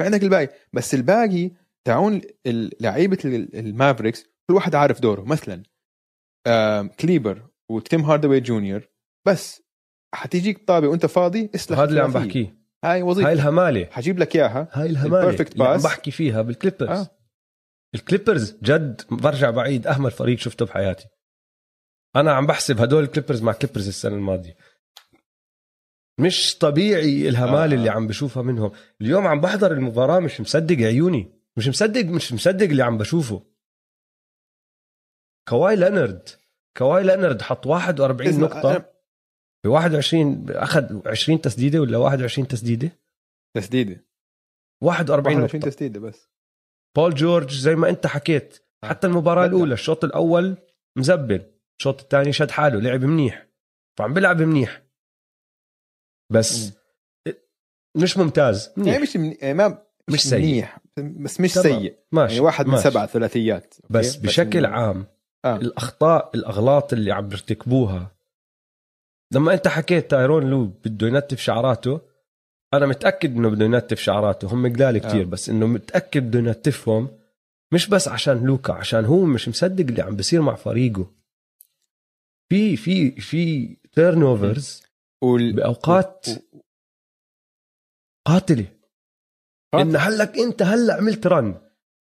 [0.00, 1.50] فعندك الباقي بس الباقي
[1.84, 2.20] تاعون
[2.80, 5.62] لعيبة ال- المافريكس كل واحد عارف دوره مثلا
[6.46, 8.88] آم، كليبر وتيم هاردوي جونيور
[9.26, 9.62] بس
[10.14, 12.12] حتيجيك طابه وأنت فاضي اسلخ هذا اللي عم.
[12.12, 13.86] بحكيه هاي هاي وظيفه الهمالة.
[13.90, 14.68] حجيب لك إياها.
[14.72, 15.20] هاي الهمالة.
[15.22, 15.84] ال perfect اللي عم باس.
[15.84, 16.98] بحكي فيها بال Clippers.
[16.98, 17.10] آه.
[17.94, 21.06] ال Clippers جد برجع بعيد أهمل فريق شفته بحياتي.
[22.16, 24.56] أنا عم بحسب هدول ال Clippers مع Clippers السنة الماضية.
[26.20, 27.74] مش طبيعي الهمال آه.
[27.74, 28.72] اللي عم بشوفها منهم.
[29.00, 31.32] اليوم عم بحضر المباراة مش مصدق عيوني.
[31.56, 33.46] مش مصدق مش مصدق اللي عم بشوفه.
[35.48, 36.28] كواي لينارد
[36.76, 38.78] كواي لينارد حط 41 اسمع، نقطة.
[38.78, 38.82] أنا-
[39.68, 42.90] ب 21 أخذ 20 تسديدة ولا 21 تسديدة
[43.56, 44.04] تسديدة
[44.82, 46.28] 41 21 نقطة تسديدة بس
[46.96, 49.56] بول جورج زي ما انت حكيت حتى المباراة بدع.
[49.56, 50.56] الأولى الشوط الأول
[50.98, 51.42] مزبل
[51.80, 53.46] الشوط الثاني شد حاله لعب منيح
[53.98, 54.82] فعم بيلعب منيح
[56.32, 56.72] بس
[57.96, 58.92] مش ممتاز منيح.
[58.92, 59.34] يعني مش من...
[59.42, 59.68] يعني ما
[60.08, 60.38] مش مش سيء.
[60.38, 61.80] منيح بس مش تمام.
[61.80, 62.90] سيء ماشي يعني واحد من ماشي.
[62.90, 65.06] سبع ثلاثيات؟ بس بشكل إنه عام
[65.44, 65.56] آه.
[65.56, 68.17] الأخطاء الأغلاط اللي عم بيرتكبوها
[69.34, 72.00] لما انت حكيت تايرون لو بده ينتف شعراته
[72.74, 74.54] أنا متأكد إنه بده ينتف شعراته.
[74.54, 75.24] هم قلال كتير آه.
[75.24, 77.18] بس إنه متأكد بده ينتفهم
[77.74, 81.14] مش بس عشان لوكا عشان هو مش مصدق اللي عم بيصير مع فريقه.
[82.50, 84.82] في في في turnovers
[85.22, 85.52] وال...
[85.52, 86.32] بأوقات و-
[88.24, 88.66] قاتلة.
[89.74, 89.86] قاتل.
[89.92, 91.60] ان هلك أنت هلأ عملت run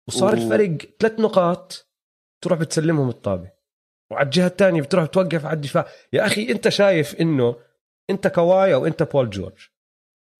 [0.07, 1.87] وصار و- الفرق ثلاث نقاط
[2.43, 3.51] تروح بتسلمهم الطابة.
[4.11, 5.87] وعلى الجهة الثانية بتروح توقف على الدفاع.
[6.13, 7.55] يا أخي أنت شايف إنه
[8.09, 9.67] أنت كواي أو أنت بول جورج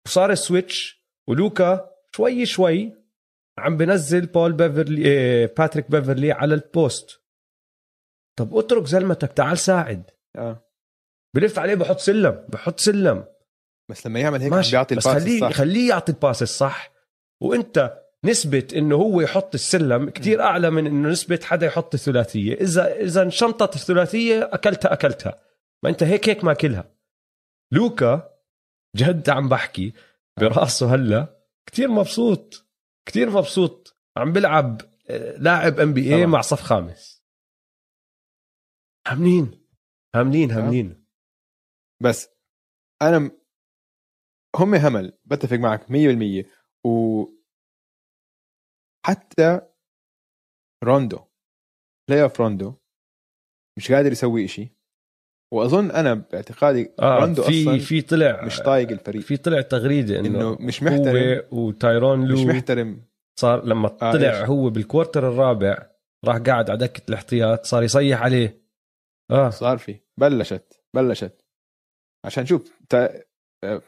[0.06, 2.94] وصار ال switch ولوكا شوي شوي
[3.58, 7.22] عم بنزل بول بيفرلي إيه باتريك بيفرلي على ال post.
[8.40, 10.12] طب اترك زلمتك تعال ساعد.
[10.36, 10.64] آه.
[11.36, 13.26] بلف عليه بحط سلم بحط سلم.
[13.90, 14.72] بس لما يعمل هيك ماشي.
[14.72, 15.58] بيعطي بس ال pass خليه الصح.
[15.58, 16.92] خليه يعطي ال pass الصح.
[17.42, 22.54] وأنت نسبة إنه هو يحط السلم كتير أعلى من إنه نسبة حدا يحط الثلاثية.
[22.54, 25.42] اذا إذا انشنطت الثلاثية اكلتها أكلتها.
[25.84, 26.96] ما أنت هيك هيك ماكلها.
[27.74, 28.38] لوكا
[28.96, 29.94] جد عم بحكي
[30.40, 32.66] براسه هلا كتير مبسوط.
[33.06, 33.98] كتير مبسوط.
[34.18, 36.26] عم بلعب آه، لاعب NBA.
[36.26, 37.24] مع صف خامس.
[39.08, 39.68] هاملين
[40.16, 41.06] هاملين هاملين
[42.04, 42.30] بس
[43.02, 43.32] أنا
[44.56, 45.18] هم همل.
[45.26, 46.46] بتفق معك 100%
[46.86, 47.24] و
[49.08, 49.62] حتى
[50.84, 51.20] روندو
[52.10, 52.74] playoff Rondo
[53.78, 54.78] مش قادر يسوي إشي.
[55.54, 59.22] وأظن أنا باعتقادي آه روندو في أصلا في طلع مش طايق الفريق.
[59.22, 61.46] في طلع تغريدة إنه, إنه مش محترم.
[61.54, 63.06] هو وتايرون لو مش محترم.
[63.40, 65.92] صار لما آه، طلع إيش؟ هو بال quarter الرابع
[66.26, 68.68] راح قاعد على دكة الاحتياط صار يصيح عليه.
[69.32, 69.50] آه.
[69.50, 71.46] صار في بلشت بلشت.
[72.26, 73.24] عشان شوف تا...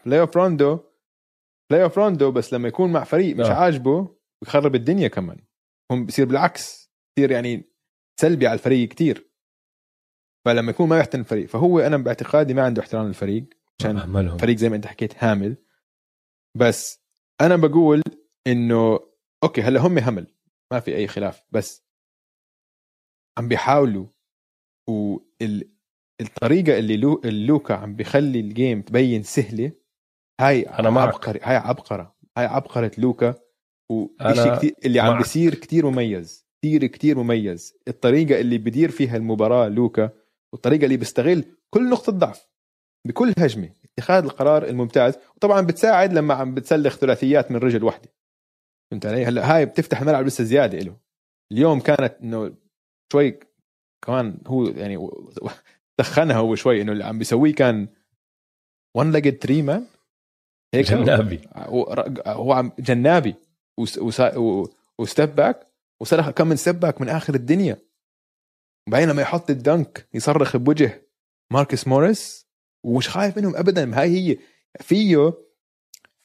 [0.05, 0.79] playoff Rondo
[1.71, 3.53] playoff Rondo بس لما يكون مع فريق مش آه.
[3.53, 5.45] عاجبه بيخرب الدنيا كمان.
[5.91, 7.73] هم بصير بالعكس كثير يعني
[8.21, 9.29] سلبي على الفريق كتير.
[10.45, 13.49] فلما يكون ما يحترم الفريق فهو أنا باعتقادي ما عنده احترام للفريق
[13.79, 15.57] عشان فريق زي ما أنت حكيت هامل.
[16.57, 17.03] بس
[17.41, 18.01] أنا بقول
[18.47, 18.99] إنه
[19.43, 20.27] okay هلأ هم همل
[20.71, 21.85] ما في أي خلاف بس
[23.37, 24.07] عم بيحاولوا
[24.89, 29.71] والطريقة اللي لو اللوكا عم بيخلي ال game تبين سهلة
[30.41, 31.07] هاي أنا معك.
[31.13, 33.35] عبقري هاي عبقرة هاي عبقرة لوكا.
[33.91, 35.17] أنا وشيء كتير اللي عم.
[35.17, 37.73] بيصير كتير مميز كتير كتير مميز.
[37.87, 40.09] الطريقة اللي بدير فيها المباراة لوكا
[40.53, 42.47] والطريقة اللي بيستغل كل نقطة ضعف
[43.07, 45.13] بكل هجمة اتخاذ القرار الممتاز.
[45.35, 48.09] وطبعا بتساعد لما عم بتسلخ ثلاثيات من رجل واحدة
[48.91, 50.97] فهمت علي؟ هلأ هاي بتفتح الملعب لسه زيادة له
[51.51, 52.53] اليوم كانت إنه
[53.11, 53.39] شوي
[54.05, 55.09] كمان هو يعني
[55.99, 57.87] دخنها هو شوي إنه اللي عم بيسويه كان
[58.97, 59.85] one legged three man
[60.75, 61.39] هيك؟ جنابي.
[61.55, 63.35] هو- عم جنابي.
[64.97, 65.67] و step back
[65.99, 67.77] وصرخ كم من step back من آخر الدنيا.
[68.87, 71.09] وبعدين لما يحط ال dunk يصرخ بوجه
[71.51, 72.47] ماركس موريس
[72.83, 73.99] ومش خايف منهم ابدا.
[73.99, 74.37] هاي هي
[74.79, 75.33] فيه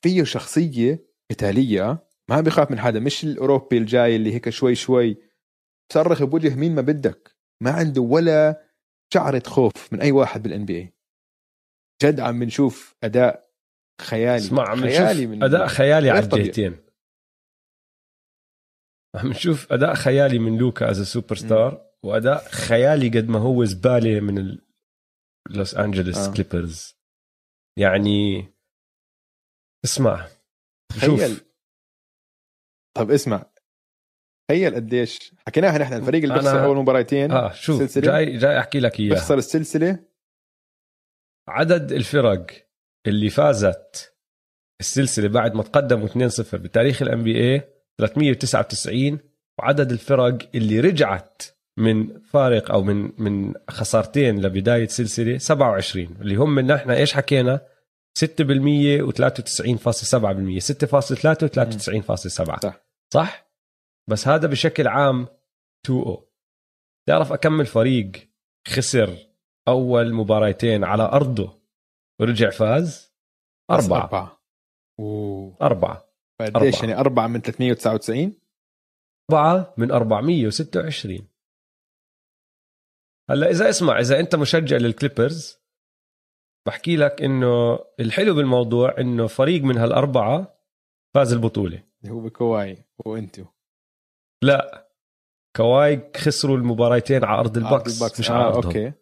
[0.03, 3.01] فيه شخصية قتالية ما بيخاف من حدا.
[3.01, 5.17] مش الأوروبي الجاي اللي هيك شوي شوي
[5.93, 7.37] صرخ بوجه مين ما بدك.
[7.61, 8.63] ما عنده ولا
[9.15, 10.95] شعرة خوف من أي واحد بال NBA
[12.03, 13.51] جد عم بنشوف أداء
[14.01, 14.37] خيالي.
[14.37, 16.25] اسمع عم خيالي نشوف أداء خيالي على.
[16.25, 16.84] الجهتين.
[19.15, 24.59] عم نشوف أداء خيالي من لوكا as superstar وأداء خيالي قد ما هو زبالة من
[25.51, 26.33] لوس انجلوس آه.
[26.35, 26.95] Clippers
[27.79, 28.45] يعني
[29.85, 30.27] اسمع
[30.93, 31.21] شوف.
[31.21, 31.41] تخيل.
[32.97, 33.51] طب اسمع.
[34.51, 38.59] تخيل قديش حكيناها نحن الفريق اللي أنا- بيخسر اول مباراتين آه شوف سلسلة؟ جاي جاي
[38.59, 39.15] أحكي لك إياها.
[39.15, 40.05] بيخسر السلسلة.
[41.49, 42.47] عدد الفرق
[43.07, 44.15] اللي فازت
[44.81, 49.19] السلسلة بعد ما تقدموا 2-0 بتاريخ ال NBA 399
[49.59, 51.43] وعدد الفرق اللي رجعت
[51.79, 57.61] من فارق أو من من خسارتين لبداية سلسلة 27 اللي هم نحن إيش حكينا؟
[58.19, 58.25] 6% و93.7%
[60.61, 62.85] 6.3 و93.7 صح.
[63.15, 63.51] صح؟
[64.11, 65.29] بس هذا بشكل عام
[65.87, 66.17] 2
[67.09, 68.13] تعرف أكمل فريق
[68.69, 69.17] خسر
[69.69, 71.61] أول مباراتين على أرضه
[72.21, 73.15] ورجع فاز؟
[73.71, 74.01] أربعة.
[74.01, 74.43] أربعة.
[75.01, 75.57] أوه.
[75.63, 76.14] أربعة.
[76.41, 76.81] قديش.
[76.81, 78.33] يعني؟ أربعة من 399
[79.31, 81.29] أربعة من 426
[83.31, 85.59] هلا إذا اسمع إذا أنت مشجع لل Clippers
[86.67, 90.59] بحكي لك إنه الحلو بالموضوع إنه فريق من هالأربعة
[91.15, 91.83] فاز البطولة.
[92.03, 93.45] اللي هو بكواي وأنت.
[94.43, 94.89] لا
[95.57, 98.65] كواي خسروا المباراتين على أرض ال Bucks, ال Bucks مش على آه أرضهم.
[98.67, 98.93] Okay.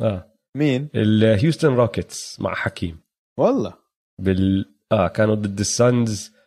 [0.00, 0.32] آه.
[0.56, 3.00] مين؟ ال Houston Rockets مع حكيم.
[3.38, 3.74] والله.
[4.20, 6.37] بال آه كانوا ضد ال Suns.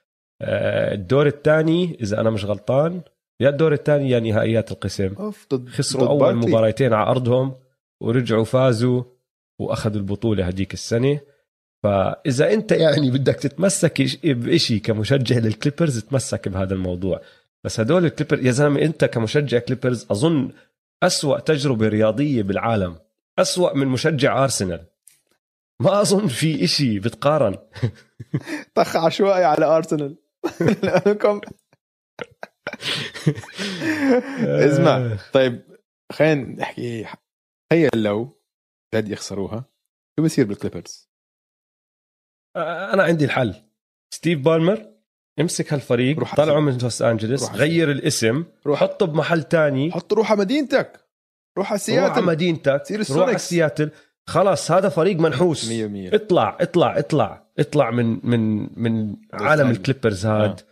[0.42, 3.02] الدور الثاني إذا أنا مش غلطان
[3.40, 5.34] يا الدور الثاني يا نهائيات القسم.
[5.54, 6.52] ضد خسروا ضد أول باركلي.
[6.52, 7.56] مباراتين على أرضهم
[8.02, 9.04] ورجعوا فازوا
[9.60, 11.20] وأخذوا البطولة هديك السنة.
[11.84, 17.22] فإذا أنت يعني بدك تتمسك بشيء كمشجع لل Clippers تمسك بهذا الموضوع.
[17.64, 20.52] بس هدول ال Clippers يا زلمة أنت كمشجع Clippers أظن
[21.04, 22.96] أسوأ تجربة رياضية بالعالم
[23.40, 24.86] أسوأ من مشجع أرسنال.
[25.80, 27.58] ما أظن في إشي بتقارن.
[28.76, 30.16] طخ عشوائي على أرسنال.
[30.84, 31.42] لانكم
[34.68, 35.62] اسمع طيب
[36.12, 37.06] خلينا نحكي
[37.70, 38.42] تخيل لو
[38.96, 39.66] جد يخسروها
[40.20, 41.10] شو بصير بال Clippers؟
[42.58, 43.56] أنا عندي الحل.
[44.14, 44.92] ستيف بالمر
[45.40, 48.80] امسك هالفريق روح طلعوا من لوس انجلوس روح غير الاسم روح.
[48.80, 49.92] حطه بمحل تاني.
[49.92, 51.08] حط روح على مدينتك.
[51.58, 52.26] روح على روح على سياتل.
[52.26, 52.84] مدينتك.
[52.92, 53.38] روح على.
[53.38, 53.92] سياتل.
[54.30, 55.70] خلاص هذا فريق منحوس.
[55.70, 55.72] 100%
[56.14, 59.70] اطلع اطلع اطلع اطلع من من من عالم.
[59.72, 60.60] الكليبرز هاد.
[60.60, 60.64] آه.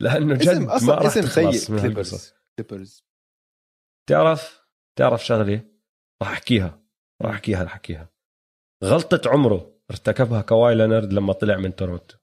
[0.00, 1.80] لأنه جد اسم ما أصلا راح اسم سيء.
[1.80, 3.04] كليبرز كليبرز.
[4.08, 4.60] تعرف
[4.98, 5.60] تعرف شغلة
[6.22, 6.80] راح أحكيها
[7.22, 8.10] راح أحكيها راح أحكيها.
[8.84, 12.16] غلطة عمره ارتكبها كواي لينارد لما طلع من تورونتو.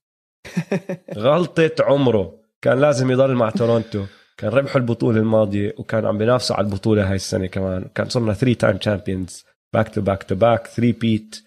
[1.18, 4.06] غلطة عمره كان لازم يضل مع تورونتو.
[4.38, 7.89] كان ربحوا البطولة الماضية وكان عم بينافسوا على البطولة هاي السنة كمان.
[7.95, 9.45] كان صرنا 3 time champions
[9.76, 11.43] back to back to back 3-peat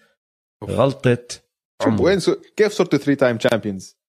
[0.63, 1.27] غلطه
[1.99, 2.35] وين سو...
[2.57, 3.99] كيف صرتوا 3 time champions؟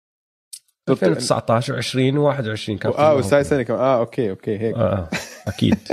[0.89, 3.41] 2019 و20 و21 كان آه بس هاي.
[3.41, 3.81] السنة كمان.
[3.81, 4.75] آه okay okay هيك.
[4.75, 5.09] آه آه
[5.47, 5.79] أكيد.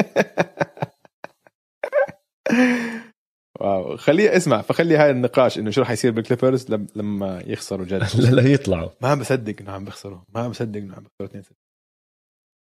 [3.61, 3.97] wow.
[3.97, 6.87] خليه اسمع فخلي هاي النقاش إنه شو رح يصير بالكليبرز لم...
[6.95, 8.03] لما يخسروا جد.
[8.35, 8.89] لا يطلعوا.
[9.01, 10.19] ما عم بصدق إنه عم بيخسروا.
[10.35, 11.43] ما عم بصدق إنه عم بيخسروا 2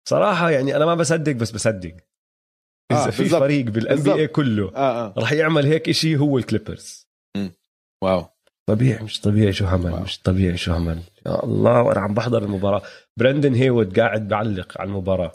[0.09, 1.95] صراحة يعني أنا ما بصدق بس بصدق.
[2.91, 3.41] إذا آه، في بالضبط.
[3.41, 4.27] فريق بال NBA.
[4.27, 7.07] كله آه آه راح يعمل هيك إشي هو الكليبرز
[8.03, 8.25] wow
[8.69, 10.01] طبيعي مش طبيعي شو عمل wow.
[10.03, 12.81] مش طبيعي شو عمل يا الله وأنا عم بحضر المباراة
[13.17, 15.31] برندن هيوود قاعد بعلق على المباراة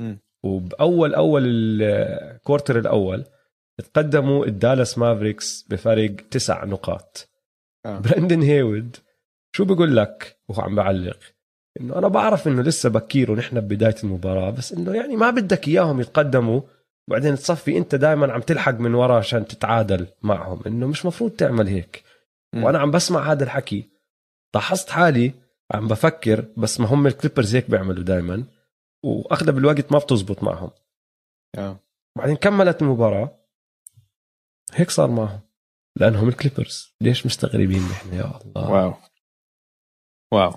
[0.00, 0.18] مم.
[0.44, 3.24] وبأول أول ال quarter الأول
[3.94, 7.28] تقدموا الدالاس مافريكس بفرق تسع نقاط
[7.86, 7.98] آه.
[7.98, 8.96] برندن هيوود
[9.56, 11.18] شو بقول لك وهو عم بعلق
[11.80, 16.00] إنه أنا بعرف إنه لسه بكير ونحن ببدايه المباراة بس إنه يعني ما بدك إياهم
[16.00, 16.60] يتقدموا
[17.08, 21.68] وبعدين تصفي أنت دائما عم تلحق من ورا عشان تتعادل معهم إنه مش مفروض تعمل
[21.68, 22.04] هيك.
[22.54, 22.64] مم.
[22.64, 23.90] وأنا عم بسمع هذا الحكي.
[24.54, 25.32] لاحظت حالي
[25.74, 28.44] عم بفكر بس ما هم الكليبرز هيك بيعملوا دائما
[29.04, 30.70] واغلب الوقت ما بتزبط معهم.
[31.58, 31.80] آه.
[32.18, 33.38] بعدين كملت المباراة
[34.72, 35.40] هيك صار معهم
[35.96, 36.96] لأنهم الكليبرز.
[37.00, 38.70] ليش مستغربين نحن؟ يا الله.
[38.70, 38.94] wow.
[40.32, 40.52] wow.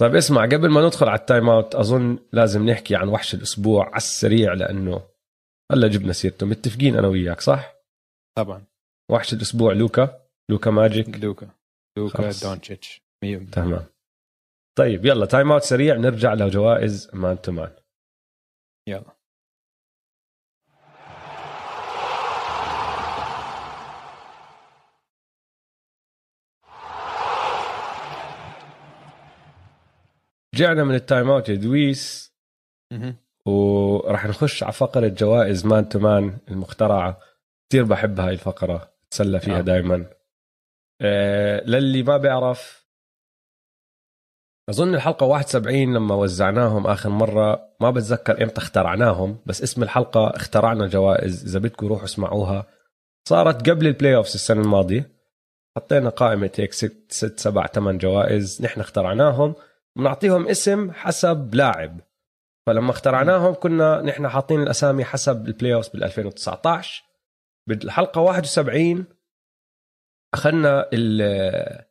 [0.00, 3.86] طيب اسمع قبل ما ندخل على ال time out أظن لازم نحكي عن وحش الأسبوع
[3.86, 5.08] على السريع لأنه
[5.72, 6.46] هلا جبنا سيرته.
[6.46, 7.74] متفقين أنا وياك صح؟
[8.38, 8.64] طبعا.
[9.12, 11.50] وحش الأسبوع لوكا؟ لوكا ماجيك؟ لوكا.
[11.98, 12.30] لوكا.
[12.42, 13.86] دونتشيتش 100% تمام.
[14.78, 17.72] طيب يلا time out سريع نرجع لجوائز man to man.
[18.88, 19.15] يلا.
[30.56, 32.32] رجعنا من ال time out يا دويس.
[33.46, 37.20] وراح نخش على فقرة جوائز man to man المخترعة.
[37.70, 39.64] كثير بحب هاي الفقرة أتسلى فيها نعم.
[39.64, 40.06] دائما
[41.00, 42.86] آه للي ما بيعرف
[44.70, 50.86] أظن الحلقة 71 لما وزعناهم آخر مرة ما بتذكر إمتى اخترعناهم بس اسم الحلقة اخترعنا
[50.86, 51.44] جوائز.
[51.44, 52.66] إذا بدكم روحوا اسمعوها.
[53.28, 55.10] صارت قبل ال playoffs السنة الماضية.
[55.76, 58.62] حطينا قائمة هيك ست, ست سبع ثمان جوائز.
[58.62, 59.54] نحن اخترعناهم.
[59.96, 62.00] بنعطيهم اسم حسب لاعب.
[62.66, 67.04] فلما اخترعناهم كنا نحن حاطين الأسامي حسب ال playoff بال 2019
[67.68, 69.04] بالحلقة 71
[70.34, 71.84] أخذنا ال-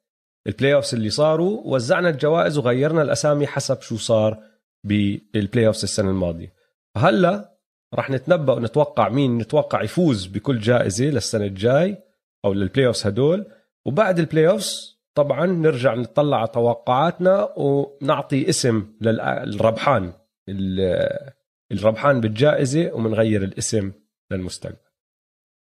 [0.48, 4.44] ال playoffs اللي صاروا وزعنا الجوائز وغيرنا الأسامي حسب شو صار
[4.84, 6.54] بال playoffs السنة الماضية.
[6.96, 7.56] فهلأ
[7.94, 12.04] راح نتنبأ ونتوقع مين نتوقع يفوز بكل جائزة للسنة الجاي
[12.46, 13.52] أو لل playoffs هدول.
[13.86, 20.14] وبعد ال playoffs طبعا نرجع نطلع على توقعاتنا ونعطي اسم للربحان
[20.50, 21.34] ال-
[21.72, 23.92] الربحان بالجائزة ومنغير الاسم
[24.32, 24.78] للمستقبل.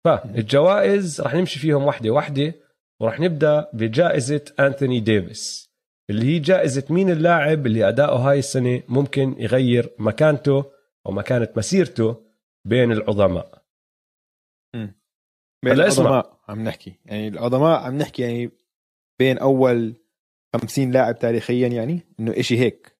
[0.05, 2.55] فالجوائز رح نمشي فيهم واحدة واحدة
[3.01, 5.71] ورح نبدأ بجائزة انثوني ديفيس
[6.11, 10.65] اللي هي جائزة مين اللاعب اللي أداؤه هاي السنة ممكن يغير مكانته
[11.07, 12.25] أو مكانة مسيرته
[12.65, 13.63] بين العظماء؟
[14.75, 14.91] بين
[15.65, 15.73] اسمع.
[15.73, 17.01] العظماء عم نحكي.
[17.05, 18.51] يعني العظماء عم نحكي يعني
[19.19, 19.95] بين أول
[20.57, 22.97] 50 لاعب تاريخيا يعني؟ إنه إشي هيك.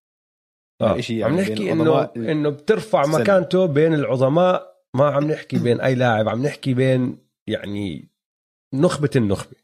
[0.81, 0.99] آه.
[0.99, 3.07] إشي عم يعني نحكي بين إنه إنه بترفع.
[3.07, 8.09] مكانته بين العظماء ما عم نحكي بين أي لاعب عم نحكي بين يعني
[8.75, 9.57] نخبة النخبة.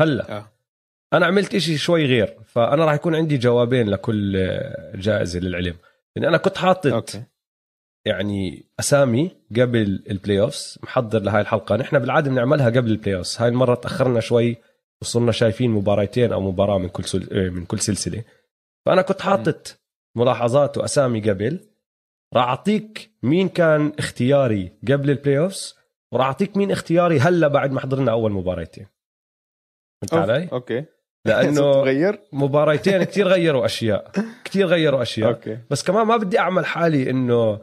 [0.00, 0.52] هلأ آه.
[1.12, 4.32] أنا عملت إشي شوي غير فأنا راح يكون عندي جوابين لكل
[4.94, 5.76] جائزة للعلم.
[6.16, 7.22] يعني أنا كنت حاطط okay.
[8.06, 11.76] يعني أسامي قبل ال playoffs محضر لهاي الحلقة.
[11.76, 14.56] نحن بالعادة بنعملها قبل ال playoffs هاي المرة تأخرنا شوي
[15.04, 17.28] وصرنا شايفين مباراتين أو مباراة من كل سل...
[17.32, 18.24] إيه، من كل سلسلة.
[18.86, 19.80] فأنا كنت حاطط
[20.16, 21.60] ملاحظات وأسامي قبل.
[22.34, 25.74] راح أعطيك مين كان اختياري قبل ال playoffs
[26.12, 28.86] وراح أعطيك مين اختياري هلأ بعد ما حضرنا أول مباراتين
[30.02, 30.84] فهمت علي؟ okay.
[31.24, 34.10] لأنه غير مباراتين كتير غيروا أشياء.
[34.44, 35.28] كتير غيروا أشياء.
[35.28, 35.58] okay.
[35.70, 37.60] بس كمان ما بدي أعمل حالي إنه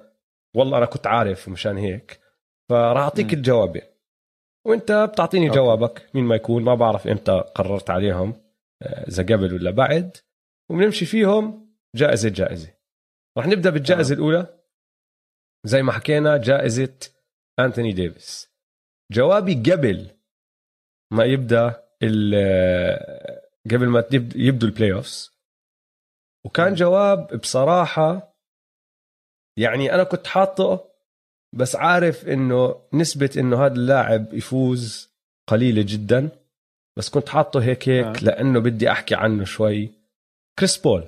[0.55, 2.19] والله أنا كنت عارف مشان هيك.
[2.69, 3.33] فراح أعطيك.
[3.33, 3.90] الجوابين.
[4.65, 5.57] وانت بتعطيني okay.
[5.59, 8.33] جوابك مين ما يكون ما بعرف إمتى قررت عليهم
[8.81, 10.17] آه، إذا قبل ولا بعد
[10.69, 12.73] وبنمشي فيهم جائزة جائزة
[13.37, 14.17] راح نبدأ بالجائزة آه.
[14.17, 14.59] الأولى
[15.65, 16.93] زي ما حكينا جائزة
[17.59, 18.51] أنتوني ديفيس
[19.11, 20.11] جوابي قبل
[21.13, 24.03] ما يبدأ ال- قبل ما
[24.35, 25.31] يبدوا ال playoffs
[26.45, 26.73] وكان.
[26.73, 28.35] جواب بصراحة
[29.59, 30.90] يعني أنا كنت حاطه
[31.53, 35.09] بس عارف إنه نسبة إنه هذا اللاعب يفوز
[35.47, 36.29] قليلة جدا.
[36.97, 38.23] بس كنت حاطه هيك هيك آه.
[38.23, 39.91] لأنه بدي أحكي عنه شوي.
[40.59, 41.07] كريس بول.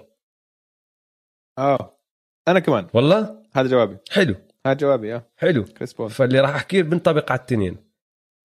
[1.57, 1.99] آه.
[2.47, 2.87] أنا كمان.
[2.93, 3.97] والله؟ هذا جوابي.
[4.11, 4.35] حلو.
[4.65, 5.31] هذا جوابي آه.
[5.37, 5.63] حلو.
[5.63, 6.09] كريس بول.
[6.09, 7.77] فاللي راح أحكيه بنطبق على التنين.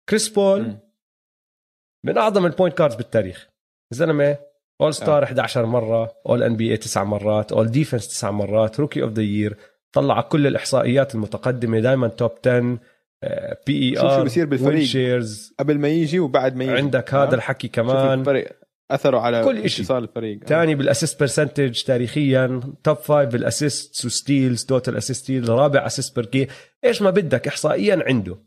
[0.09, 0.79] كريس بول مم.
[2.05, 3.49] من أعظم ال point guards بالتاريخ.
[3.91, 4.37] زلمة
[4.81, 9.21] all star 11 مرة all NBA 9 مرات all defense 9 مرات rookie of the
[9.21, 9.57] year
[9.95, 12.77] طلع كل الإحصائيات المتقدمة دائما top 10
[13.67, 14.83] بي اي شوف شو ار بصير بالفريق.
[14.83, 17.23] شيرز قبل ما يجي وبعد ما يجي عندك آه.
[17.23, 18.51] هذا الحكي شوف كمان الفرق
[18.91, 19.81] أثره على كل إشي.
[19.81, 20.45] اتصال الفريق آه.
[20.45, 26.47] ثاني بالاسيست برسنتج تاريخيا توب فايف بالاسيست وستيلز توتال اسيست رابع اسيست بير جيم
[26.83, 28.37] إيش ما بدك احصائيا عنده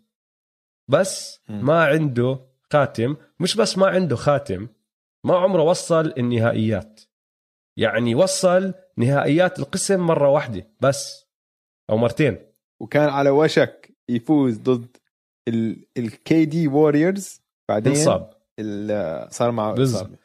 [0.88, 1.64] بس مم.
[1.64, 2.40] ما عنده
[2.72, 4.68] خاتم مش بس ما عنده خاتم
[5.24, 7.00] ما عمره وصل النهائيات
[7.76, 11.27] يعني وصل نهائيات القسم مرة واحدة بس
[11.90, 12.38] أو مرتين
[12.82, 14.96] وكان على وشك يفوز ضد
[15.98, 18.30] الكي دي ووريرز بعدين انصاب
[19.30, 20.18] صار معه بالضبط.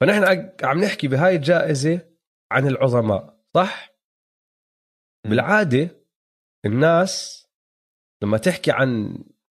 [0.00, 2.00] فنحن عم نحكي بهاي الجائزة
[2.52, 3.90] عن العظماء صح؟
[5.24, 5.30] مم.
[5.30, 5.88] بالعادة
[6.66, 7.46] الناس
[8.22, 9.18] لما تحكي عن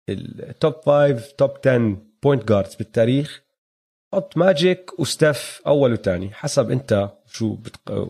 [0.10, 3.44] ال top 5 top 10 point guards بالتاريخ
[4.14, 8.08] حط ماجيك وستيف أول وثاني حسب أنت شو بتق...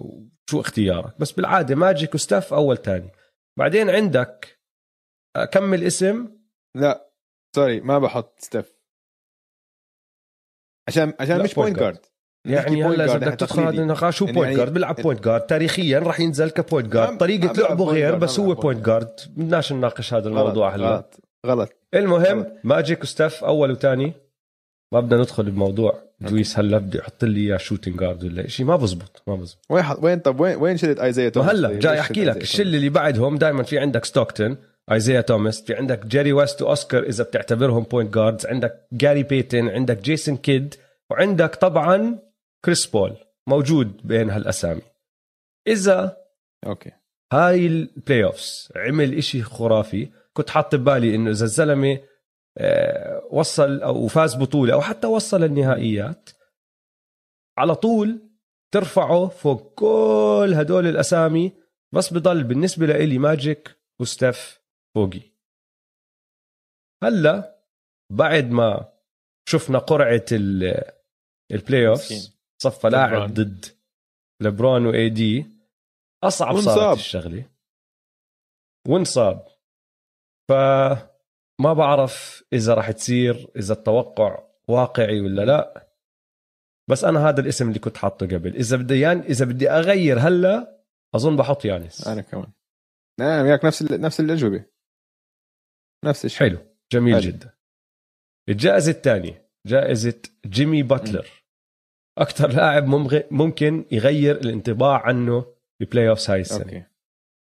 [0.49, 3.11] شو اختيارك بس بالعادة ماجيك وستيف أول ثاني
[3.59, 4.59] بعدين عندك
[5.35, 6.37] اكمل اسم
[6.77, 7.11] لا
[7.55, 8.79] sorry ما بحط ستيف
[10.87, 11.79] عشان عشان مش point.
[11.79, 11.99] guard
[12.47, 15.99] يعني هلا إذا بدك تدخل هذا النقاش يعني point يعني- guard بيلعب point guard تاريخيا
[15.99, 19.15] راح ينزل ك point ما- guard طريقة بيلعب لعبه point غير بس هو point guard
[19.27, 20.87] بدناش نناقش هذا الموضوع هلا.
[20.95, 21.15] غلط
[21.45, 21.69] غلط.
[21.93, 22.59] المهم.
[22.63, 24.13] ماجيك وستيف أول وثاني.
[24.93, 26.08] ما بدنا ندخل بموضوع.
[26.21, 29.59] دويس هلا بده يحط لي إياه shooting guard ولا شيء ما بزبط ما بزبط.
[29.69, 33.37] وين وين طب وين وين شلت ايزايا توماس طيب؟ جاي أحكي لك الشله اللي بعدهم
[33.37, 34.57] دائما في عندك ستوكتون
[34.91, 40.01] ايزايا توماس في عندك جيري ويست واوسكار إذا بتعتبرهم point guards عندك جاري بيتن عندك
[40.01, 40.75] جيسون كيد
[41.11, 42.19] وعندك طبعا
[42.65, 43.17] كريس بول
[43.47, 44.81] موجود بين هالأسامي.
[45.67, 46.17] إذا؟
[46.67, 46.91] okay.
[47.33, 51.99] هاي ال playoffs عمل إشي خرافي كنت حاط ببالي إنه إذا الزلمة
[53.31, 56.29] وصل أو فاز بطولة أو حتى وصل النهائيات
[57.57, 58.29] على طول
[58.73, 61.51] ترفعه فوق كل هدول الأسامي
[61.93, 64.61] بس بضل بالنسبة لإلي ماجيك وستيف
[64.95, 65.21] فوقي
[67.03, 67.63] هلأ
[68.11, 68.93] بعد ما
[69.49, 70.91] شفنا قرعة ال-
[71.51, 72.33] البلاي مسكين.
[72.61, 73.33] صفى لاعب.
[73.33, 73.65] ضد
[74.41, 75.45] لبرون واي دي
[76.23, 76.55] أصعب.
[76.75, 77.49] صارت الشغلة
[78.87, 79.47] وانصاب
[81.59, 85.89] فما بعرف إذا راح تصير إذا التوقع واقعي ولا لا.
[86.89, 88.55] بس أنا هذا الاسم اللي كنت حاطه قبل.
[88.55, 90.83] إذا بدي يان إذا بدي أغير هلأ
[91.15, 92.07] أظن بحط يانس.
[92.07, 92.51] أنا كمان.
[93.19, 94.65] نعم وياك نفس ال- نفس الأجوبة.
[96.05, 96.39] نفس الشيء.
[96.49, 96.59] حلو.
[96.91, 97.23] جميل حلو.
[97.23, 97.53] جدا.
[98.49, 101.27] الجائزة الثانية جائزة جيمي باتلر.
[102.17, 102.85] أكثر لاعب
[103.31, 106.63] ممكن يغير الانطباع عنه ب playoffs هاي السنة.
[106.63, 106.83] okay.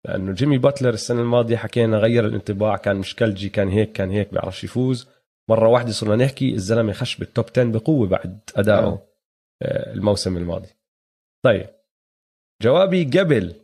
[0.07, 4.33] لأنه جيمي باتلر السنة الماضية حكينا غير الانطباع كان مش كلجي كان هيك كان هيك
[4.33, 5.09] بيعرفش يفوز.
[5.51, 9.09] مرة واحدة صرنا نحكي الزلمة خش بال top 10 بقوة بعد ادائه آه.
[9.63, 10.69] آه، الموسم الماضي.
[11.45, 11.67] طيب
[12.63, 13.55] جوابي قبل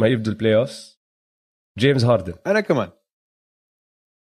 [0.00, 1.00] ما يبدو ال playoffs
[1.78, 2.34] جيمس هاردن.
[2.46, 2.90] أنا كمان.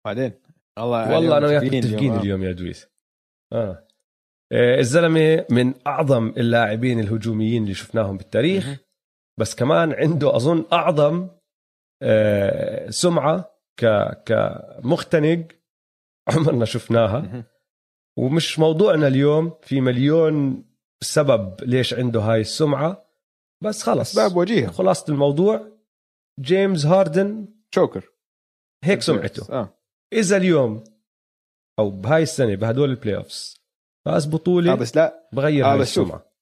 [0.06, 0.34] بعدين؟
[0.78, 2.16] الله والله أنا وياك متفقين.
[2.16, 2.44] اليوم.
[2.44, 2.88] يا دويس.
[3.54, 3.88] آه.
[4.54, 8.84] آه، الزلمة من أعظم اللاعبين الهجوميين اللي شفناهم بالتاريخ.
[9.40, 11.30] بس كمان عنده أظن أعظم
[12.90, 13.60] سمعة
[14.26, 15.48] كمختنق
[16.28, 17.46] عمرنا شفناها.
[18.18, 20.66] ومش موضوعنا اليوم في مليون
[21.02, 23.10] سبب ليش عنده هاي السمعة.
[23.64, 24.18] بس خلص.
[24.18, 24.72] أسباب وجيهة.
[24.72, 25.70] خلاصة الموضوع.
[26.40, 28.10] جيمس هاردن choker.
[28.84, 29.54] هيك سمعته.
[29.54, 29.80] آه.
[30.14, 30.84] إذا اليوم
[31.80, 33.64] أو بهاي السنة بهدول ال playoffs
[34.06, 35.30] فاز بطولة آه بس لا.
[35.34, 36.04] بغير آه بس شوف.
[36.04, 36.34] السمعة.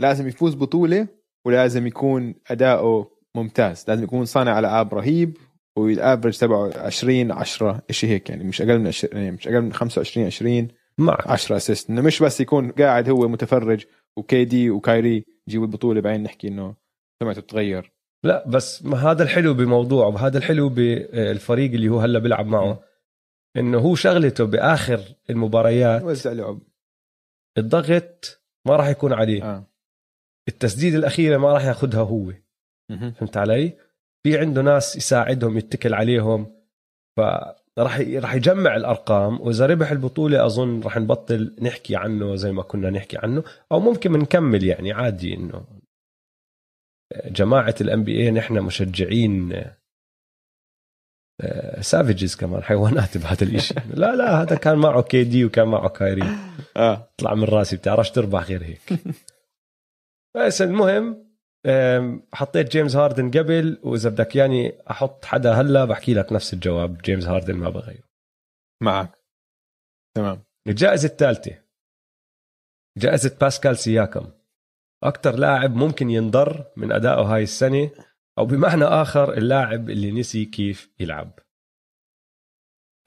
[0.00, 1.08] لازم يفوز بطولة
[1.46, 3.84] ولازم يكون أداؤه ممتاز.
[3.88, 5.36] لازم يكون صانع العاب رهيب
[5.78, 9.60] وال average تبعه 20 10 شيء هيك يعني مش أقل من 20 يعني مش أقل
[9.60, 13.84] من 25 20 معك 10 assist إنه مش بس يكون قاعد هو متفرج
[14.16, 16.74] وكي دي وكايري يجيبوا البطولة بعدين نحكي إنه
[17.22, 17.92] سمعته تتغير.
[18.24, 22.80] لا بس ما هذا الحلو بموضوع وهذا الحلو بالفريق اللي هو هلا بيلعب معه.
[23.56, 25.00] إنه هو شغلته بآخر
[25.30, 26.60] المباريات وزع لعب.
[27.58, 29.42] الضغط ما راح يكون عليه.
[29.44, 29.66] آه.
[30.48, 32.32] التسديده الأخيرة ما راح ياخذها هو.
[32.88, 33.76] فهمت علي؟
[34.22, 36.58] في عنده ناس يساعدهم يتكل عليهم.
[37.16, 42.90] فراح راح يجمع الأرقام وإذا ربح البطولة أظن راح نبطل نحكي عنه زي ما كنا
[42.90, 45.64] نحكي عنه أو ممكن نكمل يعني عادي إنه.
[47.26, 49.64] جماعة ال NBA نحن مشجعين
[51.80, 53.74] savages كمان حيوانات بهذا الإشي.
[53.94, 56.22] لا لا هذا كان معه كي دي وكان معه كايري
[56.76, 57.10] آه.
[57.16, 59.00] طلع من راسي بتعرفش تربح غير هيك.
[60.36, 61.27] بس المهم
[62.32, 66.98] حطيت جيمس هاردن قبل وإذا بدك ياني أحط حدا هلا بحكي لك نفس الجواب.
[66.98, 68.08] جيمس هاردن ما بغيره.
[68.82, 69.18] معك.
[70.16, 70.42] تمام.
[70.68, 71.62] الجائزة الثالثة.
[72.98, 74.30] جائزة باسكال سياكم.
[75.04, 77.90] أكثر لاعب ممكن ينضر من ادائه هاي السنة
[78.38, 81.38] أو بمعنى آخر اللاعب اللي نسي كيف يلعب.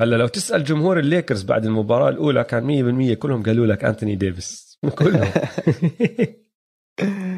[0.02, 4.80] هلا لو تسأل جمهور الليكرز بعد المباراة الأولى كان 100% كلهم قالوا لك أنتوني ديفيس.
[4.99, 5.32] كلهم.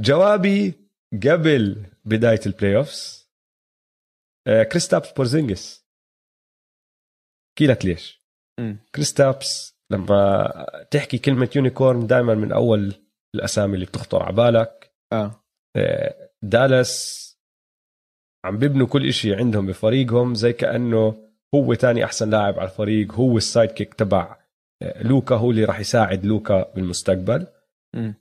[0.00, 0.74] جوابي
[1.12, 3.30] قبل بداية ال playoffs
[4.48, 5.86] آه، كريستابس بورزينجس
[7.50, 8.22] احكي لك ليش.
[8.94, 10.46] كريستابس لما
[10.90, 12.94] تحكي كلمة unicorn دائما من أول
[13.34, 14.94] الأسامي اللي بتخطر على بالك.
[15.12, 15.44] آه.
[15.76, 17.20] آه، دالاس
[18.44, 23.36] عم بيبنوا كل إشي عندهم بفريقهم زي كأنه هو تاني أحسن لاعب على الفريق هو
[23.36, 24.40] ال sidekick تبع
[24.82, 27.46] آه، لوكا هو اللي راح يساعد لوكا بالمستقبل.
[27.96, 28.14] مم.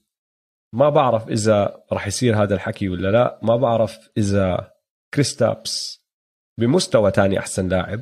[0.74, 3.40] ما بعرف إذا راح يصير هذا الحكي ولا لا.
[3.44, 4.72] ما بعرف إذا
[5.14, 6.06] كريستابس
[6.60, 8.02] بمستوى تاني أحسن لاعب.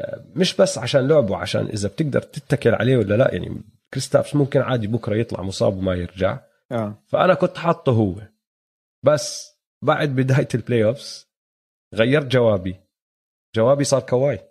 [0.00, 3.34] آه، مش بس عشان لعبه عشان إذا بتقدر تتكل عليه ولا لا.
[3.34, 3.62] يعني
[3.94, 6.40] كريستابس ممكن عادي بكرة يطلع مصاب وما يرجع.
[6.72, 7.02] آه.
[7.06, 8.14] فأنا كنت حاطه هو.
[9.04, 11.30] بس بعد بداية ال playoffs
[11.94, 12.80] غيرت جوابي.
[13.56, 14.48] جوابي صار كواي.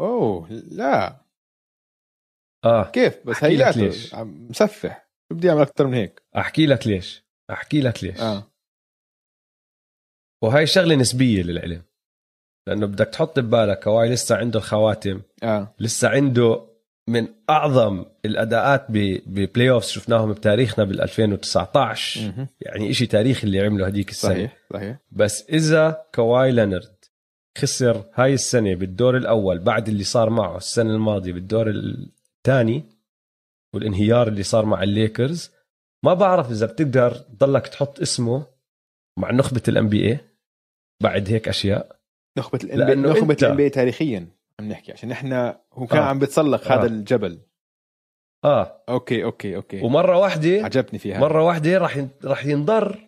[0.00, 1.24] أوه لا.
[2.64, 2.90] آه.
[2.90, 4.14] كيف؟ بس هياته ليش.
[4.14, 5.09] مسفح.
[5.30, 6.22] بدي أعمل أكثر من هيك.
[6.36, 7.24] أحكي لك ليش.
[7.50, 8.20] أحكي لك ليش.
[8.20, 8.50] آه.
[10.42, 11.82] وهي شغلة نسبية للعلم.
[12.66, 15.22] لأنه بدك تحط ببالك كواي لسه عنده الخواتم.
[15.42, 15.74] آه.
[15.78, 16.66] لسه عنده
[17.08, 22.48] من أعظم الأداءات ب playoffs شفناهم بتاريخنا بال 2019 مهم.
[22.60, 24.32] يعني إشي تاريخي اللي عمله هديك السنة.
[24.34, 24.98] صحيح صحيح.
[25.10, 27.04] بس إذا كواي لينارد
[27.58, 32.84] خسر هاي السنة بالدور الأول بعد اللي صار معه السنة الماضية بالدور الثاني
[33.74, 35.50] والانهيار اللي صار مع الليكرز.
[36.04, 38.46] ما بعرف إذا بتقدر تضلك تحط اسمه
[39.18, 40.18] مع نخبة ال NBA
[41.02, 42.00] بعد هيك أشياء.
[42.38, 44.28] نخبة الان أنت- الان بي تاريخيا
[44.60, 46.04] عم نحكي عشان إحنا هو كان آه.
[46.04, 46.78] عم بتسلق آه.
[46.80, 47.40] هذا الجبل.
[48.44, 48.84] آه.
[48.88, 49.80] أوكي أوكي أوكي.
[49.82, 51.18] ومرة واحدة عجبني فيها.
[51.20, 52.98] مرة واحدة راح راح ينضر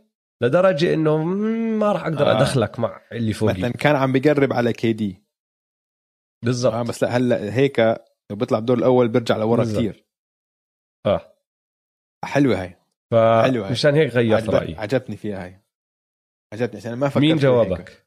[0.43, 2.37] لدرجة إنه ما راح أقدر آه.
[2.39, 5.23] أدخلك مع اللي مثلا فوقي كان عم بقرب على كي دي
[6.45, 6.73] بالضبط.
[6.75, 7.81] آه بس لا هلا هيك
[8.31, 9.65] لو بيطلع بالدور الأول بيرجع لورا.
[9.65, 10.02] كثير
[11.07, 11.37] آه.
[12.25, 12.77] حلوة هاي.
[13.45, 13.69] حلوة هاي.
[13.69, 14.51] فمشان هيك غيرت عجب...
[14.55, 14.77] رأيي.
[14.77, 15.61] عجبني فيها هاي.
[16.53, 16.77] عجبني.
[16.77, 17.69] عشان ما فكرت مين فيها هيك.
[17.69, 18.07] جوابك؟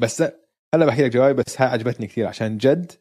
[0.00, 0.22] بس
[0.74, 2.26] هلا بحكي لك جوابي بس هاي عجبتني كثير.
[2.26, 2.92] عشان جد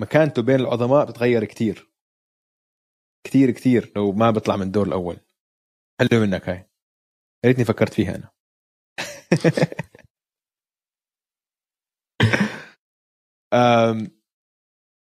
[0.00, 1.90] مكانته بين العظماء بتتغير كثير.
[3.26, 3.92] كثير كثير.
[3.96, 5.20] لو ما بيطلع من الدور الأول.
[6.00, 6.56] حلو منك هاي.
[7.44, 8.30] يا ريتني فكرت فيها أنا.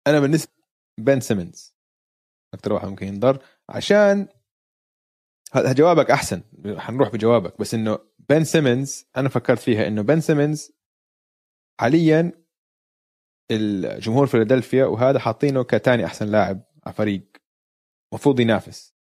[0.07, 0.53] أنا بالنسبة
[1.01, 1.76] بن سيمنز.
[2.57, 3.43] أكثر واحد ممكن ينضر.
[3.69, 4.29] عشان
[5.53, 6.43] هذا جوابك أحسن.
[6.77, 7.61] حنروح بجوابك.
[7.61, 10.73] بس إنه بن سيمنز أنا فكرت فيها إنه بن سيمنز
[11.81, 12.33] حاليا
[13.51, 17.23] الجمهور فيلادلفيا وهذا حاطينه كتاني أحسن لاعب على فريق
[18.13, 18.95] المفروض ينافس.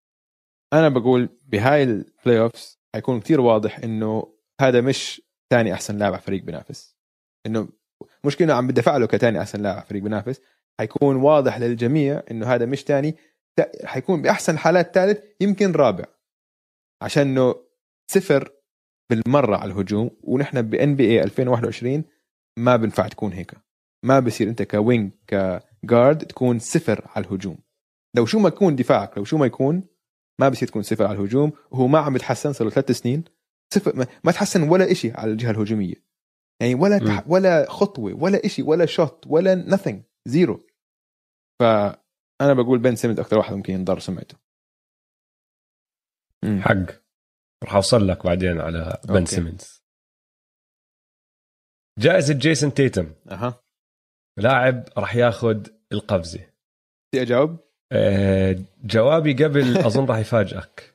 [0.73, 6.23] أنا بقول بهاي ال playoffs حيكون كتير واضح إنه هذا مش تاني أحسن لاعب على
[6.23, 6.97] فريق بينافس.
[7.47, 7.69] إنه
[8.24, 10.41] مش إنه عم بدفع له كتاني أحسن لاعب على فريق بينافس.
[10.81, 13.12] حيكون واضح للجميع إنه هذا مش تاني.
[13.12, 13.16] تا-
[13.85, 16.05] حيكون بأحسن الحالات ثالث يمكن رابع.
[17.03, 17.55] عشان إنه
[18.11, 18.53] صفر
[19.11, 22.05] بالمرة على الهجوم ونحن ب NBA 2021
[22.59, 23.55] ما بنفع تكون هيك.
[24.05, 27.59] ما بصير أنت ك wing ك guard تكون صفر على الهجوم.
[28.16, 29.83] لو شو ما يكون دفاعك لو شو ما يكون
[30.41, 31.53] ما بصير تكون صفر على الهجوم.
[31.70, 33.24] وهو ما عم يتحسن صار له ثلاث سنين.
[33.74, 35.95] صفر ما, ما تحسن ولا إشي على الجهة الهجومية.
[36.61, 36.99] يعني ولا.
[36.99, 37.24] تح...
[37.27, 39.97] ولا خطوة ولا إشي ولا shot ولا nothing
[40.28, 40.61] zero
[42.41, 44.37] فانا بقول بن سيمنز أكثر واحد ممكن ينضر سمعته.
[46.45, 46.61] مم.
[46.63, 47.03] حق.
[47.65, 49.27] رح أوصل لك بعدين على بن أوكي.
[49.27, 49.83] سيمنز
[51.99, 53.15] جائزة جيسون تيتم.
[53.31, 53.63] أها.
[54.39, 56.53] لاعب رح ياخذ القفزة.
[57.13, 57.59] بدي أجاوب؟
[57.93, 60.95] آه، جوابي قبل أظن رح يفاجئك.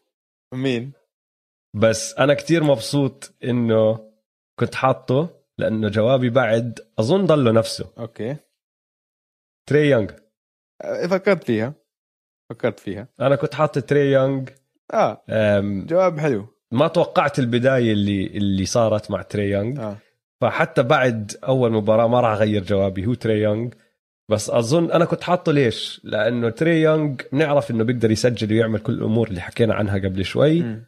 [0.54, 0.94] مين؟
[1.76, 4.12] بس أنا كتير مبسوط إنه
[4.60, 7.94] كنت حاطه لأنه جوابي بعد أظن ضله نفسه.
[7.98, 8.38] أوكي.
[9.70, 10.12] تري يونغ.
[10.12, 10.27] أه،
[10.84, 11.74] فكرت فيها.
[12.50, 13.08] فكرت فيها.
[13.20, 14.44] أنا كنت حاطط تري يونغ.
[14.94, 15.24] آه
[15.86, 16.48] جواب حلو.
[16.72, 19.82] ما توقعت البداية اللي اللي صارت مع تري يونغ.
[19.82, 19.98] آه.
[20.42, 23.70] فحتى بعد أول مباراة ما راح أغير جوابي هو تري يونغ.
[24.30, 28.94] بس أظن أنا كنت حاطه ليش؟ لأنه تري يونغ بنعرف إنه بيقدر يسجل ويعمل كل
[28.94, 30.62] الأمور اللي حكينا عنها قبل شوي.
[30.62, 30.86] مم.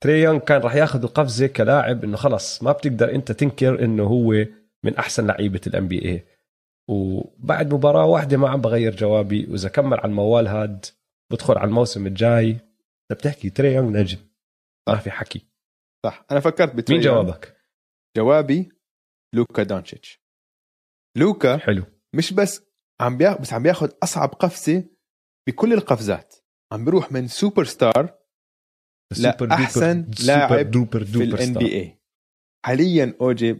[0.00, 4.46] تري يونغ كان راح ياخذ القفزة كلاعب إنه خلص ما بتقدر أنت تنكر إنه هو
[4.84, 6.24] من أحسن لعيبة ال NBA
[6.88, 10.86] وبعد مباراة واحدة ما عم بغير جوابي وإذا كمل على الموال هاد
[11.32, 14.18] بدخل على الموسم الجاي انت بتحكي تري يونغ نجم
[14.88, 15.46] ما في حكي.
[16.06, 16.26] صح.
[16.30, 17.56] أنا فكرت بتري مين جوابك؟
[18.16, 18.68] جوابي
[19.34, 20.20] لوكا دونتشيتش
[21.16, 21.84] لوكا حلو.
[22.14, 22.62] مش بس
[23.00, 24.84] عم بياخذ بس عم بياخذ أصعب قفزة
[25.48, 26.34] بكل القفزات.
[26.72, 28.18] عم بيروح من سوبر ستار
[29.18, 31.54] لا، سوبر أحسن دوبر لاعب سوبر دوبر في دوبر الان.
[31.54, 32.00] بي اي
[32.64, 33.58] حاليا أوجي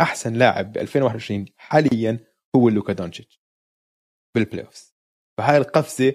[0.00, 3.40] أحسن لاعب ب 2021 حاليا هو لوكا دونتشيتش
[4.36, 4.94] بالبلاي اوفز
[5.38, 6.14] فهاي القفزة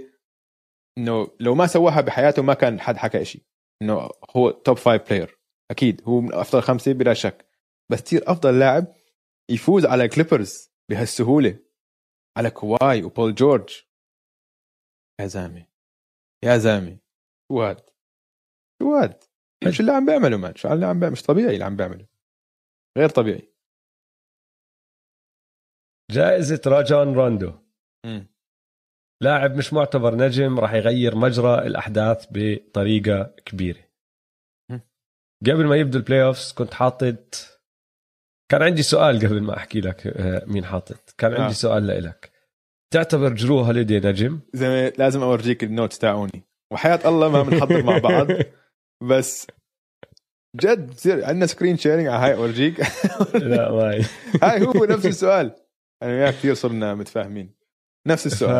[0.97, 3.43] إنه لو ما سواها بحياته ما كان حد حكى شيء
[3.81, 5.39] إنه هو توب فايف بلاير
[5.71, 7.45] أكيد هو من أفضل خمسة بلا شك.
[7.91, 8.85] بس تصير أفضل لاعب
[9.51, 11.59] يفوز على كليبرز بهالسهولة.
[12.37, 13.83] على كواي وبول جورج
[15.21, 15.67] يا زلمة.
[16.45, 16.99] يا زلمة.
[17.51, 17.89] شو هاد؟
[18.81, 19.23] شو هاد؟
[19.69, 22.07] شو اللي عم بيعمله man؟ شو اللي عم بيعمل؟ مش طبيعي اللي عم بيعمله.
[22.97, 23.52] غير طبيعي.
[26.13, 27.51] جائزة راجان روندو
[28.05, 28.27] مم.
[29.21, 33.79] لاعب مش معتبر نجم راح يغير مجرى الأحداث بطريقة كبيرة.
[34.71, 34.81] مم.
[35.45, 37.49] قبل ما يبدو ال playoffs كنت حاطط
[38.51, 41.15] كان عندي سؤال قبل ما أحكي لك آه، مين حاطط.
[41.17, 41.49] كان عندي آه.
[41.49, 42.31] سؤال لإلك.
[42.93, 46.43] تعتبر جرو هوليدي نجم؟ زلمه لازم أورجيك ال notes تاعوني.
[46.73, 48.27] وحياة الله ما بنحضر مع بعض.
[49.09, 49.47] بس
[50.55, 52.79] جد بصير عندنا screen sharing على هاي أورجيك.
[53.35, 54.05] لا ماي
[54.43, 55.62] هاي هو نفس السؤال.
[56.03, 57.53] أنا وياك كثير صرنا متفاهمين.
[58.07, 58.51] نفس السؤال.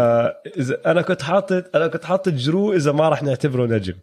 [0.46, 3.94] فاذا أنا كنت حاطط أنا كنت حاطط جرو إذا ما راح نعتبره نجم.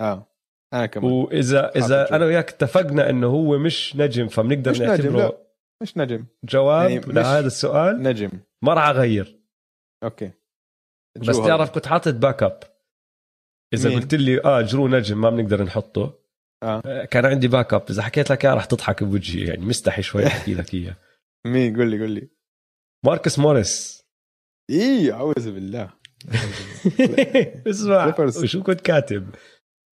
[0.00, 0.26] آه
[0.74, 1.12] أنا كمان.
[1.12, 2.16] واذا إذا جرو.
[2.16, 5.38] أنا وياك اتفقنا إنه هو مش نجم فبنقدر مش نجم، نعتبره لا.
[5.82, 6.24] مش نجم.
[6.44, 8.02] جواب يعني مش- لهذا السؤال.
[8.02, 8.30] نجم.
[8.62, 9.38] ما راح أغير.
[10.04, 10.30] أوكي.
[11.18, 11.70] بس تعرف.
[11.70, 12.60] كنت حاطط backup
[13.74, 16.18] إذا مين؟ قلت لي آه جرو نجم ما بنقدر نحطه.
[16.62, 16.82] آه.
[16.86, 20.54] آه، كان عندي backup إذا حكيت لك إياه رح تضحك بوجهي يعني مستحي شوي أحكي
[20.54, 20.96] لك إياه.
[21.46, 22.28] مين؟ قول لي قول لي.
[23.04, 24.02] ماركس موريس.
[24.70, 25.90] إيه أعوذ بالله.
[27.70, 28.44] اسمع كليبرز.
[28.44, 29.34] شو كنت كاتب؟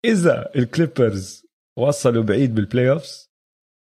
[0.05, 1.45] إذا الكليبرز
[1.79, 3.31] وصلوا بعيد بال playoffs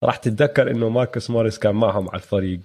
[0.05, 2.61] راح تتذكر إنه ماركس موريس كان معهم على الفريق.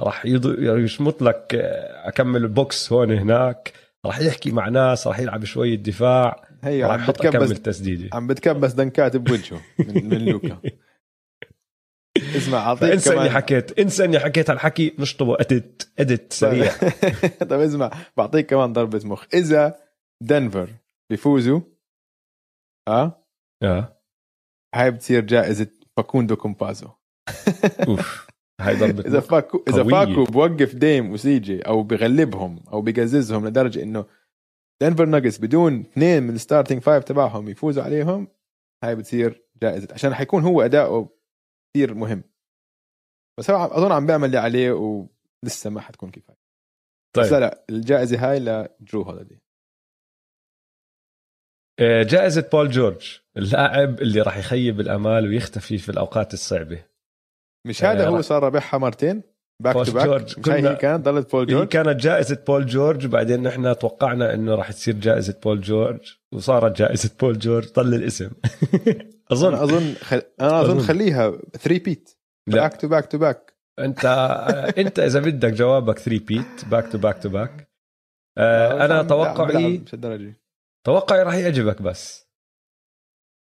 [0.00, 0.26] راح
[0.58, 3.72] يشمط لك آه، أكمل ال box هون هناك.
[4.06, 6.48] راح يحكي مع ناس راح يلعب شوية دفاع.
[6.62, 8.08] هي راح عم يحط اكمل تسديدة.
[8.12, 10.60] عم بتكبس dunkات بوجهه من, من لوكا.
[12.36, 16.72] اسمع أعطيك فإنسى إني حكيت إنسى إني حكيت هالحكي نشطبه edit edit سريع.
[17.50, 19.24] طيب اسمع بعطيك كمان ضربة مخ.
[19.34, 19.78] إذا
[20.22, 20.70] دنفر
[21.10, 21.60] بيفوزوا
[22.88, 23.24] ها
[23.62, 24.02] آه.
[24.74, 26.88] هاي بتصير جائزة فاكوندو كومبازو.
[27.88, 28.26] أوف
[28.60, 29.84] هاي ضربة إذا فاكو إذا.
[29.84, 34.06] فاكو بوقف ديم و CJ أو بغلبهم أو بقززهم لدرجة إنه
[34.82, 38.28] دنفر ناجتس بدون اثنين من ال starting five تبعهم يفوزوا عليهم
[38.84, 39.88] هاي بتصير جائزة.
[39.92, 41.17] عشان حيكون هو أداؤه
[41.78, 42.22] كثير مهم.
[43.38, 46.36] بس هو أظن عم بيعمل اللي عليه ولسه ما حتكون كفاية.
[47.16, 47.40] بس لا طيب.
[47.40, 49.42] لا الجائزة هاي لجرو هوليدي
[51.80, 56.84] آه، جائزة بول جورج اللاعب اللي راح يخيب الأمال ويختفي في الأوقات الصعبة.
[57.66, 59.22] مش هذا آه، هو صار ربحها مرتين؟
[59.62, 60.38] back to back جورج.
[60.38, 64.34] مش كنا- هي كانت ضلت بول هي جورج كانت جائزة بول جورج وبعدين نحن توقعنا
[64.34, 67.72] إنه راح تصير جائزة بول جورج وصارت جائزة بول جورج.
[67.72, 68.30] ضل الاسم.
[69.32, 69.54] أظن.
[69.54, 70.22] أنا أظن خل...
[70.40, 70.86] أنا أظن أظن.
[70.86, 72.10] خليها 3-peat.
[72.48, 74.04] back to back to back انت
[74.78, 77.70] أنت إذا بدك جوابك 3-peat back to back to back
[78.38, 79.84] أنا توقعي
[80.86, 82.28] توقعي راح يعجبك بس.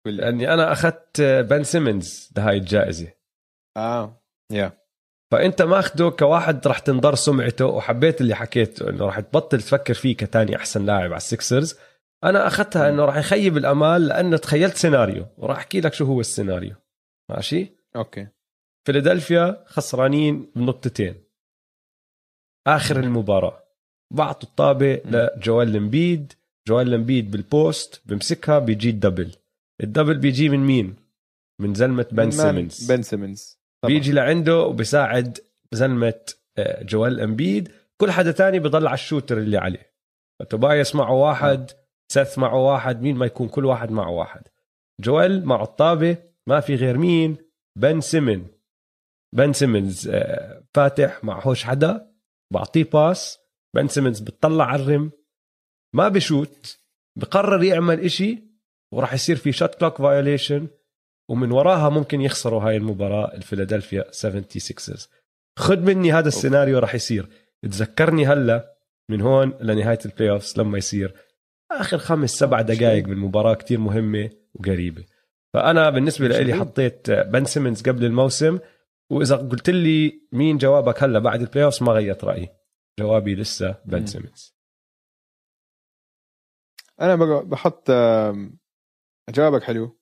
[0.07, 3.13] لأني أنا أخذت بن سيمنز لهاي الجائزة.
[3.77, 4.83] آه يا
[5.31, 10.55] فأنت ماخده كواحد راح تنضر سمعته وحبيت اللي حكيته إنه راح تبطل تفكر فيه كتاني
[10.55, 11.79] أحسن لاعب على السكسرز
[12.23, 15.25] أنا أخذتها إنه راح يخيب الأمال لأنه تخيلت سيناريو.
[15.37, 16.75] وراح أحكي لك شو هو السيناريو.
[17.29, 18.27] ماشي؟ أوكي.
[18.85, 21.15] فيلادلفيا خسرانين بنقطتين.
[22.67, 23.63] آخر المباراة.
[24.13, 26.33] بعطوا الطابة لجوال امبيد.
[26.67, 29.35] جوال امبيد بال post بمسكها بيجي ال double
[29.83, 30.95] ال double بيجي من مين؟
[31.61, 32.91] من زلمة بن سيمنز.
[32.91, 33.59] بن سيمنز.
[33.85, 35.39] بيجي لعنده وبيساعد
[35.71, 36.19] زلمة
[36.57, 39.93] آه، جوال امبيد كل حدا تاني بضل على ال shooter اللي عليه.
[40.49, 41.71] توبايس معه واحد.
[42.13, 44.41] سيث معه واحد مين ما يكون كل واحد معه واحد.
[45.01, 46.17] جوال معه الطابة
[46.47, 47.37] ما في غير مين؟
[47.77, 48.45] بن سيمن
[49.35, 52.13] بن سيمنز آه، فاتح معهوش حدا
[52.53, 53.39] بعطيه pass.
[53.75, 55.11] بن سيمنز بتطلع على ال rim
[55.95, 56.79] ما بشوت
[57.19, 58.43] بقرر يعمل إشي
[58.93, 60.67] وراح يصير في shot clock violation
[61.29, 64.97] ومن وراها ممكن يخسروا هاي المباراة الفيلادلفيا 76
[65.59, 67.29] خد مني هذا السيناريو راح يصير.
[67.63, 68.75] تذكرني هلا
[69.09, 71.32] من هون لنهاية ال playoffs لما يصير.
[71.79, 75.05] آخر خمس سبع دقائق من مباراة كتير مهمة وقريبة.
[75.53, 78.59] فأنا بالنسبة لي حطيت بن سيمنز قبل الموسم
[79.11, 82.49] وإذا قلت لي مين جوابك هلا بعد ال play ما غيرت رأيي.
[82.99, 84.53] جوابي لسه بن سيمنز.
[87.01, 87.91] أنا بحط
[89.29, 89.99] جوابك حلو.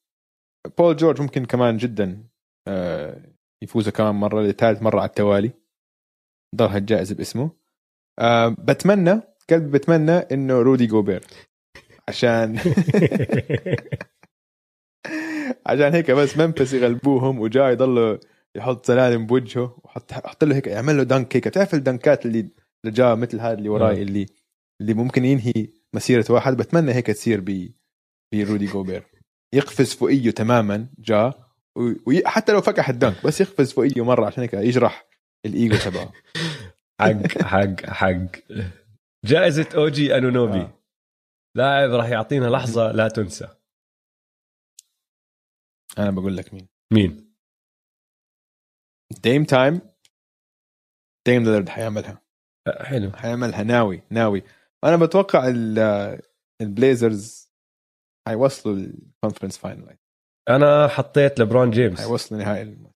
[0.78, 2.28] بول جورج ممكن كمان جدا
[2.68, 3.34] آه،
[3.64, 5.52] يفوز كمان مرة لثالث مرة على التوالي.
[6.56, 7.52] ضلها الجائزه باسمه.
[8.60, 11.24] بتمنى قلبي بتمنى إنه رودي جوبير.
[12.10, 12.58] عشان
[15.66, 18.20] عشان هيك بس منفس يغلبوهم وجاي يضل
[18.56, 21.48] يحط سلالم بوجهه وحط حط له هيك يعمل له دنك هيك.
[21.48, 24.02] بتعرف الدنكات اللي اللي جا مثل هذا اللي وراي آه.
[24.02, 24.26] اللي
[24.82, 26.58] اللي ممكن ينهي مسيرة واحد.
[26.58, 27.70] بتمنى هيك تصير ب
[28.34, 29.04] برودي جوبير.
[29.54, 31.34] يقفز فوقيه تماما جا
[32.08, 35.08] وحتى لو فكح الدنك بس يقفز فوقيه مرة عشان هيك يجرح
[35.46, 36.12] الإيجو تبعه.
[37.02, 38.32] حق حق حق.
[39.26, 40.81] جائزة اوجي انونوبي آه.
[41.56, 43.48] لاعب راح يعطينا لحظة لا تنسى.
[45.98, 47.36] أنا بقول لك مين؟ مين؟
[49.24, 49.82] ديم تايم
[51.28, 52.22] ديم ليلرد حيعملها.
[52.68, 53.12] آه، حلو.
[53.12, 53.64] حيعملها.
[53.64, 54.44] ناوي ناوي.
[54.84, 55.54] أنا بتوقع
[56.62, 57.52] البليزرز
[58.28, 59.98] حيوصلوا ال conference final
[60.50, 62.00] أنا حطيت لبرون جيمس.
[62.00, 62.92] حيوصلوا نهائي.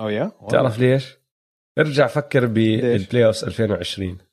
[0.00, 0.32] oh yeah?
[0.50, 1.18] تعرف ليش؟
[1.78, 4.27] ارجع فكر بال playoff 2020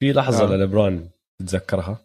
[0.00, 0.56] في لحظة آه.
[0.56, 1.98] للبرون تتذكرها؟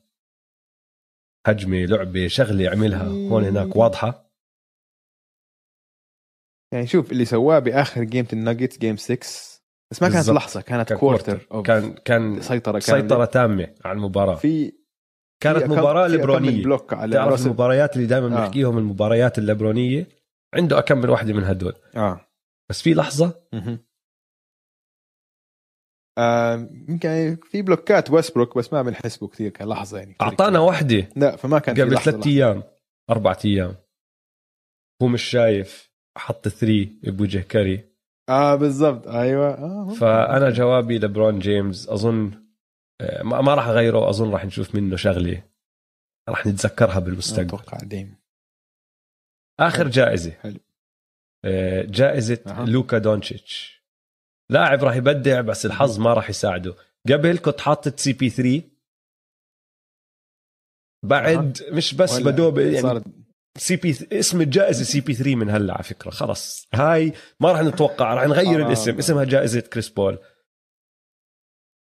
[1.48, 4.32] هجمة لعبة شغلة عملها هون هناك واضحة.
[6.74, 9.16] يعني شوف اللي سواه بآخر gameة الناجتس game 6
[9.92, 14.36] بس ما كانت لحظة كانت كان quarter كان كان سيطرة سيطرة تامة على المباراة.
[14.36, 14.74] في
[15.44, 18.30] كانت في مباراة لبرونيه block على تعرف المباريات اللي دائما آه.
[18.30, 20.08] بنحكيهم المباريات اللبرونيه
[20.54, 21.74] عنده اكم من واحدة من هدول.
[21.96, 22.28] آه.
[22.70, 23.80] بس في لحظة آه
[26.90, 31.82] يمكن في blockات ويسبروك بس ما بنحسبه كثير كلحظه يعني أعطانا واحدة لا فما كان
[31.82, 32.64] قبل ثلاث أيام
[33.10, 33.76] أربع أيام.
[35.02, 37.96] هو مش شايف حط three بوجه كاري
[38.30, 39.08] آه بالضبط.
[39.08, 39.54] أيوه.
[39.54, 42.46] آه فأنا جوابي لبرون جيمس أظن
[43.02, 45.44] آه، ما راح أغيره أظن راح نشوف منه شغلة.
[46.30, 47.48] راح نتذكرها بالمستقبل.
[47.48, 48.16] أتوقع ديم.
[49.60, 49.88] آخر.
[49.88, 50.32] جائزة.
[50.32, 50.60] حلو.
[51.46, 52.66] آه، جائزة أه.
[52.66, 53.75] لوكا دونتشيتش
[54.52, 56.76] لاعب راح يبدع بس الحظ ما راح يساعده.
[57.12, 58.62] قبل كنت حاطط CP3
[61.06, 61.58] بعد.
[61.72, 63.04] مش بس بدوب يعني
[63.58, 66.10] CP اسم الجائزة CP 3 من هلا على فكرة.
[66.10, 68.68] خلص هاي ما راح نتوقع راح نغير آه.
[68.68, 68.98] الاسم.
[68.98, 70.20] اسمها جائزة كريس بول.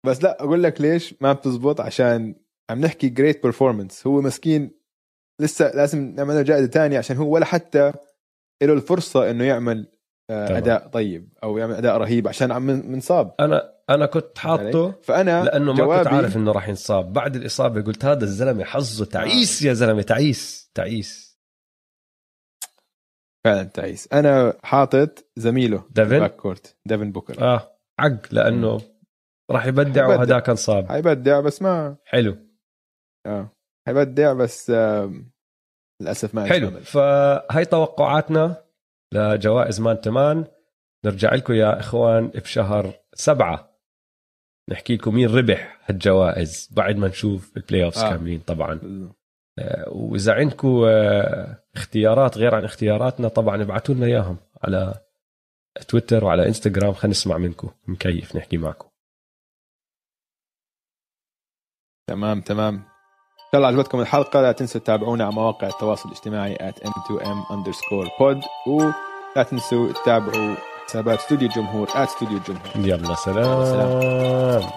[0.07, 2.35] بس لا أقول لك ليش ما بتزبط؟ عشان
[2.71, 4.71] عم نحكي great performance هو مسكين
[5.41, 7.93] لسه لازم نعمل له جائزة ثانية عشان هو ولا حتى
[8.63, 9.93] له الفرصة إنه يعمل
[10.31, 13.35] أداء طيب أو يعمل أداء رهيب عشان عم منصاب.
[13.41, 17.13] أنا أنا كنت حاطه فأنا لأنه ما كنت عارف إنه راح ينصاب.
[17.13, 21.39] بعد الإصابة قلت هذا الزلمة حظه تعيس يا زلمة تعيس تعيس.
[23.45, 24.09] فعلا تعيس.
[24.13, 27.43] أنا حاطط زميله ديفن؟ backcourt ديفن بوكر.
[27.43, 28.81] آه عق لأنه
[29.51, 32.37] راح يبدع وهداك انصاب حيبدع بس ما حلو.
[33.27, 33.49] آه
[33.87, 35.13] حيبدع بس آه
[36.03, 36.71] للأسف ما حلو.
[36.71, 38.63] فهي توقعاتنا.
[39.13, 40.45] لجوائز Man to Man.
[41.05, 43.73] نرجع لكم يا إخوان بشهر سبعة.
[44.71, 48.11] نحكي لكم مين ربح هالجوائز بعد ما نشوف ال playoffs آه.
[48.11, 48.81] كاملين طبعا.
[49.59, 54.95] آه، وإذا عندكم آه، اختيارات غير عن اختياراتنا طبعا ابعثوا لنا إياهم على
[55.89, 56.93] تويتر وعلى إنستغرام.
[56.93, 58.89] خلينا نسمع منكم مكيف نحكي معكم.
[62.09, 62.92] تمام تمام.
[63.55, 68.09] ان شاء الله عجبتكم الحلقة لا تنسوا تتابعونا على مواقع التواصل الاجتماعي at m2m underscore
[68.19, 70.55] pod ولا تنسوا تتابعوا
[70.89, 74.71] حسابات استوديو الجمهور at استوديو الجمهور يلا سلام, سلام.